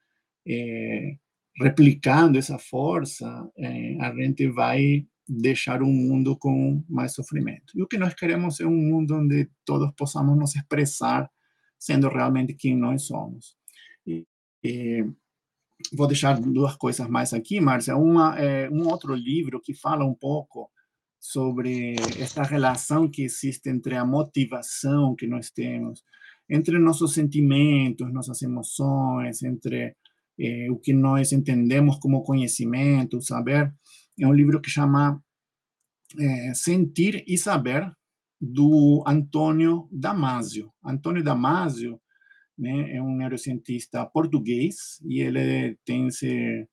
é, 0.47 1.17
replicando 1.57 2.39
essa 2.39 2.59
força, 2.59 3.49
é, 3.57 3.97
a 4.01 4.15
gente 4.15 4.49
vai 4.49 5.07
deixar 5.27 5.83
um 5.83 5.93
mundo 5.93 6.37
com 6.37 6.85
mais 6.89 7.15
sofrimento. 7.15 7.73
E 7.75 7.83
o 7.83 7.87
que 7.87 7.97
nós 7.97 8.15
queremos 8.15 8.61
é 8.61 8.67
um 8.67 8.77
mundo 8.77 9.17
onde 9.17 9.49
todos 9.65 9.91
possamos 9.97 10.37
nos 10.37 10.55
expressar 10.55 11.31
sendo 11.79 12.09
realmente 12.09 12.55
quem 12.55 12.77
nós 12.77 13.07
somos. 13.07 13.57
E, 14.07 14.27
e 14.63 15.05
vou 15.93 16.07
deixar 16.07 16.41
duas 16.41 16.77
coisas 16.77 17.09
mais 17.09 17.33
aqui, 17.33 17.61
Márcia. 17.61 17.97
Uma 17.97 18.39
é 18.39 18.69
um 18.71 18.89
outro 18.89 19.15
livro 19.15 19.61
que 19.61 19.75
fala 19.75 20.05
um 20.05 20.15
pouco 20.15 20.71
sobre 21.21 21.95
essa 22.19 22.43
relação 22.43 23.09
que 23.09 23.23
existe 23.23 23.71
entre 23.71 23.97
a 23.97 24.05
motivação 24.05 25.15
que 25.15 25.27
nós 25.27 25.51
temos, 25.51 26.03
entre 26.49 26.79
nossos 26.79 27.15
sentimentos, 27.15 28.13
nossas 28.13 28.43
emoções, 28.43 29.43
entre 29.43 29.97
eh, 30.39 30.71
o 30.71 30.77
que 30.77 30.93
nós 30.93 31.33
entendemos 31.33 31.99
como 31.99 32.23
conhecimento, 32.23 33.23
saber. 33.23 33.73
É 34.19 34.27
um 34.27 34.33
livro 34.33 34.61
que 34.61 34.71
chama 34.71 35.21
é, 36.19 36.55
Sentir 36.55 37.25
e 37.27 37.37
Saber, 37.37 37.91
do 38.41 39.03
Antônio 39.07 39.89
Damasio. 39.91 40.73
Antônio 40.85 41.23
Damasio 41.23 42.01
né, 42.59 42.97
é 42.97 43.03
um 43.03 43.17
neurocientista 43.17 44.05
português 44.07 45.01
e 45.05 45.21
ele 45.21 45.77
tem 45.85 46.11
se 46.11 46.67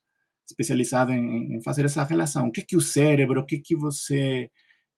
especializado 0.49 1.12
em, 1.12 1.55
em 1.55 1.64
fazer 1.64 1.86
essa 1.86 2.03
relação. 2.03 2.47
O 2.47 2.51
que, 2.51 2.62
que 2.62 2.76
o 2.76 2.82
cérebro, 2.82 3.41
o 3.41 3.45
que, 3.45 3.59
que 3.59 3.76
você 3.76 4.49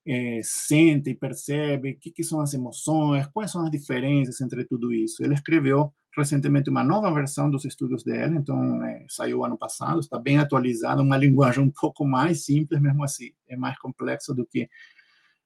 é, 0.05 0.39
sente 0.43 1.11
e 1.11 1.15
percebe, 1.15 1.91
o 1.91 1.99
que, 1.99 2.11
que 2.11 2.23
são 2.23 2.41
as 2.41 2.53
emoções, 2.53 3.27
quais 3.27 3.51
são 3.51 3.63
as 3.63 3.71
diferenças 3.71 4.41
entre 4.41 4.65
tudo 4.65 4.91
isso. 4.93 5.23
Ele 5.23 5.33
escreveu 5.33 5.93
recentemente 6.15 6.69
uma 6.69 6.83
nova 6.83 7.11
versão 7.11 7.49
dos 7.49 7.65
estudos 7.65 8.03
dele, 8.03 8.37
então 8.37 8.83
é, 8.83 9.05
saiu 9.09 9.43
ano 9.43 9.57
passado, 9.57 9.99
está 9.99 10.19
bem 10.19 10.37
atualizada, 10.37 11.01
uma 11.01 11.17
linguagem 11.17 11.63
um 11.63 11.71
pouco 11.71 12.05
mais 12.05 12.45
simples, 12.45 12.81
mesmo 12.81 13.03
assim, 13.03 13.31
é 13.47 13.55
mais 13.55 13.77
complexo 13.79 14.33
do 14.33 14.45
que 14.45 14.69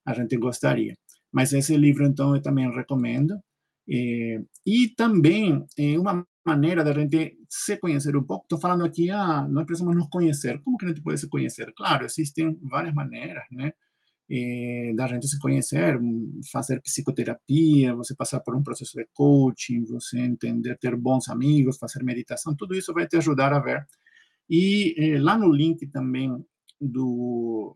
a 0.06 0.14
gente 0.14 0.38
gostaria. 0.38 0.98
Mas 1.32 1.54
esse 1.54 1.76
livro, 1.76 2.06
então, 2.06 2.36
eu 2.36 2.42
também 2.42 2.72
recomendo. 2.72 3.40
É, 3.90 4.42
e 4.66 4.90
também 4.90 5.66
é 5.78 6.00
uma 6.00 6.26
maneira 6.46 6.84
da 6.84 6.94
gente 6.94 7.38
se 7.50 7.78
conhecer 7.78 8.16
um 8.16 8.24
pouco. 8.24 8.46
Estou 8.46 8.60
falando 8.60 8.86
aqui, 8.86 9.10
ah, 9.12 9.48
nós 9.50 9.66
precisamos 9.66 9.96
nos 9.96 10.10
conhecer. 10.10 10.62
Como 10.64 10.78
que 10.78 10.86
a 10.86 10.90
gente 10.90 11.02
pode 11.02 11.20
se 11.20 11.30
conhecer? 11.30 11.74
Claro, 11.76 12.06
existem 12.06 12.58
várias 12.64 12.94
maneiras, 12.94 13.44
né? 13.52 13.74
Eh, 14.30 14.94
da 14.96 15.08
gente 15.08 15.28
se 15.28 15.40
conhecer, 15.40 16.00
fazer 16.52 16.82
psicoterapia, 16.82 17.96
você 17.96 18.16
passar 18.16 18.40
por 18.42 18.56
um 18.56 18.64
processo 18.64 18.98
de 18.98 19.08
coaching, 19.14 19.86
você 19.86 20.20
entender, 20.20 20.78
ter 20.78 20.96
bons 20.96 21.30
amigos, 21.30 21.78
fazer 21.78 22.04
meditação, 22.04 22.56
tudo 22.56 22.76
isso 22.76 22.94
vai 22.94 23.08
te 23.08 23.18
ajudar 23.18 23.54
a 23.54 23.60
ver. 23.60 23.86
E 24.50 24.96
eh, 24.98 25.20
lá 25.20 25.38
no 25.38 25.52
link 25.52 25.88
também 25.88 26.46
do 26.80 27.76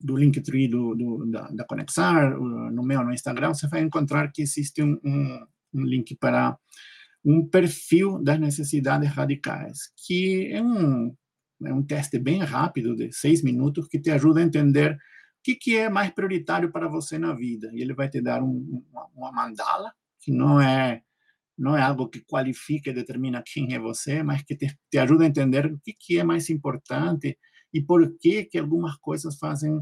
do 0.00 0.16
Linktree 0.16 0.68
do, 0.68 0.94
do, 0.94 1.26
da, 1.30 1.48
da 1.50 1.64
Conexar, 1.64 2.38
no 2.38 2.82
meu, 2.82 3.04
no 3.04 3.12
Instagram, 3.12 3.54
você 3.54 3.68
vai 3.68 3.82
encontrar 3.82 4.30
que 4.32 4.42
existe 4.42 4.82
um, 4.82 4.98
um, 5.04 5.46
um 5.74 5.84
link 5.84 6.16
para 6.16 6.56
um 7.24 7.46
perfil 7.46 8.22
das 8.22 8.38
necessidades 8.38 9.10
radicais, 9.10 9.90
que 10.06 10.50
é 10.52 10.62
um, 10.62 11.14
é 11.64 11.72
um 11.72 11.82
teste 11.82 12.18
bem 12.18 12.38
rápido, 12.38 12.94
de 12.94 13.12
seis 13.12 13.42
minutos, 13.42 13.88
que 13.88 13.98
te 13.98 14.10
ajuda 14.10 14.40
a 14.40 14.44
entender 14.44 14.96
que, 15.46 15.54
que 15.54 15.76
é 15.76 15.88
mais 15.88 16.10
prioritário 16.10 16.72
para 16.72 16.88
você 16.88 17.18
na 17.18 17.32
vida? 17.32 17.70
E 17.72 17.80
ele 17.80 17.94
vai 17.94 18.08
te 18.08 18.20
dar 18.20 18.42
um, 18.42 18.82
uma, 18.90 19.06
uma 19.14 19.32
mandala, 19.32 19.92
que 20.20 20.32
não 20.32 20.60
é 20.60 21.02
não 21.58 21.74
é 21.74 21.80
algo 21.80 22.06
que 22.08 22.20
qualifica 22.20 22.90
e 22.90 22.92
determina 22.92 23.42
quem 23.42 23.72
é 23.72 23.78
você, 23.78 24.22
mas 24.22 24.42
que 24.42 24.54
te, 24.54 24.76
te 24.90 24.98
ajuda 24.98 25.24
a 25.24 25.26
entender 25.26 25.64
o 25.66 25.78
que, 25.78 25.94
que 25.94 26.18
é 26.18 26.24
mais 26.24 26.50
importante 26.50 27.38
e 27.72 27.80
por 27.80 28.14
que 28.18 28.44
que 28.44 28.58
algumas 28.58 28.94
coisas 28.96 29.38
fazem 29.38 29.80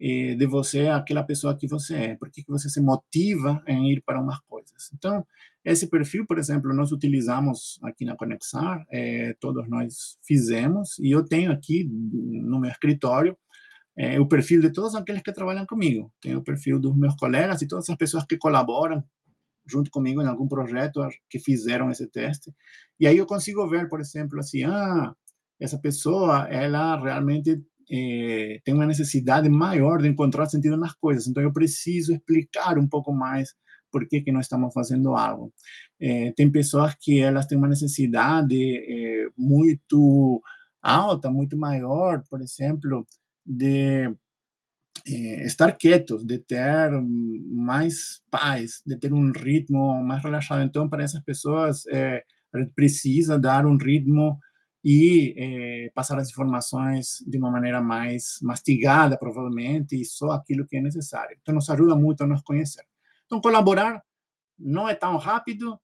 eh, 0.00 0.34
de 0.34 0.46
você 0.46 0.88
aquela 0.88 1.22
pessoa 1.22 1.56
que 1.56 1.68
você 1.68 1.94
é, 1.94 2.16
por 2.16 2.28
que, 2.28 2.42
que 2.42 2.50
você 2.50 2.68
se 2.68 2.80
motiva 2.80 3.62
em 3.68 3.92
ir 3.92 4.02
para 4.04 4.20
umas 4.20 4.40
coisas. 4.48 4.90
Então, 4.94 5.24
esse 5.64 5.86
perfil, 5.86 6.26
por 6.26 6.38
exemplo, 6.38 6.74
nós 6.74 6.90
utilizamos 6.90 7.78
aqui 7.84 8.04
na 8.04 8.16
Conexar, 8.16 8.84
eh, 8.90 9.36
todos 9.38 9.68
nós 9.68 10.18
fizemos, 10.26 10.98
e 10.98 11.12
eu 11.12 11.24
tenho 11.24 11.52
aqui 11.52 11.84
no 11.84 12.58
meu 12.58 12.70
escritório 12.70 13.36
é, 13.96 14.18
o 14.18 14.26
perfil 14.26 14.60
de 14.60 14.70
todos 14.70 14.94
aqueles 14.94 15.22
que 15.22 15.32
trabalham 15.32 15.66
comigo. 15.66 16.12
Tenho 16.20 16.38
o 16.38 16.44
perfil 16.44 16.78
dos 16.78 16.96
meus 16.96 17.14
colegas 17.16 17.60
e 17.62 17.68
todas 17.68 17.88
as 17.88 17.96
pessoas 17.96 18.24
que 18.24 18.36
colaboram 18.36 19.04
junto 19.66 19.90
comigo 19.90 20.22
em 20.22 20.26
algum 20.26 20.48
projeto 20.48 21.00
que 21.30 21.38
fizeram 21.38 21.90
esse 21.90 22.06
teste. 22.08 22.52
E 22.98 23.06
aí 23.06 23.16
eu 23.16 23.26
consigo 23.26 23.68
ver, 23.68 23.88
por 23.88 24.00
exemplo, 24.00 24.38
assim, 24.38 24.64
ah, 24.64 25.14
essa 25.60 25.78
pessoa, 25.78 26.48
ela 26.48 27.00
realmente 27.00 27.62
é, 27.90 28.60
tem 28.64 28.74
uma 28.74 28.86
necessidade 28.86 29.48
maior 29.48 30.00
de 30.00 30.08
encontrar 30.08 30.46
sentido 30.46 30.76
nas 30.76 30.94
coisas. 30.94 31.26
Então 31.26 31.42
eu 31.42 31.52
preciso 31.52 32.12
explicar 32.12 32.78
um 32.78 32.88
pouco 32.88 33.12
mais 33.12 33.54
por 33.90 34.08
que 34.08 34.22
que 34.22 34.32
nós 34.32 34.46
estamos 34.46 34.72
fazendo 34.72 35.14
algo. 35.14 35.52
É, 36.00 36.32
tem 36.32 36.50
pessoas 36.50 36.94
que 36.98 37.20
elas 37.20 37.46
têm 37.46 37.58
uma 37.58 37.68
necessidade 37.68 38.56
é, 38.56 39.28
muito 39.36 40.42
alta, 40.82 41.30
muito 41.30 41.56
maior, 41.56 42.22
por 42.28 42.40
exemplo, 42.40 43.06
de 43.44 44.14
eh, 45.06 45.44
estar 45.46 45.72
quietos, 45.76 46.24
de 46.24 46.38
ter 46.38 46.90
mais 47.50 48.22
paz, 48.30 48.82
de 48.86 48.96
ter 48.96 49.12
um 49.12 49.32
ritmo 49.32 50.02
mais 50.02 50.22
relaxado. 50.22 50.62
Então, 50.62 50.88
para 50.88 51.02
essas 51.02 51.20
pessoas, 51.22 51.84
eh, 51.88 52.24
precisa 52.76 53.38
dar 53.38 53.66
um 53.66 53.76
ritmo 53.76 54.38
e 54.84 55.34
eh, 55.36 55.90
passar 55.94 56.18
as 56.18 56.30
informações 56.30 57.24
de 57.26 57.38
uma 57.38 57.50
maneira 57.50 57.80
mais 57.80 58.38
mastigada, 58.42 59.18
provavelmente, 59.18 60.00
e 60.00 60.04
só 60.04 60.32
aquilo 60.32 60.66
que 60.66 60.76
é 60.76 60.80
necessário. 60.80 61.36
Então, 61.40 61.54
nos 61.54 61.68
ajuda 61.70 61.96
muito 61.96 62.22
a 62.22 62.26
nos 62.26 62.42
conhecer. 62.42 62.84
Então, 63.26 63.40
colaborar 63.40 64.02
não 64.58 64.88
é 64.88 64.94
tão 64.94 65.16
rápido, 65.16 65.78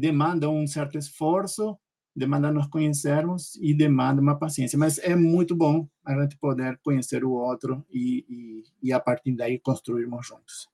demanda 0.00 0.48
um 0.48 0.66
certo 0.66 0.96
esforço, 0.96 1.78
demanda 2.18 2.50
nos 2.50 2.66
conhecermos 2.66 3.56
e 3.56 3.72
demanda 3.72 4.20
uma 4.20 4.38
paciência. 4.38 4.78
Mas 4.78 4.98
é 4.98 5.14
muito 5.14 5.54
bom 5.54 5.88
a 6.04 6.14
gente 6.20 6.36
poder 6.36 6.78
conhecer 6.82 7.24
o 7.24 7.30
outro 7.30 7.84
e, 7.90 8.24
e, 8.28 8.88
e 8.88 8.92
a 8.92 9.00
partir 9.00 9.32
daí 9.36 9.58
construirmos 9.58 10.26
juntos. 10.26 10.68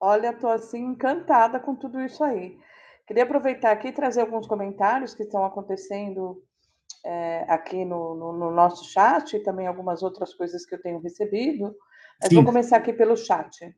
Olha, 0.00 0.30
estou 0.30 0.50
assim 0.50 0.84
encantada 0.84 1.58
com 1.58 1.74
tudo 1.74 2.00
isso 2.00 2.22
aí. 2.22 2.58
Queria 3.06 3.24
aproveitar 3.24 3.70
aqui 3.70 3.88
e 3.88 3.92
trazer 3.92 4.20
alguns 4.20 4.46
comentários 4.46 5.14
que 5.14 5.22
estão 5.22 5.44
acontecendo 5.44 6.42
é, 7.04 7.44
aqui 7.48 7.84
no, 7.84 8.14
no, 8.14 8.32
no, 8.32 8.50
nosso 8.50 8.84
chat 8.84 9.34
e 9.34 9.42
também 9.42 9.66
algumas 9.66 10.02
outras 10.02 10.34
coisas 10.34 10.66
que 10.66 10.74
eu 10.74 10.82
tenho 10.82 11.00
recebido. 11.00 11.74
Mas 12.22 12.32
vou 12.32 12.44
começar 12.44 12.76
aqui 12.76 12.92
pelo 12.92 13.16
chat. 13.16 13.74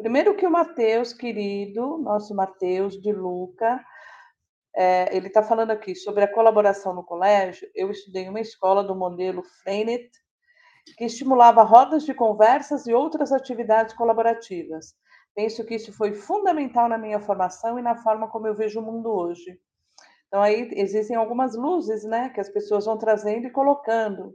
Primeiro 0.00 0.34
que 0.34 0.46
o 0.46 0.50
Mateus, 0.50 1.12
querido, 1.12 1.98
nosso 1.98 2.34
Mateus 2.34 2.98
de 2.98 3.12
Luca, 3.12 3.84
é, 4.74 5.14
ele 5.14 5.26
está 5.26 5.42
falando 5.42 5.72
aqui 5.72 5.94
sobre 5.94 6.24
a 6.24 6.32
colaboração 6.32 6.94
no 6.94 7.04
colégio. 7.04 7.68
Eu 7.74 7.90
estudei 7.90 8.24
em 8.24 8.30
uma 8.30 8.40
escola 8.40 8.82
do 8.82 8.94
modelo 8.94 9.42
Freinet, 9.62 10.10
que 10.96 11.04
estimulava 11.04 11.62
rodas 11.62 12.04
de 12.04 12.14
conversas 12.14 12.86
e 12.86 12.94
outras 12.94 13.30
atividades 13.30 13.94
colaborativas. 13.94 14.94
Penso 15.34 15.66
que 15.66 15.74
isso 15.74 15.92
foi 15.92 16.14
fundamental 16.14 16.88
na 16.88 16.96
minha 16.96 17.20
formação 17.20 17.78
e 17.78 17.82
na 17.82 17.94
forma 17.94 18.26
como 18.26 18.46
eu 18.46 18.54
vejo 18.54 18.80
o 18.80 18.82
mundo 18.82 19.12
hoje. 19.12 19.60
Então, 20.28 20.40
aí 20.40 20.70
existem 20.76 21.14
algumas 21.14 21.54
luzes 21.54 22.04
né, 22.04 22.30
que 22.30 22.40
as 22.40 22.48
pessoas 22.48 22.86
vão 22.86 22.96
trazendo 22.96 23.48
e 23.48 23.50
colocando. 23.50 24.34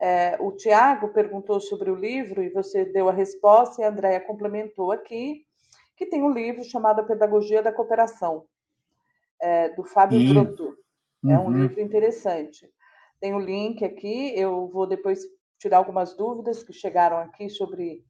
É, 0.00 0.36
o 0.40 0.52
Tiago 0.52 1.08
perguntou 1.08 1.60
sobre 1.60 1.90
o 1.90 1.94
livro 1.94 2.42
e 2.42 2.50
você 2.50 2.84
deu 2.84 3.08
a 3.08 3.12
resposta, 3.12 3.80
e 3.80 3.84
a 3.84 3.88
Andrea 3.88 4.20
complementou 4.20 4.92
aqui, 4.92 5.44
que 5.96 6.06
tem 6.06 6.22
um 6.22 6.32
livro 6.32 6.62
chamado 6.64 7.00
A 7.00 7.04
Pedagogia 7.04 7.62
da 7.62 7.72
Cooperação, 7.72 8.44
é, 9.40 9.70
do 9.70 9.84
Fábio. 9.84 10.32
Grotto. 10.32 10.76
É 11.24 11.38
um 11.38 11.46
uhum. 11.46 11.62
livro 11.62 11.80
interessante. 11.80 12.70
Tem 13.20 13.32
o 13.32 13.38
um 13.38 13.40
link 13.40 13.84
aqui, 13.84 14.32
eu 14.38 14.68
vou 14.68 14.86
depois 14.86 15.20
tirar 15.58 15.78
algumas 15.78 16.14
dúvidas 16.14 16.62
que 16.62 16.72
chegaram 16.72 17.16
aqui 17.16 17.48
sobre 17.48 18.04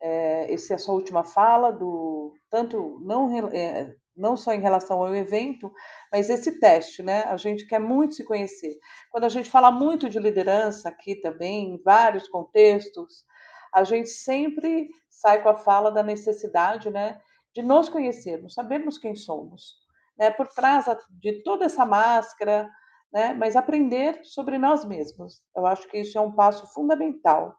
é, 0.00 0.52
essa 0.52 0.76
sua 0.76 0.94
última 0.94 1.24
fala, 1.24 1.70
do 1.72 2.34
tanto 2.50 3.00
não, 3.00 3.48
é, 3.50 3.94
não 4.16 4.36
só 4.36 4.52
em 4.52 4.60
relação 4.60 5.00
ao 5.02 5.14
evento, 5.14 5.72
mas 6.10 6.28
esse 6.28 6.58
teste, 6.60 7.02
né? 7.02 7.22
A 7.24 7.36
gente 7.36 7.66
quer 7.66 7.78
muito 7.80 8.14
se 8.14 8.24
conhecer. 8.24 8.78
Quando 9.10 9.24
a 9.24 9.28
gente 9.28 9.50
fala 9.50 9.70
muito 9.70 10.08
de 10.08 10.18
liderança 10.18 10.88
aqui 10.88 11.16
também, 11.16 11.74
em 11.74 11.82
vários 11.82 12.28
contextos, 12.28 13.24
a 13.72 13.84
gente 13.84 14.10
sempre 14.10 14.90
sai 15.08 15.42
com 15.42 15.48
a 15.48 15.56
fala 15.56 15.90
da 15.90 16.02
necessidade, 16.02 16.90
né, 16.90 17.18
de 17.54 17.62
nos 17.62 17.88
conhecermos, 17.88 18.54
sabermos 18.54 18.98
quem 18.98 19.14
somos, 19.14 19.76
né, 20.18 20.30
por 20.30 20.48
trás 20.48 20.86
de 21.10 21.42
toda 21.42 21.64
essa 21.64 21.86
máscara, 21.86 22.68
né, 23.12 23.32
mas 23.34 23.56
aprender 23.56 24.20
sobre 24.24 24.58
nós 24.58 24.84
mesmos. 24.84 25.40
Eu 25.56 25.66
acho 25.66 25.86
que 25.88 25.98
isso 25.98 26.18
é 26.18 26.20
um 26.20 26.32
passo 26.32 26.66
fundamental. 26.74 27.56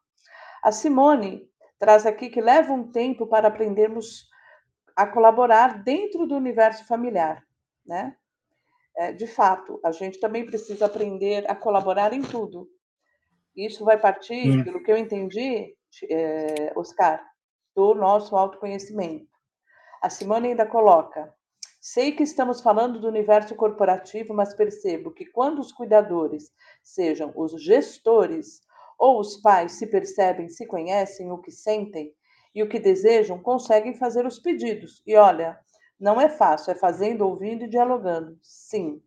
A 0.64 0.72
Simone 0.72 1.48
traz 1.80 2.06
aqui 2.06 2.30
que 2.30 2.42
leva 2.42 2.74
um 2.74 2.92
tempo 2.92 3.28
para 3.28 3.48
aprendermos 3.48 4.28
a 4.96 5.08
colaborar 5.08 5.84
dentro 5.84 6.28
do 6.28 6.36
universo 6.36 6.86
familiar, 6.86 7.44
né? 7.86 8.16
É, 8.96 9.12
de 9.12 9.26
fato, 9.26 9.80
a 9.84 9.92
gente 9.92 10.20
também 10.20 10.46
precisa 10.46 10.86
aprender 10.86 11.50
a 11.50 11.56
colaborar 11.56 12.14
em 12.14 12.22
tudo. 12.22 12.70
Isso 13.56 13.84
vai 13.84 14.00
partir, 14.00 14.60
hum. 14.60 14.64
pelo 14.64 14.84
que 14.84 14.92
eu 14.92 14.98
entendi, 14.98 15.76
é, 16.10 16.72
Oscar, 16.76 17.24
do 17.76 17.96
nosso 17.96 18.36
autoconhecimento. 18.36 19.28
A 20.02 20.10
Simone 20.10 20.50
ainda 20.50 20.66
coloca: 20.66 21.34
sei 21.82 22.12
que 22.12 22.24
estamos 22.24 22.62
falando 22.62 23.00
do 23.00 23.08
universo 23.08 23.56
corporativo, 23.56 24.34
mas 24.34 24.54
percebo 24.54 25.12
que 25.12 25.26
quando 25.26 25.60
os 25.60 25.72
cuidadores, 25.72 26.52
sejam 26.84 27.32
os 27.36 27.62
gestores 27.64 28.62
ou 28.98 29.20
os 29.20 29.38
pais, 29.38 29.74
se 29.74 29.88
percebem, 29.88 30.50
se 30.50 30.68
conhecem, 30.68 31.32
o 31.32 31.40
que 31.40 31.52
sentem 31.52 32.14
e 32.54 32.62
o 32.62 32.70
que 32.70 32.80
desejam, 32.80 33.40
conseguem 33.40 33.96
fazer 33.96 34.26
os 34.26 34.40
pedidos. 34.40 35.02
E 35.06 35.16
olha, 35.16 35.58
não 36.00 36.20
é 36.20 36.30
fácil, 36.30 36.72
é 36.72 36.76
fazendo, 36.76 37.26
ouvindo 37.26 37.66
e 37.66 37.70
dialogando. 37.70 38.38
Sim. 38.42 39.02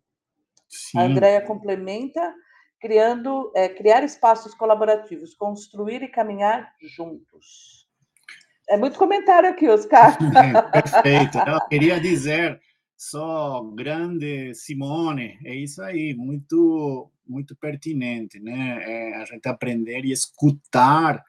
Sim. 0.67 0.97
A 0.97 1.03
Andrea 1.03 1.41
complementa, 1.41 2.33
criando, 2.79 3.51
é, 3.55 3.69
criar 3.69 4.03
espaços 4.03 4.53
colaborativos, 4.53 5.33
construir 5.33 6.01
e 6.03 6.09
caminhar 6.09 6.73
juntos. 6.81 7.87
É 8.69 8.75
muito 8.75 8.99
comentário 8.99 9.49
aqui, 9.49 9.69
Oscar. 9.69 10.17
Perfeito. 10.71 11.37
Eu 11.37 11.59
queria 11.67 11.99
dizer 11.99 12.59
só 12.97 13.61
grande 13.75 14.53
Simone, 14.55 15.39
é 15.45 15.55
isso 15.55 15.81
aí, 15.81 16.13
muito 16.13 17.09
muito 17.25 17.55
pertinente, 17.57 18.39
né? 18.39 18.79
É, 18.81 19.15
a 19.17 19.25
gente 19.25 19.45
aprender 19.47 20.05
e 20.05 20.11
escutar 20.11 21.21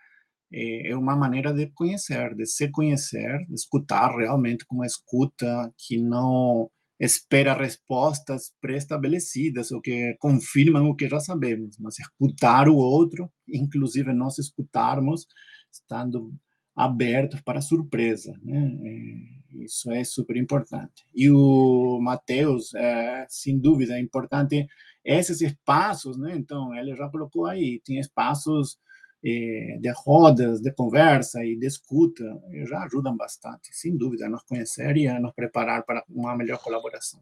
é, 0.53 0.91
é 0.91 0.97
uma 0.97 1.17
maneira 1.17 1.53
de 1.53 1.67
conhecer, 1.69 2.35
de 2.35 2.47
se 2.47 2.71
conhecer, 2.71 3.47
de 3.47 3.55
escutar 3.55 4.17
realmente 4.17 4.65
com 4.67 4.77
uma 4.77 4.87
escuta 4.87 5.73
que 5.77 5.99
não 5.99 6.71
espera 7.01 7.55
respostas 7.55 8.53
pré-estabelecidas 8.61 9.71
ou 9.71 9.81
que 9.81 10.17
confirmam 10.19 10.89
o 10.89 10.97
que 10.97 11.09
já 11.09 11.21
sabemos, 11.21 11.79
mas 11.79 11.99
escutar 11.99 12.69
o 12.69 12.77
outro, 12.77 13.31
inclusive 13.47 14.13
nós 14.13 14.39
escutarmos, 14.39 15.27
estando 15.71 16.35
abertos 16.75 17.41
para 17.41 17.61
surpresa, 17.61 18.33
né? 18.43 18.73
É, 18.85 19.65
isso 19.65 19.91
é 19.91 20.05
super 20.05 20.37
importante. 20.37 21.05
E 21.15 21.31
o 21.31 21.99
Mateus, 22.01 22.75
é, 22.75 23.27
sem 23.29 23.59
dúvida, 23.59 23.97
é 23.97 24.01
importante 24.01 24.67
esses 25.05 25.41
espaços, 25.41 26.17
né? 26.17 26.37
Então, 26.37 26.75
ele 26.75 26.95
já 26.95 27.09
colocou 27.09 27.47
aí, 27.47 27.81
tem 27.85 27.99
espaços 27.99 28.77
de 29.23 29.93
rodas, 29.97 30.61
de 30.61 30.73
conversa 30.73 31.45
e 31.45 31.57
de 31.57 31.67
escuta, 31.67 32.25
já 32.67 32.85
ajudam 32.85 33.17
bastante, 33.17 33.75
sem 33.75 33.97
dúvida, 33.97 34.27
a 34.27 34.29
nos 34.29 34.43
conhecer 34.45 34.97
e 34.97 35.09
a 35.09 35.19
nos 35.19 35.33
preparar 35.33 35.85
para 35.85 36.05
uma 36.09 36.37
melhor 36.37 36.59
colaboração. 36.59 37.21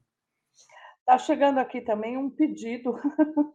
Está 1.01 1.19
chegando 1.19 1.59
aqui 1.59 1.81
também 1.81 2.17
um 2.17 2.29
pedido 2.29 2.93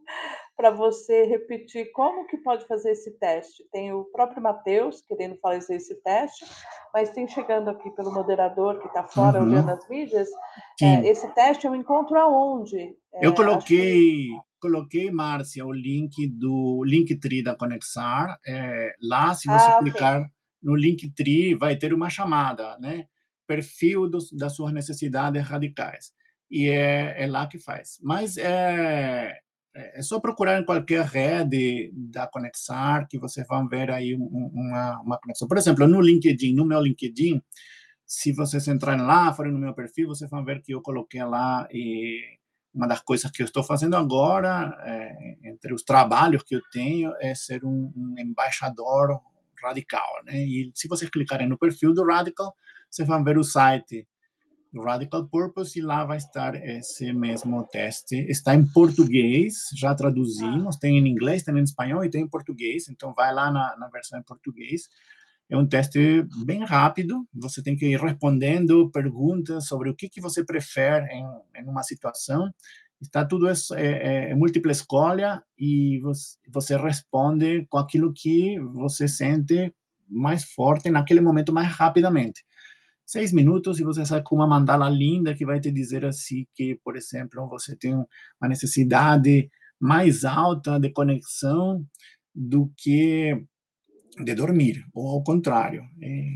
para 0.56 0.72
você 0.72 1.26
repetir 1.26 1.92
como 1.92 2.26
que 2.26 2.38
pode 2.38 2.66
fazer 2.66 2.92
esse 2.92 3.12
teste. 3.18 3.62
Tem 3.74 3.92
o 3.92 4.06
próprio 4.06 4.42
Matheus 4.42 5.02
querendo 5.02 5.36
fazer 5.42 5.76
esse 5.76 5.96
teste, 5.96 6.46
mas 6.94 7.10
tem 7.12 7.28
chegando 7.28 7.70
aqui 7.70 7.90
pelo 7.92 8.14
moderador 8.14 8.80
que 8.80 8.88
está 8.88 9.04
fora 9.04 9.40
uhum. 9.40 9.50
olhando 9.50 9.70
as 9.70 9.90
mídias. 9.90 10.30
É, 10.82 11.06
esse 11.10 11.28
teste 11.34 11.68
eu 11.68 11.76
encontro 11.76 12.18
aonde? 12.18 12.96
É, 13.16 13.26
eu 13.26 13.36
coloquei 13.36 14.30
que 14.30 14.40
coloquei, 14.62 15.10
Márcia, 15.12 15.66
o 15.66 15.74
link 15.74 16.28
do 16.28 16.84
Linktree 16.86 17.44
da 17.44 17.56
Conexar. 17.56 18.40
É, 18.46 18.96
lá, 19.02 19.34
se 19.34 19.48
você 19.48 19.72
ah, 19.72 19.80
clicar 19.80 20.22
okay. 20.22 20.32
no 20.62 20.76
Linktree, 20.76 21.56
vai 21.56 21.76
ter 21.76 21.94
uma 21.94 22.10
chamada, 22.10 22.78
né? 22.80 23.08
Perfil 23.48 24.08
dos, 24.08 24.32
das 24.32 24.56
suas 24.56 24.72
necessidades 24.72 25.44
radicais. 25.44 26.14
E 26.50 26.70
é, 26.70 27.24
é 27.24 27.28
lá 27.28 27.48
que 27.48 27.58
faz. 27.58 28.00
Mas 28.02 28.38
é, 28.38 29.40
é, 29.74 30.00
é 30.00 30.02
só 30.02 30.20
procurar 30.20 30.60
em 30.60 30.66
qualquer 30.66 31.06
rede 31.06 31.92
da 31.94 32.28
Conexar 32.28 33.08
que 33.08 33.18
vocês 33.18 33.46
vão 33.48 33.68
ver 33.68 33.90
aí 33.90 34.16
uma, 34.16 35.02
uma 35.02 35.18
conexão. 35.18 35.48
Por 35.48 35.58
exemplo, 35.58 35.88
no 35.88 36.00
LinkedIn, 36.00 36.54
no 36.54 36.66
meu 36.66 36.80
LinkedIn, 36.80 37.42
se 38.06 38.32
vocês 38.32 38.68
entrarem 38.68 39.04
lá, 39.04 39.34
forem 39.34 39.52
no 39.52 39.60
meu 39.60 39.74
perfil, 39.74 40.10
vocês 40.10 40.30
vão 40.30 40.46
ver 40.46 40.62
que 40.62 40.74
eu 40.74 40.82
coloquei 40.82 41.24
lá 41.24 41.68
e 41.72 42.22
uma 42.74 42.88
das 42.88 43.02
coisas 43.02 43.30
que 43.30 43.42
eu 43.42 43.46
estou 43.46 43.64
fazendo 43.64 43.96
agora, 43.96 44.78
é, 44.84 45.38
entre 45.44 45.74
os 45.74 45.84
trabalhos 45.84 46.44
que 46.44 46.56
eu 46.56 46.62
tenho, 46.72 47.14
é 47.20 47.36
ser 47.36 47.64
um, 47.66 47.92
um, 47.96 48.16
embaixador 48.18 49.20
radical, 49.62 50.24
né? 50.26 50.38
E 50.38 50.72
se 50.74 50.88
vocês 50.88 51.10
clicarem 51.10 51.48
no 51.48 51.58
perfil 51.58 51.94
do 51.94 52.04
Radical, 52.04 52.56
vocês 52.90 53.08
vão 53.08 53.24
ver 53.24 53.38
o 53.38 53.44
site 53.44 54.08
do 54.74 54.82
Radical 54.82 55.28
Purpose 55.28 55.78
e 55.78 55.82
lá 55.82 56.06
vai 56.06 56.18
estar 56.18 56.56
esse 56.56 57.12
mesmo 57.12 57.64
teste. 57.68 58.16
Está 58.30 58.56
em 58.56 58.66
português, 58.66 59.70
já 59.76 59.94
traduzimos, 59.94 60.78
tem 60.78 60.98
em 60.98 61.08
inglês, 61.08 61.44
tem 61.44 61.56
em 61.56 61.64
espanhol 61.64 62.04
e 62.06 62.10
tem 62.10 62.24
em 62.24 62.28
português, 62.28 62.88
então 62.90 63.14
vai 63.14 63.34
lá 63.34 63.52
na, 63.52 63.76
na 63.78 63.88
versão 63.90 64.18
em 64.18 64.24
português 64.24 64.88
é 65.52 65.58
um 65.58 65.68
teste 65.68 66.26
bem 66.46 66.64
rápido, 66.64 67.28
você 67.34 67.62
tem 67.62 67.76
que 67.76 67.86
ir 67.86 68.00
respondendo 68.00 68.90
perguntas 68.90 69.68
sobre 69.68 69.90
o 69.90 69.96
que, 69.96 70.08
que 70.08 70.22
você 70.22 70.46
prefere 70.46 71.08
em, 71.08 71.26
em 71.58 71.66
uma 71.68 71.84
situação. 71.84 72.50
Está 73.02 73.26
tudo 73.26 73.50
é, 73.50 73.54
é, 73.76 74.32
é 74.32 74.36
múltipla 74.36 74.72
escolha 74.72 75.44
e 75.60 76.00
você, 76.00 76.38
você 76.48 76.78
responde 76.78 77.66
com 77.70 77.78
aquilo 77.78 78.14
que 78.14 78.58
você 78.60 79.10
sente 79.10 79.74
mais 80.08 80.46
forte 80.46 80.90
naquele 80.90 81.20
momento, 81.20 81.52
mais 81.52 81.68
rapidamente. 81.68 82.46
Seis 83.06 83.34
minutos 83.34 83.78
e 83.78 83.84
você 83.84 84.06
sai 84.06 84.22
com 84.22 84.38
uma 84.38 84.48
mandala 84.48 84.90
linda 84.90 85.36
que 85.36 85.46
vai 85.46 85.60
te 85.60 85.70
dizer 85.70 86.06
assim 86.06 86.48
que, 86.56 86.80
por 86.82 86.96
exemplo, 86.96 87.46
você 87.50 87.76
tem 87.76 87.94
uma 87.94 88.48
necessidade 88.48 89.52
mais 89.78 90.24
alta 90.24 90.80
de 90.80 90.90
conexão 90.92 91.86
do 92.34 92.72
que 92.78 93.46
de 94.18 94.36
dormir, 94.36 94.86
ou 94.94 95.10
ao 95.10 95.24
contrário, 95.24 95.84
é, 96.02 96.28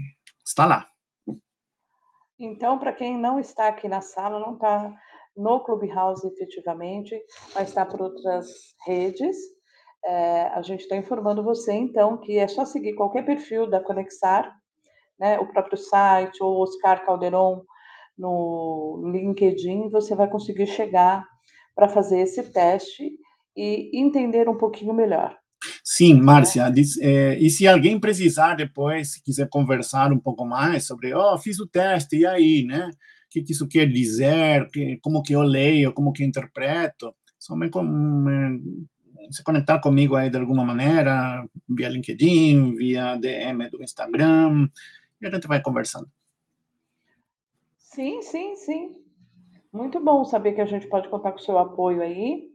está 0.45 0.65
lá. 0.65 0.87
Então, 2.39 2.77
para 2.77 2.93
quem 2.93 3.17
não 3.17 3.39
está 3.39 3.67
aqui 3.67 3.87
na 3.87 4.01
sala, 4.01 4.39
não 4.39 4.53
está 4.55 4.93
no 5.35 5.59
Clubhouse 5.61 6.25
efetivamente, 6.27 7.19
mas 7.53 7.69
está 7.69 7.85
por 7.85 8.01
outras 8.01 8.47
redes, 8.85 9.35
é, 10.05 10.43
a 10.47 10.61
gente 10.61 10.81
está 10.81 10.95
informando 10.95 11.43
você, 11.43 11.73
então, 11.73 12.17
que 12.17 12.37
é 12.37 12.47
só 12.47 12.63
seguir 12.63 12.93
qualquer 12.93 13.25
perfil 13.25 13.67
da 13.67 13.81
Conexar, 13.81 14.53
né, 15.19 15.39
o 15.39 15.47
próprio 15.47 15.77
site, 15.77 16.43
ou 16.43 16.61
Oscar 16.61 17.03
Calderon 17.05 17.63
no 18.17 19.01
LinkedIn, 19.11 19.89
você 19.89 20.15
vai 20.15 20.29
conseguir 20.29 20.67
chegar 20.67 21.25
para 21.73 21.89
fazer 21.89 22.19
esse 22.19 22.51
teste 22.51 23.17
e 23.55 23.91
entender 23.99 24.47
um 24.47 24.57
pouquinho 24.57 24.93
melhor. 24.93 25.37
Sim, 25.87 26.19
Márcia, 26.19 26.73
é, 26.99 27.37
e 27.37 27.47
se 27.47 27.67
alguém 27.67 27.99
precisar 27.99 28.55
depois, 28.55 29.13
se 29.13 29.23
quiser 29.23 29.47
conversar 29.47 30.11
um 30.11 30.17
pouco 30.17 30.43
mais 30.43 30.87
sobre, 30.87 31.13
ó, 31.13 31.35
oh, 31.35 31.37
fiz 31.37 31.59
o 31.59 31.67
teste, 31.67 32.17
e 32.17 32.25
aí, 32.25 32.65
né? 32.65 32.89
O 32.89 33.29
que, 33.29 33.43
que 33.43 33.51
isso 33.51 33.67
quer 33.67 33.87
dizer, 33.87 34.67
que, 34.71 34.97
como 34.97 35.21
que 35.21 35.33
eu 35.33 35.43
leio, 35.43 35.93
como 35.93 36.11
que 36.11 36.23
eu 36.23 36.27
interpreto, 36.27 37.13
só 37.37 37.55
me, 37.55 37.69
me, 37.69 38.87
se 39.29 39.43
conectar 39.43 39.77
comigo 39.77 40.15
aí 40.15 40.27
de 40.27 40.39
alguma 40.39 40.65
maneira, 40.65 41.47
via 41.69 41.87
LinkedIn, 41.87 42.73
via 42.73 43.15
DM 43.17 43.69
do 43.69 43.83
Instagram, 43.83 44.67
e 45.21 45.27
a 45.27 45.29
gente 45.29 45.47
vai 45.47 45.61
conversando. 45.61 46.09
Sim, 47.77 48.23
sim, 48.23 48.55
sim. 48.55 48.95
Muito 49.71 49.99
bom 49.99 50.25
saber 50.25 50.53
que 50.53 50.61
a 50.61 50.65
gente 50.65 50.87
pode 50.87 51.07
contar 51.09 51.31
com 51.31 51.37
o 51.37 51.43
seu 51.43 51.59
apoio 51.59 52.01
aí, 52.01 52.49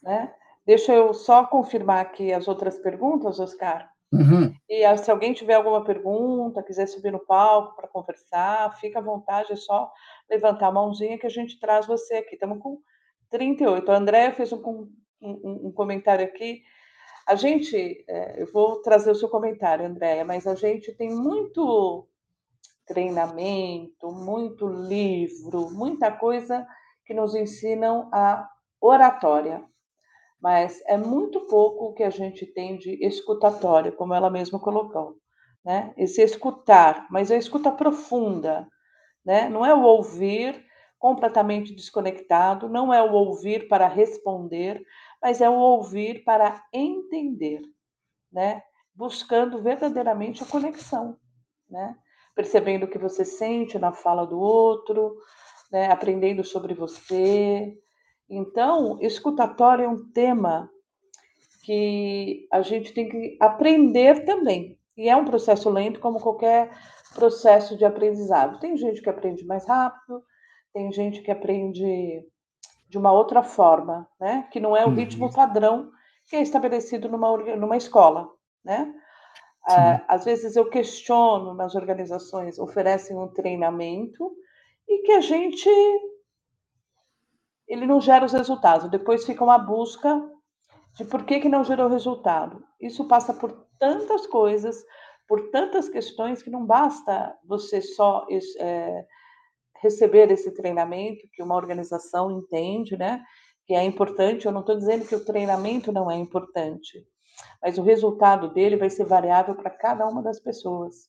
né? 0.00 0.32
Deixa 0.68 0.92
eu 0.92 1.14
só 1.14 1.46
confirmar 1.46 2.00
aqui 2.00 2.30
as 2.30 2.46
outras 2.46 2.78
perguntas, 2.78 3.40
Oscar. 3.40 3.90
Uhum. 4.12 4.54
E 4.68 4.84
ah, 4.84 4.94
se 4.98 5.10
alguém 5.10 5.32
tiver 5.32 5.54
alguma 5.54 5.82
pergunta, 5.82 6.62
quiser 6.62 6.86
subir 6.86 7.10
no 7.10 7.24
palco 7.24 7.74
para 7.74 7.88
conversar, 7.88 8.76
fica 8.78 8.98
à 8.98 9.02
vontade, 9.02 9.50
é 9.50 9.56
só 9.56 9.90
levantar 10.28 10.66
a 10.66 10.72
mãozinha 10.72 11.16
que 11.16 11.26
a 11.26 11.30
gente 11.30 11.58
traz 11.58 11.86
você 11.86 12.16
aqui. 12.16 12.34
Estamos 12.34 12.58
com 12.58 12.82
38. 13.30 13.90
A 13.90 13.96
Andréia 13.96 14.34
fez 14.34 14.52
um, 14.52 14.60
um, 15.22 15.68
um, 15.68 15.72
comentário 15.72 16.22
aqui. 16.22 16.62
A 17.26 17.34
gente, 17.34 18.04
é, 18.06 18.42
eu 18.42 18.52
vou 18.52 18.82
trazer 18.82 19.10
o 19.10 19.14
seu 19.14 19.30
comentário, 19.30 19.86
Andréia, 19.86 20.22
mas 20.22 20.46
a 20.46 20.54
gente 20.54 20.92
tem 20.92 21.08
muito 21.08 22.06
treinamento, 22.84 24.12
muito 24.12 24.68
livro, 24.68 25.70
muita 25.70 26.12
coisa 26.12 26.66
que 27.06 27.14
nos 27.14 27.34
ensinam 27.34 28.10
a 28.12 28.46
oratória 28.82 29.64
mas 30.40 30.80
é 30.86 30.96
muito 30.96 31.40
pouco 31.42 31.86
o 31.86 31.94
que 31.94 32.02
a 32.02 32.10
gente 32.10 32.46
tem 32.46 32.76
de 32.78 33.04
escutatória, 33.04 33.92
como 33.92 34.14
ela 34.14 34.30
mesma 34.30 34.58
colocou. 34.58 35.16
né? 35.64 35.92
Esse 35.96 36.22
escutar, 36.22 37.06
mas 37.10 37.30
a 37.30 37.36
escuta 37.36 37.70
profunda, 37.72 38.66
né? 39.24 39.48
Não 39.48 39.64
é 39.66 39.74
o 39.74 39.82
ouvir 39.82 40.64
completamente 40.98 41.74
desconectado, 41.74 42.68
não 42.68 42.92
é 42.92 43.02
o 43.02 43.12
ouvir 43.12 43.68
para 43.68 43.86
responder, 43.88 44.82
mas 45.22 45.40
é 45.40 45.48
o 45.50 45.54
ouvir 45.54 46.24
para 46.24 46.64
entender, 46.72 47.62
né? 48.32 48.62
Buscando 48.94 49.62
verdadeiramente 49.62 50.42
a 50.42 50.46
conexão, 50.46 51.16
né? 51.70 51.96
Percebendo 52.34 52.84
o 52.84 52.88
que 52.88 52.98
você 52.98 53.24
sente 53.24 53.78
na 53.78 53.92
fala 53.92 54.26
do 54.26 54.38
outro, 54.40 55.16
né? 55.70 55.90
Aprendendo 55.90 56.44
sobre 56.44 56.74
você. 56.74 57.76
Então, 58.28 58.98
escutatório 59.00 59.84
é 59.84 59.88
um 59.88 60.10
tema 60.10 60.70
que 61.62 62.46
a 62.50 62.62
gente 62.62 62.92
tem 62.92 63.08
que 63.08 63.36
aprender 63.40 64.24
também. 64.24 64.78
E 64.96 65.08
é 65.08 65.16
um 65.16 65.24
processo 65.24 65.70
lento, 65.70 66.00
como 66.00 66.20
qualquer 66.20 66.70
processo 67.14 67.76
de 67.76 67.84
aprendizado. 67.84 68.58
Tem 68.58 68.76
gente 68.76 69.00
que 69.00 69.08
aprende 69.08 69.44
mais 69.44 69.66
rápido, 69.66 70.22
tem 70.72 70.92
gente 70.92 71.22
que 71.22 71.30
aprende 71.30 72.24
de 72.88 72.98
uma 72.98 73.12
outra 73.12 73.42
forma, 73.42 74.08
né? 74.20 74.48
Que 74.50 74.60
não 74.60 74.76
é 74.76 74.84
o 74.86 74.90
ritmo 74.90 75.26
uhum. 75.26 75.32
padrão 75.32 75.90
que 76.26 76.36
é 76.36 76.42
estabelecido 76.42 77.08
numa, 77.08 77.36
numa 77.56 77.76
escola, 77.76 78.28
né? 78.64 78.94
Ah, 79.66 80.02
às 80.08 80.24
vezes 80.24 80.56
eu 80.56 80.70
questiono 80.70 81.52
nas 81.52 81.74
organizações 81.74 82.58
oferecem 82.58 83.16
um 83.18 83.28
treinamento 83.28 84.32
e 84.88 85.02
que 85.02 85.12
a 85.12 85.20
gente 85.20 85.68
ele 87.68 87.86
não 87.86 88.00
gera 88.00 88.24
os 88.24 88.32
resultados. 88.32 88.90
Depois 88.90 89.24
fica 89.24 89.44
uma 89.44 89.58
busca 89.58 90.20
de 90.94 91.04
por 91.04 91.24
que, 91.24 91.40
que 91.40 91.48
não 91.48 91.62
gerou 91.62 91.88
resultado. 91.88 92.64
Isso 92.80 93.04
passa 93.06 93.32
por 93.32 93.66
tantas 93.78 94.26
coisas, 94.26 94.84
por 95.28 95.50
tantas 95.50 95.88
questões 95.88 96.42
que 96.42 96.50
não 96.50 96.64
basta 96.64 97.36
você 97.44 97.80
só 97.82 98.26
é, 98.58 99.06
receber 99.80 100.30
esse 100.30 100.50
treinamento 100.52 101.28
que 101.32 101.42
uma 101.42 101.54
organização 101.54 102.30
entende, 102.30 102.96
né? 102.96 103.22
Que 103.66 103.74
é 103.74 103.84
importante. 103.84 104.46
Eu 104.46 104.52
não 104.52 104.60
estou 104.60 104.76
dizendo 104.76 105.06
que 105.06 105.14
o 105.14 105.24
treinamento 105.24 105.92
não 105.92 106.10
é 106.10 106.16
importante, 106.16 107.06
mas 107.62 107.78
o 107.78 107.82
resultado 107.82 108.48
dele 108.48 108.76
vai 108.76 108.90
ser 108.90 109.04
variável 109.04 109.54
para 109.54 109.70
cada 109.70 110.06
uma 110.08 110.22
das 110.22 110.40
pessoas. 110.40 111.08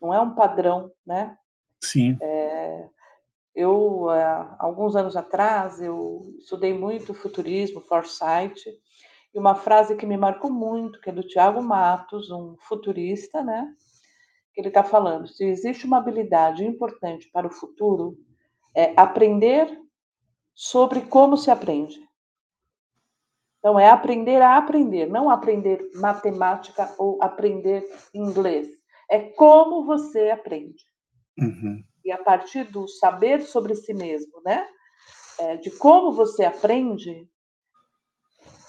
Não 0.00 0.12
é 0.12 0.20
um 0.20 0.34
padrão, 0.34 0.90
né? 1.06 1.36
Sim. 1.82 2.16
É, 2.20 2.88
eu, 3.54 4.08
há 4.10 4.56
alguns 4.58 4.96
anos 4.96 5.16
atrás, 5.16 5.80
eu 5.80 6.34
estudei 6.38 6.72
muito 6.72 7.14
futurismo, 7.14 7.80
foresight, 7.80 8.62
e 9.34 9.38
uma 9.38 9.54
frase 9.54 9.96
que 9.96 10.06
me 10.06 10.16
marcou 10.16 10.50
muito, 10.50 11.00
que 11.00 11.10
é 11.10 11.12
do 11.12 11.26
Tiago 11.26 11.62
Matos, 11.62 12.30
um 12.30 12.56
futurista, 12.60 13.42
né? 13.42 13.72
que 14.54 14.60
ele 14.60 14.68
está 14.68 14.84
falando, 14.84 15.26
se 15.26 15.44
existe 15.44 15.84
uma 15.84 15.98
habilidade 15.98 16.64
importante 16.64 17.28
para 17.32 17.46
o 17.46 17.50
futuro, 17.50 18.16
é 18.74 18.94
aprender 18.96 19.68
sobre 20.54 21.00
como 21.00 21.36
se 21.36 21.50
aprende. 21.50 22.00
Então, 23.58 23.78
é 23.80 23.90
aprender 23.90 24.40
a 24.40 24.56
aprender, 24.56 25.06
não 25.06 25.28
aprender 25.28 25.90
matemática 25.96 26.94
ou 26.98 27.20
aprender 27.20 27.84
inglês. 28.14 28.68
É 29.10 29.18
como 29.18 29.84
você 29.84 30.30
aprende. 30.30 30.84
Uhum. 31.38 31.82
E 32.04 32.12
a 32.12 32.18
partir 32.18 32.64
do 32.64 32.86
saber 32.86 33.42
sobre 33.42 33.74
si 33.74 33.94
mesmo, 33.94 34.40
né? 34.44 34.66
É, 35.38 35.56
de 35.56 35.70
como 35.70 36.12
você 36.12 36.44
aprende, 36.44 37.28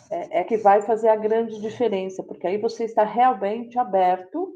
é, 0.09 0.39
é 0.39 0.43
que 0.43 0.57
vai 0.57 0.81
fazer 0.81 1.09
a 1.09 1.15
grande 1.15 1.59
diferença, 1.61 2.23
porque 2.23 2.47
aí 2.47 2.57
você 2.57 2.85
está 2.85 3.03
realmente 3.03 3.77
aberto 3.77 4.53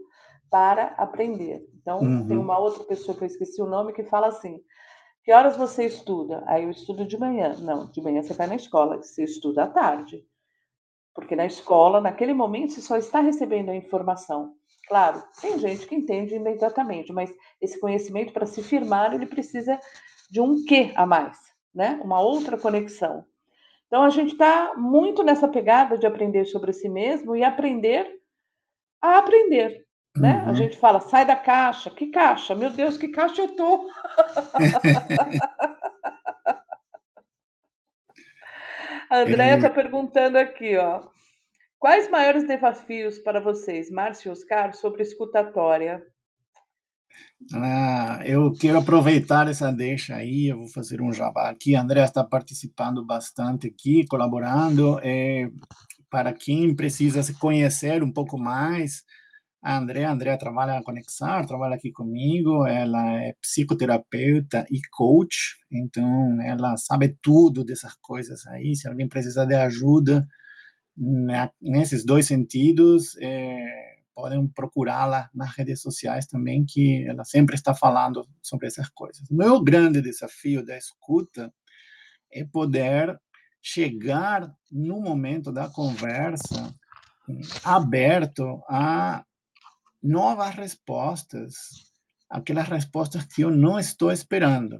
para 0.49 0.87
aprender. 0.97 1.63
Então, 1.75 1.99
uhum. 1.99 2.27
tem 2.27 2.37
uma 2.37 2.57
outra 2.57 2.83
pessoa 2.83 3.15
que 3.15 3.23
eu 3.23 3.27
esqueci 3.27 3.61
o 3.61 3.67
nome 3.67 3.93
que 3.93 4.03
fala 4.03 4.27
assim: 4.27 4.59
que 5.23 5.31
horas 5.31 5.57
você 5.57 5.85
estuda? 5.85 6.43
Aí 6.47 6.63
eu 6.63 6.71
estudo 6.71 7.05
de 7.05 7.17
manhã. 7.17 7.55
Não, 7.59 7.87
de 7.87 8.01
manhã 8.01 8.21
você 8.21 8.33
vai 8.33 8.47
na 8.47 8.55
escola, 8.55 8.97
você 8.97 9.23
estuda 9.23 9.63
à 9.63 9.67
tarde. 9.67 10.25
Porque 11.13 11.35
na 11.35 11.45
escola, 11.45 11.99
naquele 11.99 12.33
momento, 12.33 12.73
você 12.73 12.81
só 12.81 12.97
está 12.97 13.19
recebendo 13.19 13.69
a 13.69 13.75
informação. 13.75 14.55
Claro, 14.89 15.23
tem 15.39 15.59
gente 15.59 15.85
que 15.85 15.93
entende 15.93 16.33
imediatamente, 16.33 17.13
mas 17.13 17.31
esse 17.61 17.79
conhecimento, 17.79 18.33
para 18.33 18.47
se 18.47 18.63
firmar, 18.63 19.13
ele 19.13 19.27
precisa 19.27 19.79
de 20.31 20.41
um 20.41 20.65
quê 20.65 20.91
a 20.95 21.05
mais, 21.05 21.37
né? 21.73 22.01
Uma 22.03 22.19
outra 22.19 22.57
conexão. 22.57 23.23
Então, 23.85 24.01
a 24.01 24.09
gente 24.09 24.31
está 24.31 24.73
muito 24.75 25.21
nessa 25.21 25.47
pegada 25.47 25.95
de 25.95 26.07
aprender 26.07 26.45
sobre 26.45 26.73
si 26.73 26.89
mesmo 26.89 27.35
e 27.35 27.43
aprender 27.43 28.19
a 28.99 29.19
aprender. 29.19 29.85
Né? 30.17 30.41
Uhum. 30.43 30.49
A 30.49 30.53
gente 30.53 30.75
fala, 30.77 30.99
sai 30.99 31.23
da 31.23 31.35
caixa. 31.35 31.91
Que 31.91 32.07
caixa? 32.07 32.55
Meu 32.55 32.71
Deus, 32.71 32.97
que 32.97 33.09
caixa 33.09 33.43
eu 33.43 33.55
tô? 33.55 33.87
A 39.09 39.19
Andréia 39.21 39.55
está 39.55 39.69
perguntando 39.69 40.37
aqui, 40.37 40.77
ó. 40.77 41.01
Quais 41.79 42.11
maiores 42.11 42.45
desafios 42.45 43.17
para 43.19 43.39
vocês, 43.39 43.89
Márcio 43.89 44.27
e 44.27 44.31
Oscar, 44.33 44.75
sobre 44.75 45.01
escutatória? 45.01 46.05
Ah, 47.53 48.21
eu 48.25 48.51
quero 48.51 48.79
aproveitar 48.79 49.47
essa 49.47 49.71
deixa 49.71 50.17
aí, 50.17 50.47
eu 50.47 50.57
vou 50.57 50.67
fazer 50.67 51.01
um 51.01 51.13
jabá 51.13 51.49
aqui. 51.49 51.77
A 51.77 51.81
Andrea 51.81 52.03
está 52.03 52.21
participando 52.21 53.05
bastante 53.05 53.67
aqui, 53.67 54.05
colaborando. 54.07 54.99
É, 55.01 55.49
para 56.09 56.33
quem 56.33 56.75
precisa 56.75 57.23
se 57.23 57.33
conhecer 57.35 58.03
um 58.03 58.11
pouco 58.11 58.37
mais, 58.37 59.05
a 59.63 59.77
Andrea, 59.77 60.09
a 60.09 60.11
Andrea 60.11 60.37
trabalha 60.37 60.73
na 60.73 60.83
Conexar, 60.83 61.45
trabalha 61.45 61.75
aqui 61.75 61.93
comigo, 61.93 62.67
ela 62.67 63.21
é 63.21 63.33
psicoterapeuta 63.41 64.65
e 64.69 64.81
coach, 64.91 65.55
então 65.71 66.41
ela 66.41 66.75
sabe 66.75 67.17
tudo 67.21 67.63
dessas 67.63 67.93
coisas 68.01 68.45
aí, 68.47 68.75
se 68.75 68.85
alguém 68.85 69.07
precisar 69.07 69.45
de 69.45 69.55
ajuda 69.55 70.27
né, 70.99 71.49
nesses 71.61 72.03
dois 72.03 72.25
sentidos, 72.25 73.15
é, 73.21 73.99
podem 74.13 74.45
procurá-la 74.47 75.29
nas 75.33 75.55
redes 75.55 75.81
sociais 75.81 76.27
também, 76.27 76.65
que 76.65 77.05
ela 77.05 77.23
sempre 77.23 77.55
está 77.55 77.73
falando 77.73 78.27
sobre 78.41 78.67
essas 78.67 78.89
coisas. 78.89 79.23
Meu 79.29 79.61
grande 79.63 80.01
desafio 80.01 80.65
da 80.65 80.77
escuta 80.77 81.53
é 82.29 82.43
poder 82.43 83.17
chegar 83.61 84.53
no 84.69 84.99
momento 84.99 85.51
da 85.51 85.69
conversa 85.69 86.75
aberto 87.63 88.61
a 88.67 89.23
novas 90.01 90.55
respostas, 90.55 91.55
aquelas 92.29 92.67
respostas 92.67 93.23
que 93.23 93.41
eu 93.41 93.51
não 93.51 93.79
estou 93.79 94.11
esperando. 94.11 94.79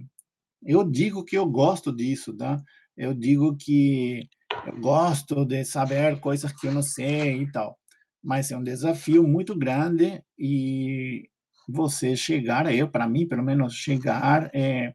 Eu 0.62 0.84
digo 0.84 1.24
que 1.24 1.38
eu 1.38 1.46
gosto 1.46 1.96
disso, 1.96 2.36
tá? 2.36 2.62
Eu 2.96 3.14
digo 3.14 3.56
que 3.56 4.28
eu 4.66 4.80
gosto 4.80 5.46
de 5.46 5.64
saber 5.64 6.20
coisas 6.20 6.52
que 6.52 6.68
eu 6.68 6.72
não 6.72 6.82
sei 6.82 7.44
e 7.44 7.52
tal. 7.52 7.78
Mas 8.24 8.52
é 8.52 8.58
um 8.58 8.64
desafio 8.64 9.26
muito 9.28 9.58
grande 9.58 10.22
e 10.38 11.30
você 11.68 12.16
chegar, 12.16 12.74
eu, 12.74 12.90
para 12.90 13.08
mim, 13.08 13.28
pelo 13.28 13.44
menos, 13.44 13.74
chegar 13.74 14.50
é, 14.54 14.94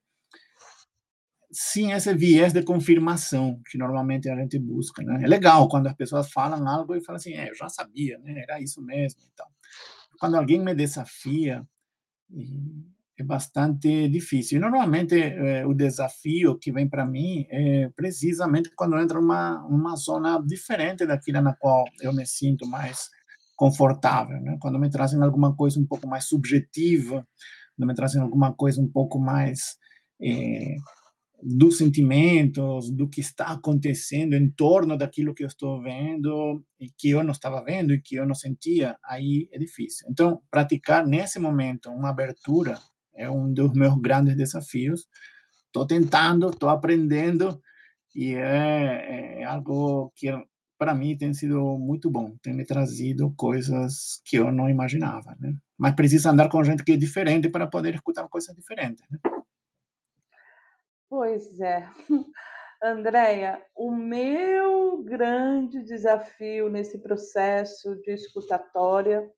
sem 1.51 1.93
esse 1.93 2.13
viés 2.15 2.53
de 2.53 2.63
confirmação 2.63 3.61
que 3.71 3.79
normalmente 3.79 4.29
a 4.29 4.37
gente 4.37 4.59
busca, 4.59 5.03
né? 5.03 5.23
É 5.23 5.27
legal 5.27 5.69
quando 5.69 5.87
as 5.87 5.95
pessoas 5.95 6.31
falam 6.31 6.69
algo 6.69 6.95
e 6.95 7.01
falam 7.01 7.17
assim, 7.17 7.35
é, 7.35 7.51
eu 7.51 7.55
já 7.55 7.69
sabia, 7.69 8.19
né? 8.19 8.43
Era 8.43 8.61
isso 8.61 8.83
mesmo 8.83 9.23
e 9.23 9.31
tal 9.37 9.49
quando 10.19 10.37
alguém 10.37 10.59
me 10.59 10.75
desafia, 10.75 11.67
é 13.19 13.23
bastante 13.23 14.09
difícil. 14.09 14.59
E 14.59 14.61
normalmente 14.61 15.15
é, 15.21 15.67
o 15.67 15.73
desafio 15.73 16.59
que 16.59 16.73
vem 16.73 16.89
para 16.89 17.07
mim 17.07 17.47
é 17.49 17.89
precisamente 17.95 18.71
quando 18.75 18.99
entra 18.99 19.19
uma 19.19 19.65
uma 19.67 19.97
zona 19.97 20.41
diferente 20.45 21.07
daquela 21.07 21.41
na 21.41 21.55
qual 21.55 21.85
eu 22.01 22.13
me 22.13 22.27
sinto 22.27 22.67
mais 22.67 23.09
confortável, 23.57 24.41
né? 24.41 24.57
Quando 24.61 24.79
me 24.79 24.91
trazem 24.91 25.23
alguma 25.23 25.55
coisa 25.55 25.79
um 25.79 25.87
pouco 25.87 26.09
mais 26.09 26.25
subjetiva, 26.25 27.27
quando 27.77 27.89
me 27.89 27.95
trazem 27.95 28.21
alguma 28.21 28.53
coisa 28.53 28.81
um 28.81 28.89
pouco 28.89 29.19
mais 29.19 29.77
é, 30.21 30.77
dos 31.43 31.79
sentimentos, 31.79 32.91
do 32.91 33.09
que 33.09 33.21
está 33.21 33.47
acontecendo 33.47 34.35
em 34.35 34.51
torno 34.51 34.97
daquilo 34.97 35.35
que 35.35 35.45
eu 35.45 35.47
estou 35.47 35.81
vendo 35.83 36.65
e 36.81 36.91
que 36.91 37.11
eu 37.11 37.23
não 37.23 37.33
estava 37.33 37.63
vendo 37.63 37.93
e 37.93 38.01
que 38.01 38.17
eu 38.17 38.27
não 38.27 38.35
sentia, 38.35 38.97
aí 39.05 39.49
é 39.53 39.59
difícil. 39.59 40.07
Então, 40.11 40.41
praticar 40.51 41.07
nesse 41.07 41.39
momento 41.39 41.91
uma 41.91 42.11
abertura 42.11 42.79
é 43.15 43.31
um 43.31 43.53
dos 43.53 43.73
meus 43.73 43.97
grandes 43.99 44.37
desafios. 44.37 45.07
Estou 45.67 45.87
tentando, 45.87 46.51
estou 46.51 46.69
aprendendo 46.69 47.61
e 48.15 48.35
é, 48.35 49.41
é 49.41 49.45
algo 49.45 50.13
que 50.15 50.31
para 50.79 50.95
mim 50.95 51.17
tem 51.17 51.33
sido 51.33 51.79
muito 51.79 52.11
bom, 52.11 52.37
tem 52.43 52.53
me 52.53 52.65
trazido 52.65 53.33
coisas 53.37 54.21
que 54.25 54.37
eu 54.37 54.53
não 54.53 54.69
imaginava, 54.69 55.37
né? 55.39 55.55
Mas 55.79 55.95
precisa 55.95 56.31
andar 56.31 56.49
com 56.49 56.63
gente 56.63 56.85
que 56.85 56.93
é 56.93 56.97
diferente 56.97 57.49
para 57.49 57.67
poder 57.67 57.95
escutar 57.95 58.29
coisas 58.29 58.55
diferentes, 58.55 59.05
né? 59.11 59.19
Pois 61.09 61.61
é. 61.61 61.89
Andréia, 62.83 63.63
o 63.75 63.91
meu 63.91 65.03
grande 65.05 65.83
desafio 65.83 66.69
nesse 66.69 66.99
processo 66.99 67.97
de 68.03 68.13
escutatória 68.13 69.31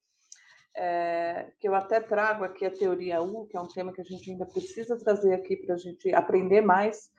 é, 0.77 1.51
que 1.59 1.67
eu 1.67 1.75
até 1.75 2.01
trago 2.01 2.45
aqui 2.45 2.67
a 2.67 2.71
teoria 2.71 3.23
U, 3.23 3.47
que 3.47 3.57
é 3.57 3.61
um 3.61 3.67
tema 3.67 3.93
que 3.93 4.01
a 4.01 4.05
gente 4.05 4.31
ainda 4.31 4.45
precisa 4.45 4.99
trazer 4.99 5.33
aqui 5.33 5.57
para 5.57 5.75
a 5.75 5.79
gente 5.79 6.13
aprender 6.15 6.61
mais, 6.61 7.11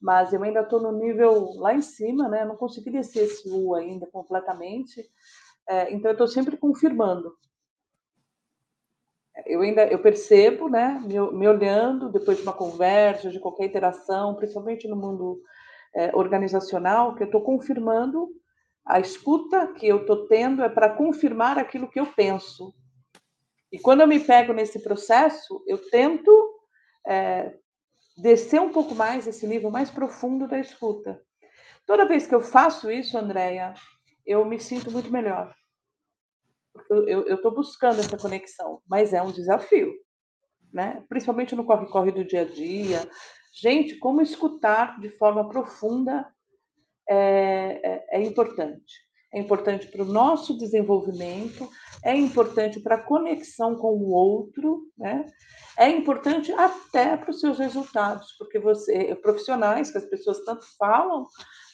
mas 0.00 0.32
eu 0.32 0.42
ainda 0.42 0.60
estou 0.60 0.80
no 0.80 0.92
nível 0.92 1.54
lá 1.56 1.72
em 1.72 1.80
cima, 1.80 2.28
né? 2.28 2.44
Não 2.44 2.56
consegui 2.56 2.90
descer 2.90 3.24
esse 3.24 3.48
U 3.48 3.74
ainda 3.74 4.06
completamente, 4.08 5.08
é, 5.68 5.92
então 5.92 6.10
eu 6.10 6.14
estou 6.14 6.28
sempre 6.28 6.56
confirmando. 6.56 7.32
Eu 9.44 9.60
ainda 9.60 9.86
eu 9.86 10.00
percebo, 10.00 10.68
né? 10.68 11.00
Me, 11.04 11.18
me, 11.32 11.46
olhando 11.48 12.10
depois 12.10 12.38
de 12.38 12.42
uma 12.42 12.52
conversa, 12.52 13.30
de 13.30 13.38
qualquer 13.38 13.66
interação, 13.66 14.34
principalmente 14.34 14.88
no 14.88 14.96
mundo 14.96 15.40
é, 15.94 16.14
organizacional, 16.16 17.14
que 17.14 17.22
eu 17.22 17.26
estou 17.26 17.42
confirmando 17.42 18.28
a 18.86 19.00
escuta 19.00 19.66
que 19.74 19.86
eu 19.86 20.02
estou 20.02 20.26
tendo 20.28 20.62
é 20.62 20.68
para 20.68 20.90
confirmar 20.90 21.58
aquilo 21.58 21.88
que 21.88 21.98
eu 21.98 22.06
penso. 22.06 22.72
E 23.76 23.78
quando 23.78 24.00
eu 24.00 24.06
me 24.06 24.18
pego 24.18 24.54
nesse 24.54 24.78
processo, 24.78 25.62
eu 25.66 25.76
tento 25.90 26.58
é, 27.06 27.54
descer 28.16 28.58
um 28.58 28.72
pouco 28.72 28.94
mais 28.94 29.26
esse 29.26 29.46
nível 29.46 29.70
mais 29.70 29.90
profundo 29.90 30.48
da 30.48 30.58
escuta. 30.58 31.22
Toda 31.84 32.08
vez 32.08 32.26
que 32.26 32.34
eu 32.34 32.40
faço 32.40 32.90
isso, 32.90 33.18
Andréia, 33.18 33.74
eu 34.24 34.46
me 34.46 34.58
sinto 34.58 34.90
muito 34.90 35.12
melhor. 35.12 35.54
Eu 36.88 37.34
estou 37.34 37.54
buscando 37.54 38.00
essa 38.00 38.16
conexão, 38.16 38.80
mas 38.88 39.12
é 39.12 39.20
um 39.20 39.30
desafio, 39.30 39.92
né? 40.72 41.04
Principalmente 41.06 41.54
no 41.54 41.66
corre-corre 41.66 42.12
do 42.12 42.24
dia 42.24 42.42
a 42.42 42.44
dia. 42.46 43.06
Gente, 43.52 43.98
como 43.98 44.22
escutar 44.22 44.98
de 45.00 45.10
forma 45.10 45.50
profunda 45.50 46.26
é, 47.06 47.80
é, 47.84 48.20
é 48.20 48.22
importante. 48.22 49.06
É 49.36 49.38
importante 49.38 49.86
para 49.88 50.02
o 50.02 50.06
nosso 50.06 50.56
desenvolvimento, 50.56 51.68
é 52.02 52.16
importante 52.16 52.80
para 52.80 52.94
a 52.94 53.02
conexão 53.02 53.76
com 53.76 53.88
o 53.88 54.08
outro, 54.08 54.90
né? 54.96 55.26
É 55.78 55.90
importante 55.90 56.50
até 56.52 57.18
para 57.18 57.30
os 57.30 57.38
seus 57.38 57.58
resultados, 57.58 58.32
porque 58.38 58.58
você, 58.58 59.14
profissionais, 59.16 59.90
que 59.90 59.98
as 59.98 60.06
pessoas 60.06 60.42
tanto 60.42 60.64
falam, 60.78 61.26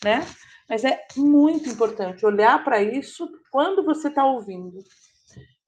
né? 0.02 0.26
Mas 0.68 0.84
é 0.84 1.06
muito 1.16 1.68
importante 1.68 2.26
olhar 2.26 2.64
para 2.64 2.82
isso 2.82 3.30
quando 3.52 3.84
você 3.84 4.08
está 4.08 4.26
ouvindo. 4.26 4.82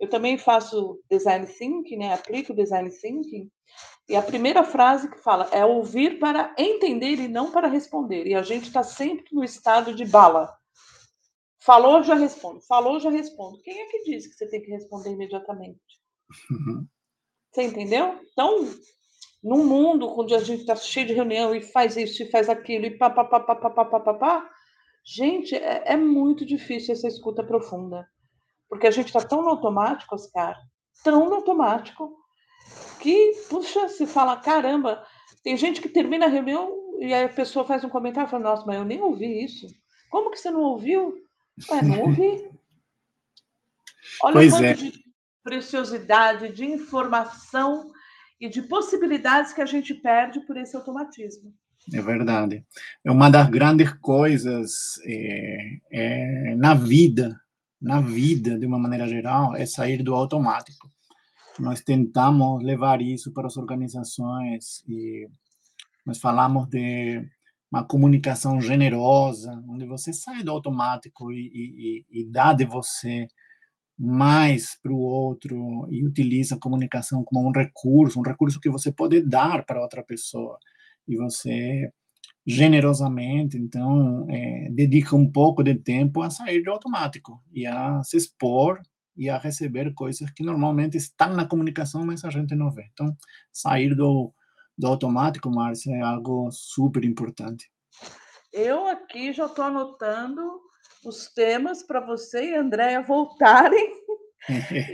Eu 0.00 0.10
também 0.10 0.36
faço 0.36 0.98
design 1.08 1.46
thinking, 1.46 1.98
né? 1.98 2.12
Aplico 2.12 2.52
design 2.52 2.90
thinking. 2.90 3.48
E 4.08 4.16
a 4.16 4.22
primeira 4.22 4.64
frase 4.64 5.08
que 5.08 5.22
fala 5.22 5.48
é 5.52 5.64
ouvir 5.64 6.18
para 6.18 6.52
entender 6.58 7.20
e 7.20 7.28
não 7.28 7.52
para 7.52 7.68
responder. 7.68 8.26
E 8.26 8.34
a 8.34 8.42
gente 8.42 8.64
está 8.64 8.82
sempre 8.82 9.26
no 9.30 9.44
estado 9.44 9.94
de 9.94 10.04
bala. 10.04 10.52
Falou, 11.64 12.02
já 12.02 12.14
respondo. 12.14 12.60
Falou, 12.62 13.00
já 13.00 13.10
respondo. 13.10 13.60
Quem 13.62 13.80
é 13.80 13.86
que 13.86 14.02
diz 14.02 14.26
que 14.26 14.34
você 14.34 14.48
tem 14.48 14.60
que 14.60 14.70
responder 14.70 15.10
imediatamente? 15.10 15.80
Uhum. 16.50 16.86
Você 17.50 17.62
entendeu? 17.62 18.20
Então, 18.32 18.68
num 19.42 19.64
mundo 19.64 20.08
onde 20.18 20.34
a 20.34 20.40
gente 20.40 20.60
está 20.60 20.76
cheio 20.76 21.06
de 21.06 21.14
reunião 21.14 21.54
e 21.54 21.62
faz 21.62 21.96
isso 21.96 22.22
e 22.22 22.30
faz 22.30 22.48
aquilo 22.48 22.86
e 22.86 22.98
pá, 22.98 23.08
pá, 23.08 23.24
pá, 23.24 23.40
pá, 23.40 23.54
pá, 23.54 23.70
pá, 23.70 23.84
pá, 23.84 24.00
pá, 24.00 24.14
pá 24.14 24.50
gente, 25.04 25.54
é, 25.54 25.82
é 25.92 25.96
muito 25.96 26.46
difícil 26.46 26.94
essa 26.94 27.06
escuta 27.06 27.44
profunda. 27.44 28.08
Porque 28.68 28.86
a 28.86 28.90
gente 28.90 29.06
está 29.06 29.20
tão 29.20 29.42
no 29.42 29.50
automático, 29.50 30.14
Oscar, 30.14 30.58
tão 31.04 31.28
no 31.28 31.34
automático, 31.34 32.16
que, 33.00 33.32
puxa, 33.50 33.88
se 33.88 34.06
fala, 34.06 34.38
caramba, 34.38 35.06
tem 35.42 35.56
gente 35.56 35.82
que 35.82 35.88
termina 35.88 36.24
a 36.24 36.30
reunião 36.30 36.98
e 37.00 37.12
aí 37.12 37.24
a 37.24 37.28
pessoa 37.28 37.66
faz 37.66 37.84
um 37.84 37.90
comentário 37.90 38.28
e 38.28 38.30
fala, 38.30 38.44
nossa, 38.44 38.64
mas 38.64 38.76
eu 38.76 38.84
nem 38.84 39.02
ouvi 39.02 39.44
isso. 39.44 39.66
Como 40.10 40.30
que 40.30 40.38
você 40.38 40.50
não 40.50 40.62
ouviu? 40.62 41.23
Ué, 41.70 41.82
não 41.82 42.00
ouvi. 42.00 42.50
Olha 44.22 44.34
pois 44.34 44.52
o 44.52 44.56
quanto 44.56 44.64
é. 44.64 44.74
de 44.74 45.04
preciosidade, 45.42 46.52
de 46.52 46.64
informação 46.64 47.92
e 48.40 48.48
de 48.48 48.62
possibilidades 48.62 49.52
que 49.52 49.60
a 49.60 49.66
gente 49.66 49.94
perde 49.94 50.40
por 50.40 50.56
esse 50.56 50.74
automatismo. 50.74 51.54
É 51.92 52.00
verdade. 52.00 52.64
É 53.04 53.10
uma 53.10 53.28
das 53.28 53.48
grandes 53.50 53.92
coisas 53.94 54.98
é, 55.04 55.78
é, 55.90 56.54
na 56.54 56.74
vida, 56.74 57.38
na 57.80 58.00
vida, 58.00 58.58
de 58.58 58.64
uma 58.64 58.78
maneira 58.78 59.06
geral, 59.06 59.54
é 59.54 59.66
sair 59.66 60.02
do 60.02 60.14
automático. 60.14 60.90
Nós 61.58 61.82
tentamos 61.82 62.62
levar 62.62 63.02
isso 63.02 63.32
para 63.32 63.46
as 63.46 63.56
organizações 63.56 64.82
e 64.88 65.28
nós 66.04 66.18
falamos 66.18 66.68
de 66.68 67.22
uma 67.74 67.84
comunicação 67.84 68.60
generosa, 68.60 69.60
onde 69.68 69.84
você 69.84 70.12
sai 70.12 70.44
do 70.44 70.52
automático 70.52 71.32
e, 71.32 72.04
e, 72.08 72.20
e 72.20 72.24
dá 72.24 72.52
de 72.52 72.64
você 72.64 73.26
mais 73.98 74.78
para 74.80 74.92
o 74.92 74.98
outro 74.98 75.88
e 75.90 76.04
utiliza 76.04 76.54
a 76.54 76.58
comunicação 76.58 77.24
como 77.24 77.48
um 77.48 77.52
recurso, 77.52 78.20
um 78.20 78.22
recurso 78.22 78.60
que 78.60 78.70
você 78.70 78.92
pode 78.92 79.20
dar 79.22 79.64
para 79.64 79.82
outra 79.82 80.04
pessoa. 80.04 80.56
E 81.08 81.16
você 81.16 81.90
generosamente, 82.46 83.56
então, 83.56 84.26
é, 84.30 84.68
dedica 84.70 85.16
um 85.16 85.30
pouco 85.30 85.62
de 85.64 85.74
tempo 85.74 86.22
a 86.22 86.30
sair 86.30 86.62
do 86.62 86.70
automático 86.70 87.42
e 87.52 87.66
a 87.66 88.02
se 88.04 88.16
expor 88.16 88.80
e 89.16 89.28
a 89.30 89.38
receber 89.38 89.94
coisas 89.94 90.30
que 90.30 90.44
normalmente 90.44 90.96
estão 90.96 91.34
na 91.34 91.46
comunicação, 91.46 92.04
mas 92.06 92.24
a 92.24 92.30
gente 92.30 92.54
não 92.54 92.70
vê. 92.70 92.88
Então, 92.92 93.16
sair 93.52 93.94
do, 93.96 94.32
do 94.76 94.86
automático, 94.86 95.50
Márcia, 95.50 95.94
é 95.94 96.00
algo 96.00 96.50
super 96.50 97.04
importante. 97.04 97.70
Eu 98.52 98.86
aqui 98.86 99.32
já 99.32 99.46
estou 99.46 99.64
anotando 99.64 100.60
os 101.04 101.28
temas 101.32 101.82
para 101.82 102.00
você 102.00 102.50
e 102.50 102.54
Andréia 102.54 103.02
voltarem 103.02 103.94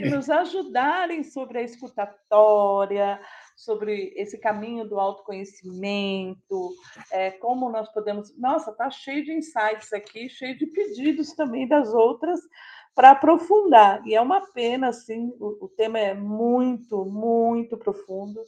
e 0.01 0.09
nos 0.09 0.29
ajudarem 0.29 1.23
sobre 1.23 1.59
a 1.59 1.63
escutatória, 1.63 3.19
sobre 3.55 4.13
esse 4.15 4.37
caminho 4.37 4.87
do 4.87 4.99
autoconhecimento, 4.99 6.73
é, 7.11 7.31
como 7.31 7.69
nós 7.69 7.91
podemos. 7.91 8.35
Nossa, 8.37 8.71
tá 8.71 8.89
cheio 8.89 9.23
de 9.23 9.33
insights 9.33 9.93
aqui, 9.93 10.29
cheio 10.29 10.57
de 10.57 10.65
pedidos 10.65 11.33
também 11.33 11.67
das 11.67 11.93
outras 11.93 12.39
para 12.95 13.11
aprofundar. 13.11 14.05
E 14.05 14.15
é 14.15 14.21
uma 14.21 14.41
pena, 14.51 14.89
assim, 14.89 15.33
o, 15.39 15.65
o, 15.65 15.69
tema 15.69 15.99
é 15.99 16.13
muito, 16.13 17.05
muito 17.05 17.77
profundo. 17.77 18.41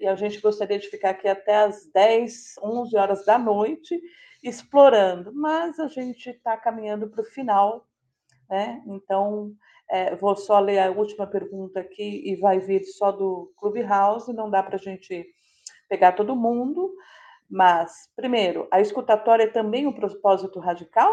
E 0.00 0.06
a 0.06 0.14
gente 0.14 0.40
gostaria 0.40 0.78
de 0.78 0.88
ficar 0.88 1.10
aqui 1.10 1.28
até 1.28 1.56
as 1.56 1.86
10, 1.92 2.54
11 2.62 2.96
horas 2.96 3.24
da 3.24 3.38
noite 3.38 4.00
explorando, 4.42 5.32
mas 5.34 5.78
a 5.80 5.88
gente 5.88 6.30
está 6.30 6.56
caminhando 6.56 7.08
para 7.08 7.22
o 7.22 7.26
final, 7.26 7.86
né? 8.48 8.82
Então, 8.86 9.52
é, 9.90 10.14
vou 10.16 10.36
só 10.36 10.58
ler 10.58 10.78
a 10.78 10.90
última 10.90 11.26
pergunta 11.26 11.80
aqui 11.80 12.22
e 12.24 12.36
vai 12.36 12.58
vir 12.58 12.84
só 12.84 13.10
do 13.12 13.52
Clubhouse, 13.58 14.32
não 14.32 14.50
dá 14.50 14.62
para 14.62 14.76
a 14.76 14.78
gente 14.80 15.26
pegar 15.88 16.12
todo 16.12 16.36
mundo. 16.36 16.92
Mas, 17.48 18.10
primeiro, 18.16 18.66
a 18.72 18.80
escutatória 18.80 19.44
é 19.44 19.48
também 19.48 19.86
um 19.86 19.92
propósito 19.92 20.58
radical? 20.58 21.12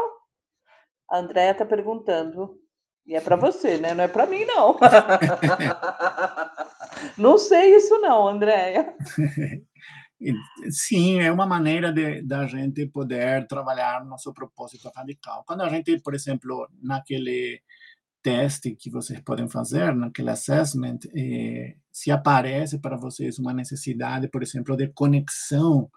A 1.09 1.19
Andréia 1.19 1.51
está 1.51 1.65
perguntando. 1.65 2.59
E 3.05 3.15
é 3.15 3.21
para 3.21 3.35
você, 3.35 3.77
né? 3.77 3.93
Não 3.93 4.03
é 4.03 4.07
para 4.07 4.25
mim, 4.25 4.45
não. 4.45 4.77
não 7.17 7.37
sei 7.37 7.75
isso, 7.75 7.99
não, 7.99 8.27
Andréia. 8.27 8.95
Sim, 10.69 11.19
é 11.19 11.31
uma 11.31 11.45
maneira 11.45 11.91
de 11.91 12.21
da 12.21 12.47
gente 12.47 12.85
poder 12.87 13.45
trabalhar 13.47 14.05
nosso 14.05 14.33
propósito 14.33 14.89
radical. 14.95 15.43
Quando 15.45 15.61
a 15.61 15.69
gente, 15.69 15.99
por 15.99 16.15
exemplo, 16.15 16.67
naquele 16.81 17.61
teste 18.21 18.75
que 18.75 18.89
vocês 18.89 19.19
podem 19.19 19.49
fazer, 19.49 19.93
naquele 19.93 20.29
assessment, 20.29 20.99
eh, 21.15 21.75
se 21.91 22.09
aparece 22.09 22.79
para 22.79 22.95
vocês 22.95 23.37
uma 23.37 23.53
necessidade, 23.53 24.29
por 24.29 24.41
exemplo, 24.41 24.77
de 24.77 24.87
conexão 24.93 25.89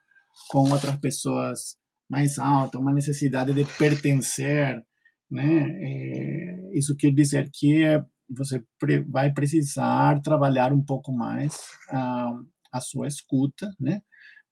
com 0.51 0.71
outras 0.73 0.97
pessoas 0.97 1.77
mais 2.09 2.39
alta, 2.39 2.79
uma 2.79 2.93
necessidade 2.93 3.53
de 3.55 3.65
pertencer, 3.79 4.85
né? 5.31 5.69
Eh, 5.83 6.71
isso 6.75 6.97
quer 6.97 7.13
dizer 7.13 7.51
que 7.53 7.85
você 8.29 8.63
vai 9.09 9.33
precisar 9.33 10.21
trabalhar 10.23 10.73
um 10.73 10.83
pouco 10.83 11.13
mais 11.13 11.59
a, 11.91 12.33
a 12.73 12.81
sua 12.81 13.07
escuta, 13.09 13.71
né? 13.81 14.03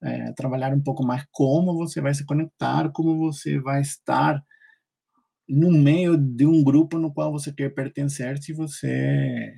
É, 0.03 0.33
trabalhar 0.33 0.75
um 0.75 0.83
pouco 0.83 1.05
mais 1.05 1.25
como 1.33 1.75
você 1.75 2.01
vai 2.01 2.13
se 2.15 2.27
conectar, 2.27 2.91
como 2.93 3.17
você 3.17 3.59
vai 3.59 3.81
estar 3.81 4.45
no 5.49 5.71
meio 5.71 6.17
de 6.17 6.47
um 6.47 6.63
grupo 6.63 6.99
no 6.99 7.13
qual 7.13 7.33
você 7.33 7.53
quer 7.53 7.71
pertencer 7.75 8.43
se 8.43 8.53
você 8.53 9.55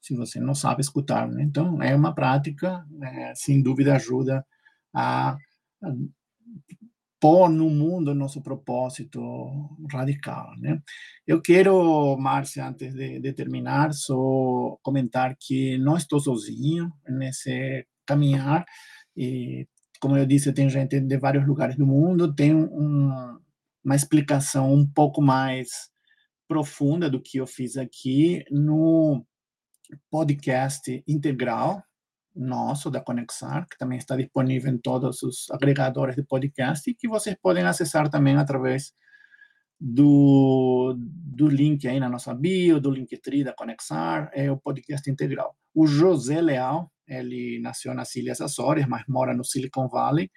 se 0.00 0.16
você 0.16 0.40
não 0.40 0.54
sabe 0.54 0.80
escutar 0.80 1.28
né? 1.28 1.42
então 1.44 1.80
é 1.80 1.94
uma 1.94 2.14
prática 2.14 2.84
né? 2.90 3.32
sem 3.36 3.62
dúvida 3.62 3.94
ajuda 3.94 4.44
a, 4.92 5.32
a 5.32 5.88
pôr 7.22 7.48
no 7.48 7.70
mundo 7.70 8.16
nosso 8.16 8.42
propósito 8.42 9.20
radical 9.92 10.50
né? 10.58 10.82
Eu 11.24 11.40
quero 11.40 12.16
Márcia 12.16 12.66
antes 12.66 12.92
de, 12.92 13.20
de 13.20 13.32
terminar 13.32 13.94
só 13.94 14.76
comentar 14.82 15.36
que 15.38 15.78
não 15.78 15.96
estou 15.96 16.18
sozinho 16.18 16.90
nesse 17.08 17.86
caminhar 18.04 18.64
e 19.16 19.68
como 20.00 20.16
eu 20.16 20.26
disse 20.26 20.52
tem 20.52 20.68
gente 20.68 20.98
de 20.98 21.16
vários 21.16 21.46
lugares 21.46 21.76
do 21.76 21.86
mundo 21.86 22.34
tem 22.34 22.52
um 22.52 23.38
uma 23.84 23.96
explicação 23.96 24.72
um 24.72 24.86
pouco 24.86 25.22
mais 25.22 25.90
profunda 26.48 27.08
do 27.08 27.20
que 27.20 27.38
eu 27.38 27.46
fiz 27.46 27.76
aqui 27.76 28.44
no 28.50 29.24
podcast 30.10 31.02
integral 31.06 31.82
nosso 32.34 32.90
da 32.90 33.00
Conexar, 33.00 33.66
que 33.68 33.76
também 33.76 33.98
está 33.98 34.16
disponível 34.16 34.72
em 34.72 34.78
todos 34.78 35.22
os 35.22 35.50
agregadores 35.50 36.16
de 36.16 36.22
podcast 36.22 36.88
e 36.88 36.94
que 36.94 37.08
vocês 37.08 37.36
podem 37.40 37.64
acessar 37.64 38.08
também 38.08 38.36
através 38.36 38.92
do, 39.78 40.94
do 40.96 41.48
link 41.48 41.86
aí 41.88 41.98
na 41.98 42.08
nossa 42.08 42.32
bio, 42.32 42.80
do 42.80 42.90
Linktree 42.90 43.42
da 43.42 43.52
Conexar, 43.52 44.30
é 44.32 44.50
o 44.50 44.56
podcast 44.56 45.10
integral. 45.10 45.56
O 45.74 45.86
José 45.86 46.40
Leal, 46.40 46.90
ele 47.06 47.58
nasceu 47.60 47.92
nas 47.92 48.14
Ilhas 48.14 48.40
Açores, 48.40 48.86
mas 48.86 49.02
mora 49.08 49.34
no 49.34 49.44
Silicon 49.44 49.88
Valley, 49.88 50.30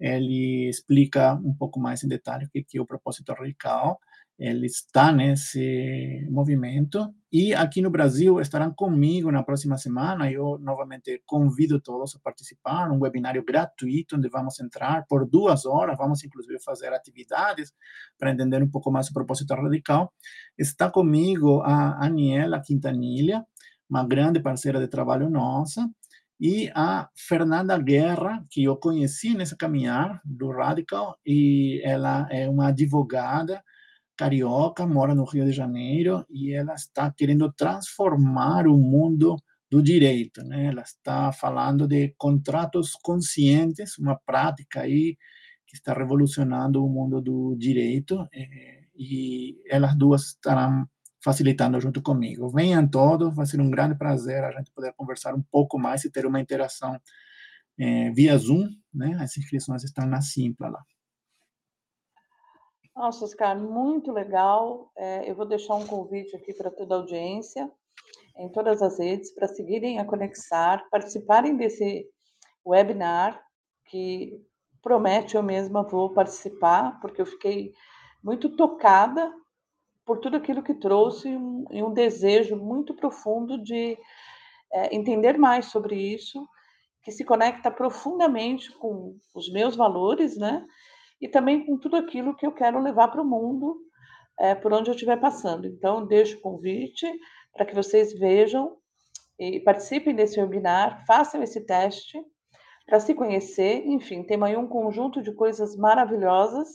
ele 0.00 0.68
explica 0.68 1.34
um 1.34 1.54
pouco 1.54 1.78
mais 1.78 2.02
em 2.02 2.08
detalhe 2.08 2.46
o 2.46 2.50
que 2.50 2.78
é 2.78 2.80
o 2.80 2.86
propósito 2.86 3.32
radical, 3.32 3.98
ele 4.38 4.66
está 4.66 5.10
nesse 5.10 6.26
movimento 6.30 7.14
e 7.32 7.54
aqui 7.54 7.80
no 7.80 7.90
Brasil 7.90 8.38
estarão 8.38 8.72
comigo 8.72 9.32
na 9.32 9.42
próxima 9.42 9.78
semana. 9.78 10.30
Eu 10.30 10.58
novamente 10.58 11.22
convido 11.24 11.80
todos 11.80 12.14
a 12.14 12.18
participar, 12.18 12.90
um 12.90 13.00
webinário 13.00 13.42
gratuito 13.42 14.16
onde 14.16 14.28
vamos 14.28 14.60
entrar 14.60 15.06
por 15.08 15.26
duas 15.26 15.64
horas, 15.64 15.96
vamos 15.96 16.22
inclusive 16.22 16.58
fazer 16.60 16.92
atividades 16.92 17.72
para 18.18 18.30
entender 18.30 18.62
um 18.62 18.70
pouco 18.70 18.90
mais 18.90 19.08
o 19.08 19.14
propósito 19.14 19.54
radical. 19.54 20.12
Está 20.58 20.90
comigo 20.90 21.62
a 21.62 22.04
Aniela 22.04 22.60
Quintanilha, 22.60 23.44
uma 23.88 24.06
grande 24.06 24.38
parceira 24.40 24.78
de 24.78 24.88
trabalho 24.88 25.30
nossa, 25.30 25.88
e 26.38 26.70
a 26.74 27.08
Fernanda 27.16 27.78
Guerra, 27.78 28.44
que 28.50 28.64
eu 28.64 28.76
conheci 28.76 29.34
nessa 29.34 29.56
caminhar 29.56 30.20
do 30.22 30.50
Radical, 30.50 31.18
e 31.24 31.80
ela 31.82 32.28
é 32.30 32.46
uma 32.48 32.68
advogada 32.68 33.62
carioca, 34.16 34.86
mora 34.86 35.14
no 35.14 35.24
Rio 35.24 35.44
de 35.44 35.52
Janeiro 35.52 36.24
e 36.30 36.52
ela 36.52 36.74
está 36.74 37.10
querendo 37.12 37.52
transformar 37.52 38.66
o 38.66 38.76
mundo 38.76 39.36
do 39.70 39.82
direito, 39.82 40.42
né? 40.44 40.66
Ela 40.66 40.82
está 40.82 41.32
falando 41.32 41.86
de 41.86 42.14
contratos 42.16 42.92
conscientes, 43.02 43.98
uma 43.98 44.16
prática 44.16 44.82
aí 44.82 45.16
que 45.66 45.76
está 45.76 45.92
revolucionando 45.92 46.84
o 46.84 46.88
mundo 46.88 47.20
do 47.20 47.56
direito 47.56 48.26
eh, 48.32 48.84
e 48.94 49.60
elas 49.68 49.96
duas 49.96 50.26
estarão 50.28 50.88
facilitando 51.22 51.80
junto 51.80 52.00
comigo. 52.00 52.48
Venham 52.50 52.88
todos, 52.88 53.34
vai 53.34 53.46
ser 53.46 53.60
um 53.60 53.70
grande 53.70 53.96
prazer 53.96 54.44
a 54.44 54.52
gente 54.52 54.70
poder 54.72 54.92
conversar 54.96 55.34
um 55.34 55.42
pouco 55.42 55.78
mais 55.78 56.04
e 56.04 56.10
ter 56.10 56.24
uma 56.26 56.40
interação 56.40 57.00
eh, 57.78 58.10
via 58.12 58.38
Zoom, 58.38 58.68
né? 58.94 59.16
As 59.20 59.36
inscrições 59.36 59.84
estão 59.84 60.06
na 60.06 60.22
Simpla 60.22 60.68
lá. 60.68 60.95
Nossa, 62.96 63.26
Oscar, 63.26 63.54
muito 63.60 64.10
legal. 64.10 64.90
É, 64.96 65.30
eu 65.30 65.34
vou 65.34 65.44
deixar 65.44 65.74
um 65.74 65.86
convite 65.86 66.34
aqui 66.34 66.54
para 66.54 66.70
toda 66.70 66.94
a 66.94 66.98
audiência, 66.98 67.70
em 68.38 68.48
todas 68.48 68.80
as 68.80 68.98
redes, 68.98 69.30
para 69.32 69.46
seguirem 69.46 69.98
a 69.98 70.04
Conexar, 70.04 70.88
participarem 70.90 71.58
desse 71.58 72.08
webinar, 72.64 73.38
que 73.84 74.42
promete 74.80 75.36
eu 75.36 75.42
mesma 75.42 75.82
vou 75.82 76.14
participar, 76.14 76.98
porque 76.98 77.20
eu 77.20 77.26
fiquei 77.26 77.74
muito 78.24 78.56
tocada 78.56 79.30
por 80.02 80.18
tudo 80.18 80.38
aquilo 80.38 80.62
que 80.62 80.72
trouxe 80.72 81.28
um, 81.28 81.66
e 81.70 81.82
um 81.82 81.92
desejo 81.92 82.56
muito 82.56 82.94
profundo 82.94 83.62
de 83.62 83.98
é, 84.72 84.96
entender 84.96 85.36
mais 85.36 85.66
sobre 85.66 85.96
isso, 85.96 86.48
que 87.02 87.12
se 87.12 87.26
conecta 87.26 87.70
profundamente 87.70 88.72
com 88.72 89.18
os 89.34 89.52
meus 89.52 89.76
valores, 89.76 90.38
né? 90.38 90.66
E 91.20 91.28
também 91.28 91.64
com 91.64 91.78
tudo 91.78 91.96
aquilo 91.96 92.36
que 92.36 92.46
eu 92.46 92.52
quero 92.52 92.80
levar 92.80 93.08
para 93.08 93.22
o 93.22 93.26
mundo 93.26 93.78
é, 94.38 94.54
por 94.54 94.72
onde 94.72 94.90
eu 94.90 94.94
estiver 94.94 95.18
passando. 95.18 95.66
Então, 95.66 96.06
deixo 96.06 96.36
o 96.38 96.40
convite 96.40 97.06
para 97.52 97.64
que 97.64 97.74
vocês 97.74 98.12
vejam 98.12 98.76
e 99.38 99.60
participem 99.60 100.14
desse 100.14 100.40
webinar, 100.40 101.04
façam 101.06 101.42
esse 101.42 101.60
teste 101.64 102.18
para 102.86 103.00
se 103.00 103.14
conhecer. 103.14 103.86
Enfim, 103.86 104.22
tem 104.22 104.42
aí 104.42 104.56
um 104.56 104.66
conjunto 104.66 105.22
de 105.22 105.32
coisas 105.32 105.76
maravilhosas, 105.76 106.68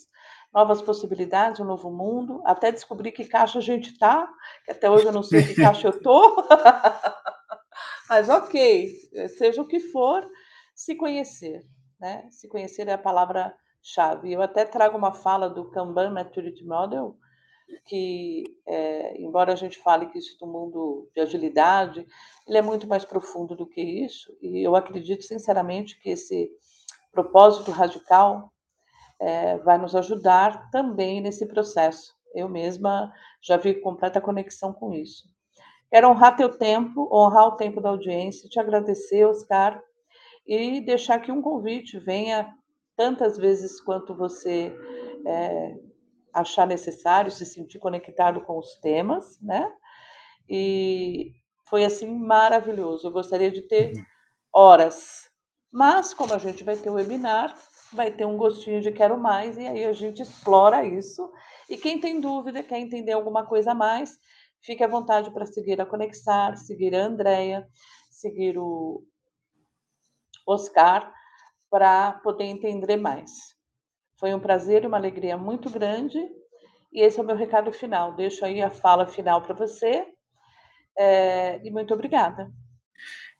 novas 0.53 0.81
possibilidades, 0.81 1.59
um 1.59 1.65
novo 1.65 1.89
mundo, 1.89 2.41
até 2.45 2.71
descobrir 2.71 3.11
que 3.11 3.25
caixa 3.25 3.59
a 3.59 3.61
gente 3.61 3.91
está, 3.91 4.27
que 4.65 4.71
até 4.71 4.89
hoje 4.89 5.05
eu 5.05 5.13
não 5.13 5.23
sei 5.23 5.43
que 5.43 5.55
caixa 5.61 5.87
eu 5.87 5.91
estou. 5.91 6.45
Mas 8.09 8.27
ok, 8.27 8.93
seja 9.37 9.61
o 9.61 9.67
que 9.67 9.79
for, 9.79 10.27
se 10.75 10.95
conhecer. 10.95 11.61
Né? 11.99 12.27
Se 12.29 12.47
conhecer 12.49 12.87
é 12.87 12.93
a 12.93 12.97
palavra 12.97 13.55
chave. 13.81 14.31
Eu 14.31 14.41
até 14.41 14.65
trago 14.65 14.97
uma 14.97 15.13
fala 15.13 15.49
do 15.49 15.69
Kanban 15.71 16.11
Maturity 16.11 16.63
Model, 16.63 17.17
que, 17.85 18.43
é, 18.67 19.21
embora 19.21 19.53
a 19.53 19.55
gente 19.55 19.79
fale 19.79 20.07
que 20.07 20.19
isso 20.19 20.37
do 20.39 20.47
mundo 20.47 21.09
de 21.15 21.21
agilidade, 21.21 22.05
ele 22.47 22.57
é 22.57 22.61
muito 22.61 22.87
mais 22.87 23.05
profundo 23.05 23.55
do 23.55 23.65
que 23.65 23.81
isso, 23.81 24.35
e 24.41 24.61
eu 24.61 24.75
acredito 24.75 25.23
sinceramente 25.23 25.99
que 26.01 26.09
esse 26.09 26.51
propósito 27.11 27.71
radical 27.71 28.51
é, 29.19 29.57
vai 29.59 29.77
nos 29.77 29.95
ajudar 29.95 30.69
também 30.71 31.21
nesse 31.21 31.45
processo. 31.45 32.13
Eu 32.33 32.49
mesma 32.49 33.13
já 33.41 33.57
vi 33.57 33.75
completa 33.75 34.21
conexão 34.21 34.73
com 34.73 34.93
isso. 34.93 35.29
Quero 35.89 36.09
honrar 36.09 36.37
teu 36.37 36.49
tempo, 36.49 37.09
honrar 37.11 37.47
o 37.47 37.57
tempo 37.57 37.81
da 37.81 37.89
audiência, 37.89 38.49
te 38.49 38.59
agradecer, 38.59 39.25
Oscar, 39.25 39.81
e 40.47 40.79
deixar 40.81 41.15
aqui 41.15 41.31
um 41.31 41.41
convite, 41.41 41.99
venha 41.99 42.55
tantas 43.01 43.35
vezes 43.35 43.81
quanto 43.81 44.13
você 44.13 44.71
é, 45.25 45.75
achar 46.31 46.67
necessário, 46.67 47.31
se 47.31 47.47
sentir 47.47 47.79
conectado 47.79 48.41
com 48.41 48.59
os 48.59 48.75
temas, 48.75 49.41
né? 49.41 49.73
E 50.47 51.31
foi 51.67 51.83
assim 51.83 52.07
maravilhoso. 52.07 53.07
Eu 53.07 53.11
gostaria 53.11 53.49
de 53.49 53.63
ter 53.63 53.95
uhum. 53.95 54.03
horas, 54.53 55.27
mas 55.71 56.13
como 56.13 56.31
a 56.31 56.37
gente 56.37 56.63
vai 56.63 56.77
ter 56.77 56.91
o 56.91 56.93
webinar, 56.93 57.57
vai 57.91 58.11
ter 58.11 58.27
um 58.27 58.37
gostinho 58.37 58.81
de 58.81 58.91
quero 58.91 59.17
mais 59.17 59.57
e 59.57 59.65
aí 59.65 59.83
a 59.83 59.93
gente 59.93 60.21
explora 60.21 60.85
isso. 60.85 61.27
E 61.67 61.77
quem 61.77 61.99
tem 61.99 62.21
dúvida, 62.21 62.61
quer 62.61 62.77
entender 62.77 63.13
alguma 63.13 63.47
coisa 63.47 63.71
a 63.71 63.75
mais, 63.75 64.15
fique 64.61 64.83
à 64.83 64.87
vontade 64.87 65.31
para 65.31 65.47
seguir 65.47 65.81
a 65.81 65.87
Conexar, 65.87 66.55
seguir 66.55 66.93
a 66.93 67.03
Andrea, 67.03 67.67
seguir 68.11 68.59
o 68.59 69.03
Oscar 70.45 71.11
para 71.71 72.11
poder 72.21 72.43
entender 72.43 72.97
mais. 72.97 73.31
Foi 74.19 74.35
um 74.35 74.39
prazer 74.39 74.83
e 74.83 74.87
uma 74.87 74.97
alegria 74.97 75.37
muito 75.37 75.69
grande. 75.69 76.19
E 76.91 77.01
esse 77.01 77.17
é 77.17 77.23
o 77.23 77.25
meu 77.25 77.35
recado 77.35 77.71
final. 77.71 78.13
Deixo 78.13 78.43
aí 78.45 78.61
a 78.61 78.69
fala 78.69 79.07
final 79.07 79.41
para 79.41 79.55
você. 79.55 80.05
É, 80.97 81.65
e 81.65 81.71
muito 81.71 81.93
obrigada. 81.93 82.51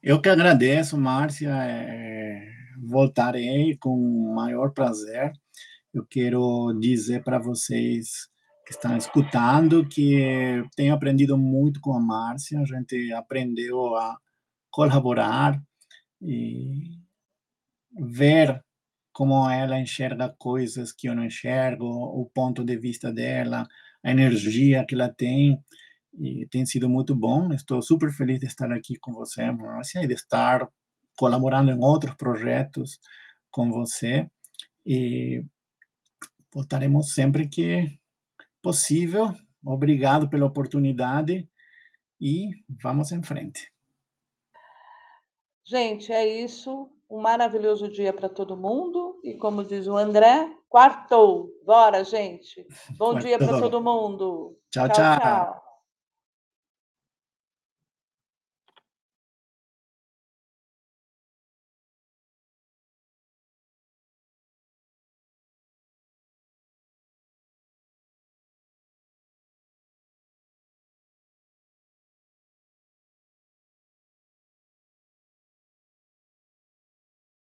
Eu 0.01 0.19
que 0.19 0.29
agradeço, 0.29 0.97
Márcia. 0.97 1.51
É, 1.51 2.41
voltarei 2.81 3.77
com 3.77 3.93
o 3.93 4.33
maior 4.33 4.71
prazer. 4.71 5.33
Eu 5.93 6.05
quero 6.09 6.73
dizer 6.79 7.23
para 7.23 7.37
vocês 7.37 8.29
que 8.65 8.71
estão 8.71 8.95
escutando 8.95 9.85
que 9.85 10.63
tenho 10.75 10.93
aprendido 10.93 11.37
muito 11.37 11.81
com 11.81 11.93
a 11.93 11.99
Márcia. 11.99 12.61
A 12.61 12.65
gente 12.65 13.11
aprendeu 13.13 13.93
a 13.95 14.17
colaborar 14.71 15.61
e 16.21 17.01
ver 17.93 18.63
como 19.11 19.49
ela 19.49 19.79
enxerga 19.79 20.33
coisas 20.37 20.91
que 20.91 21.07
eu 21.07 21.15
não 21.15 21.25
enxergo, 21.25 21.85
o 21.85 22.25
ponto 22.33 22.63
de 22.63 22.77
vista 22.77 23.11
dela, 23.11 23.67
a 24.03 24.11
energia 24.11 24.85
que 24.85 24.95
ela 24.95 25.09
tem, 25.09 25.61
e 26.13 26.45
tem 26.47 26.65
sido 26.65 26.89
muito 26.89 27.15
bom. 27.15 27.53
Estou 27.53 27.81
super 27.81 28.11
feliz 28.11 28.39
de 28.39 28.47
estar 28.47 28.71
aqui 28.71 28.97
com 28.97 29.13
você, 29.13 29.49
Márcia, 29.51 30.03
e 30.03 30.07
de 30.07 30.13
estar 30.13 30.67
colaborando 31.17 31.71
em 31.71 31.79
outros 31.79 32.15
projetos 32.15 32.99
com 33.49 33.71
você. 33.71 34.27
E 34.85 35.43
voltaremos 36.53 37.13
sempre 37.13 37.47
que 37.47 37.97
possível. 38.61 39.33
Obrigado 39.63 40.29
pela 40.29 40.45
oportunidade 40.45 41.47
e 42.19 42.49
vamos 42.81 43.11
em 43.11 43.21
frente. 43.21 43.71
Gente, 45.63 46.11
é 46.11 46.43
isso. 46.43 46.89
Um 47.11 47.19
maravilhoso 47.19 47.89
dia 47.89 48.13
para 48.13 48.29
todo 48.29 48.55
mundo. 48.55 49.19
E 49.21 49.33
como 49.33 49.65
diz 49.65 49.85
o 49.85 49.97
André, 49.97 50.49
quartou. 50.69 51.49
Bora, 51.65 52.05
gente. 52.05 52.65
Bom 52.97 53.15
dia 53.15 53.37
para 53.37 53.59
todo 53.59 53.81
mundo. 53.81 54.57
tchau. 54.71 54.87
tchau. 54.87 55.19
tchau. 55.19 55.70